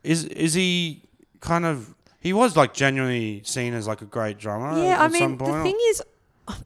[0.02, 1.02] is is he
[1.40, 4.82] kind of he was like genuinely seen as like a great drummer?
[4.82, 5.00] yeah.
[5.02, 6.02] I mean, the thing is.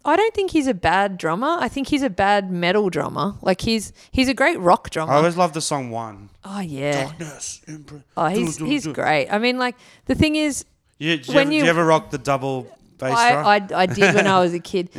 [0.04, 1.56] I don't think he's a bad drummer.
[1.58, 3.34] I think he's a bad metal drummer.
[3.42, 5.12] Like he's he's a great rock drummer.
[5.12, 6.28] I always loved the song One.
[6.44, 7.04] oh yeah.
[7.04, 7.60] Darkness.
[7.66, 8.92] impre- Oh, he's do, do, he's do.
[8.92, 9.28] great.
[9.30, 9.76] I mean, like
[10.06, 10.64] the thing is,
[10.98, 12.62] Yeah, did you, When ever, you- did you ever rock the double
[12.98, 13.46] bass drum?
[13.46, 14.90] I, I I did when I was a kid.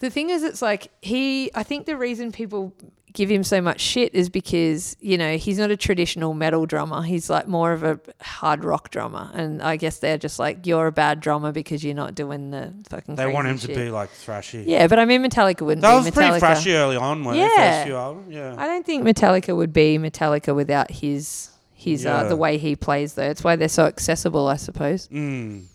[0.00, 1.50] The thing is, it's like he.
[1.54, 2.72] I think the reason people
[3.12, 7.02] give him so much shit is because you know he's not a traditional metal drummer.
[7.02, 10.86] He's like more of a hard rock drummer, and I guess they're just like you're
[10.86, 13.14] a bad drummer because you're not doing the fucking.
[13.16, 14.64] They want him to be like thrashy.
[14.66, 17.48] Yeah, but I mean Metallica wouldn't That was pretty thrashy early on, when yeah.
[17.56, 17.84] Yeah.
[17.84, 17.86] first
[18.26, 18.34] few.
[18.34, 18.54] Yeah.
[18.56, 23.14] I don't think Metallica would be Metallica without his his uh, the way he plays
[23.14, 23.30] though.
[23.30, 25.08] It's why they're so accessible, I suppose.
[25.08, 25.66] Mm.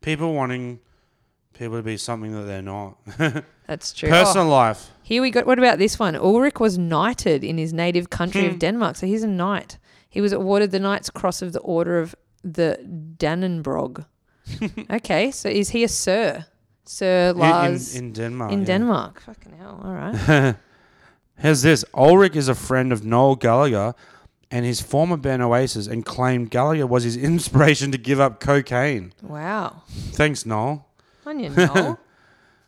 [0.00, 0.80] People wanting
[1.54, 2.98] people to be something that they're not.
[3.66, 4.10] That's true.
[4.10, 4.90] Personal Oh, life.
[5.04, 5.44] Here we got.
[5.46, 6.16] What about this one?
[6.16, 8.50] Ulrich was knighted in his native country Hmm.
[8.54, 9.78] of Denmark, so he's a knight.
[10.08, 12.14] He was awarded the Knight's Cross of the Order of
[12.56, 12.78] the
[13.18, 14.04] Dannebrog.
[14.90, 16.46] okay, so is he a sir?
[16.86, 18.52] Sir Lars in, in Denmark.
[18.52, 18.66] in yeah.
[18.66, 19.20] Denmark.
[19.20, 19.80] Fucking hell!
[19.84, 20.54] All right.
[21.38, 21.84] Here's this.
[21.94, 23.94] Ulrich is a friend of Noel Gallagher
[24.50, 29.12] and his former band Oasis and claimed Gallagher was his inspiration to give up cocaine.
[29.22, 29.82] wow.
[30.12, 30.86] Thanks, Noel.
[31.26, 31.98] Onion Noel.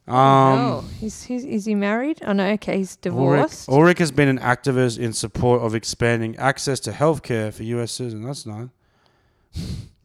[0.09, 2.20] Um, oh, he's, he's, is he married?
[2.24, 3.69] Oh no, okay, he's Ulrich, divorced.
[3.69, 7.91] Ulrich has been an activist in support of expanding access to healthcare for U.S.
[7.91, 8.24] citizens.
[8.24, 8.69] That's nice.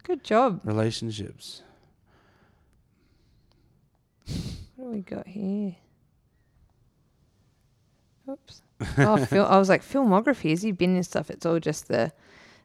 [0.04, 0.62] Good job.
[0.64, 1.62] Relationships.
[4.76, 5.76] What do we got here?
[8.28, 8.62] Oops.
[8.98, 10.50] Oh, fil- I was like filmography.
[10.50, 11.30] Has he been in stuff?
[11.30, 12.12] It's all just the,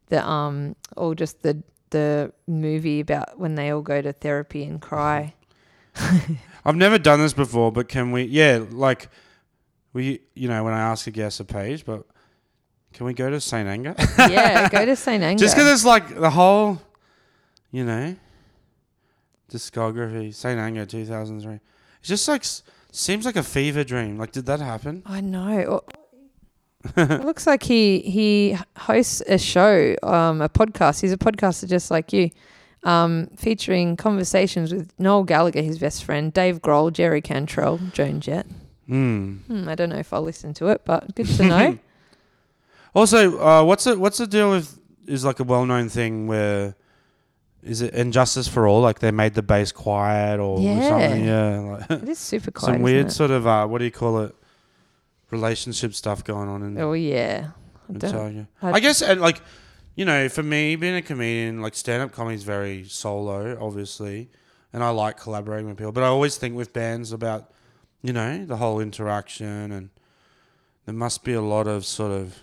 [0.08, 4.80] the um, all just the the movie about when they all go to therapy and
[4.80, 5.34] cry.
[6.66, 8.24] I've never done this before, but can we?
[8.24, 9.08] Yeah, like
[9.92, 12.04] we, you know, when I ask a guest a page, but
[12.92, 13.94] can we go to Saint Anger?
[14.18, 15.38] yeah, go to Saint Anger.
[15.38, 16.82] Just because it's like the whole,
[17.70, 18.16] you know,
[19.48, 21.60] discography, Saint Anger, two thousand three.
[22.00, 22.44] It's just like
[22.90, 24.18] seems like a fever dream.
[24.18, 25.04] Like, did that happen?
[25.06, 25.82] I know.
[26.96, 31.00] It looks like he he hosts a show, um, a podcast.
[31.00, 32.30] He's a podcaster just like you,
[32.86, 38.46] um, featuring conversations with Noel Gallagher, his best friend, Dave Grohl, Jerry Cantrell, Joan Jett.
[38.86, 39.38] Hmm.
[39.48, 41.78] Hmm, I don't know if I'll listen to it, but good to know.
[42.94, 46.74] Also, uh, what's the what's the deal with is like a well known thing where
[47.62, 48.80] is it And Justice for all?
[48.80, 50.88] Like they made the bass quiet or Yeah.
[50.88, 51.24] something?
[51.26, 52.74] Yeah, like it is super quiet.
[52.76, 54.34] some weird sort of uh, what do you call it?
[55.30, 56.78] Relationship stuff going on in?
[56.80, 57.48] Oh yeah.
[57.88, 59.42] I in don't- I- I guess and like
[59.96, 64.28] you know, for me being a comedian, like stand up comedy is very solo, obviously,
[64.72, 65.92] and I like collaborating with people.
[65.92, 67.50] But I always think with bands about
[68.02, 69.90] you know the whole interaction and
[70.84, 72.36] there must be a lot of sort of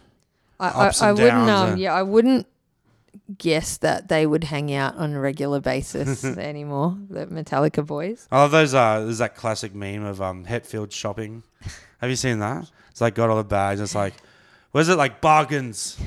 [0.60, 1.48] I, I, ups I and wouldn't.
[1.48, 2.48] downs, Um, yeah, I wouldn't
[3.38, 6.98] guess that they would hang out on a regular basis anymore.
[7.10, 8.28] The Metallica boys.
[8.32, 8.74] I love those.
[8.74, 11.44] Uh, there's that classic meme of um Hetfield shopping.
[12.00, 12.70] Have you seen that?
[12.90, 13.80] It's like got all the bags.
[13.80, 14.14] It's like,
[14.72, 15.98] what is it like bargains?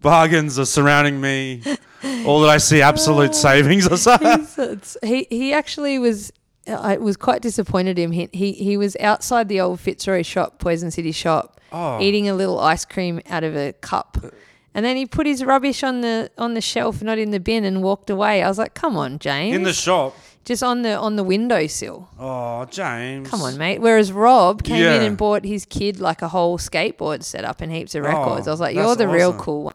[0.00, 1.62] Bargains are surrounding me.
[2.24, 4.80] All that I see, absolute oh, savings or something.
[5.02, 6.32] He he actually was.
[6.66, 8.30] Uh, I was quite disappointed in him.
[8.32, 12.60] He he was outside the old Fitzroy shop, Poison City shop, Oh, eating a little
[12.60, 14.18] ice cream out of a cup.
[14.22, 14.30] Uh.
[14.74, 17.64] And then he put his rubbish on the on the shelf, not in the bin,
[17.64, 18.42] and walked away.
[18.42, 20.14] I was like, "Come on, James!" in the shop.
[20.44, 22.08] just on the on the windowsill.
[22.18, 23.28] Oh, James.
[23.28, 23.80] Come on, mate.
[23.80, 27.72] Whereas Rob came in and bought his kid like a whole skateboard set up and
[27.72, 28.46] heaps of records.
[28.46, 29.74] Oh, I was like, "You're the real cool one."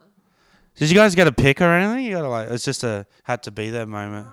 [0.76, 2.06] Did you guys get a pick or anything?
[2.06, 4.28] You gotta like, it's just a had to be there moment.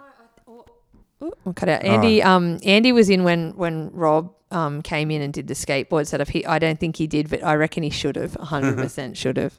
[1.22, 1.84] Ooh, I'll cut out.
[1.84, 6.06] Andy, um, Andy was in when when Rob um came in and did the skateboard
[6.06, 6.28] setup.
[6.28, 8.34] He, I don't think he did, but I reckon he should have.
[8.34, 9.58] hundred percent should have.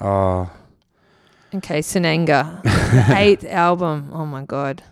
[0.00, 0.50] Oh,
[1.54, 4.10] Okay, Saint Anger, the eighth album.
[4.12, 4.82] Oh my god.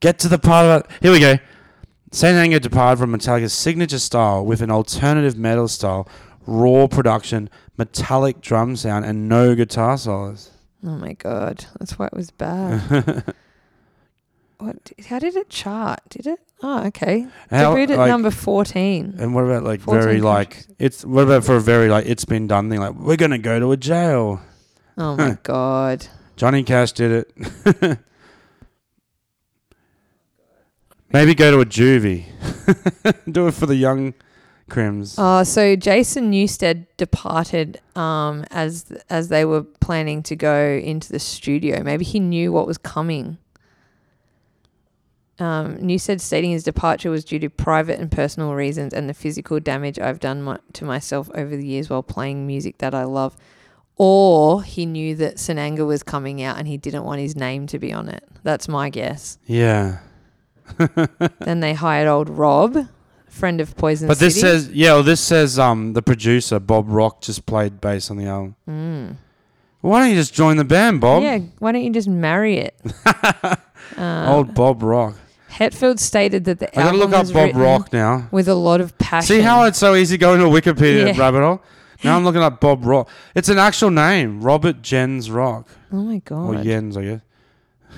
[0.00, 0.90] get to the part of it.
[1.02, 1.36] Here we go.
[2.12, 6.08] Saint departed from Metallica's signature style with an alternative metal style,
[6.50, 7.48] raw production,
[7.78, 10.50] metallic drum sound, and no guitar solos.
[10.84, 11.64] Oh my god.
[11.78, 12.80] That's why it was bad.
[14.58, 14.92] what?
[15.08, 16.00] How did it chart?
[16.08, 16.40] Did it?
[16.62, 17.26] Oh, okay.
[17.50, 19.14] How- Debuted at like- number fourteen.
[19.18, 22.24] And what about like 14 very like it's what about for a very like it's
[22.24, 24.40] been done thing like we're gonna go to a jail.
[24.98, 26.06] Oh my god.
[26.36, 27.98] Johnny Cash did it.
[31.12, 32.24] Maybe go to a juvie.
[33.30, 34.14] Do it for the young
[34.70, 35.18] crims.
[35.18, 41.18] Uh, so Jason Newsted departed um, as as they were planning to go into the
[41.18, 41.82] studio.
[41.82, 43.38] Maybe he knew what was coming.
[45.38, 49.58] Um, Newsted stating his departure was due to private and personal reasons and the physical
[49.58, 53.36] damage I've done my, to myself over the years while playing music that I love.
[53.96, 57.66] Or he knew that Saint Anger was coming out and he didn't want his name
[57.68, 58.22] to be on it.
[58.42, 59.38] That's my guess.
[59.46, 60.00] Yeah.
[61.40, 62.86] then they hired old Rob,
[63.30, 64.08] friend of Poison City.
[64.08, 64.46] But this City.
[64.46, 68.26] says yeah, well, this says um the producer Bob Rock just played bass on the
[68.26, 68.56] album.
[68.68, 69.16] Mm.
[69.80, 71.22] Why don't you just join the band, Bob?
[71.22, 72.78] Yeah, why don't you just marry it?
[73.04, 73.56] Uh,
[74.28, 75.14] Old Bob Rock.
[75.50, 78.28] Hetfield stated that the I gotta album look up was Bob written Rock now.
[78.30, 79.36] with a lot of passion.
[79.36, 81.18] See how it's so easy going to Wikipedia Yeah.
[81.20, 81.62] rabbit hole?
[82.04, 83.10] Now I'm looking up Bob Rock.
[83.34, 85.68] It's an actual name, Robert Jens Rock.
[85.92, 86.56] oh my god!
[86.56, 86.62] Or!
[86.64, 87.20] Jens, I guess.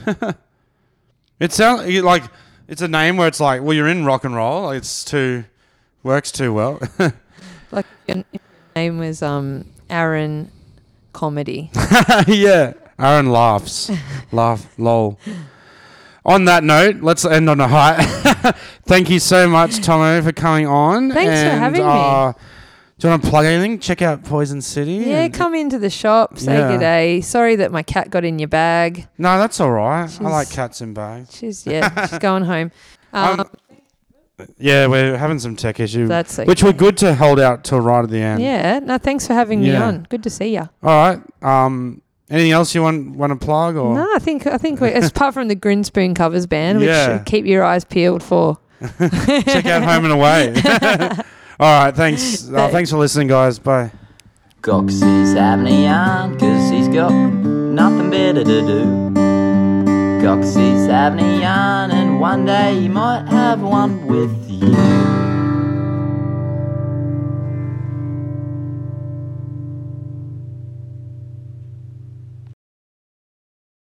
[1.39, 2.25] it sounds like
[2.69, 4.71] it's a name where it's like, well, you're in rock and roll.
[4.71, 5.45] It's too
[6.03, 6.81] works too well.
[7.75, 8.23] Like your
[8.77, 10.51] name was um Aaron
[11.15, 11.71] Comedy.
[12.27, 12.75] yeah.
[12.99, 13.91] Aaron laughs.
[14.31, 14.67] Laugh.
[14.79, 15.19] Lol.
[16.27, 17.97] On that note, let's end on a high.
[18.85, 21.11] Thank you so much, Thommo, for coming on.
[21.13, 22.43] Thanks for And, having me.
[23.03, 23.81] Do you want to plug anything?
[23.81, 24.93] Check out Poison City.
[24.93, 26.69] Yeah, and- come into the shop, say Yeah.
[26.70, 27.20] good day.
[27.20, 29.09] Sorry that my cat got in your bag.
[29.19, 30.05] No, that's all right.
[30.05, 31.35] I She's- like cats in bags.
[31.37, 32.70] She's yeah, she's going home.
[33.12, 33.47] Um, Um,
[34.57, 36.47] Yeah, we're having some tech issues, that's okay.
[36.47, 38.41] which were good to hold out till right at the end.
[38.41, 39.85] Yeah, no, thanks for having me Yeah.
[39.87, 40.07] on.
[40.09, 40.61] Good to see you.
[40.61, 41.20] All right.
[41.43, 43.97] Um, anything else you want want to plug or?
[43.97, 47.19] No, I think I think we, apart from the Grinspoon covers band, which Yeah.
[47.20, 48.59] uh, keep your eyes peeled for.
[49.01, 50.55] Check out Home and Away.
[51.61, 51.95] All right.
[51.95, 52.49] Thanks.
[52.53, 53.59] Uh, thanks for listening, guys.
[53.59, 53.91] Bye.
[54.61, 59.11] Goxie's having a yarn cause he's got nothing better to do.
[60.23, 65.32] Goxie's having a yarn and one day he might have one with you.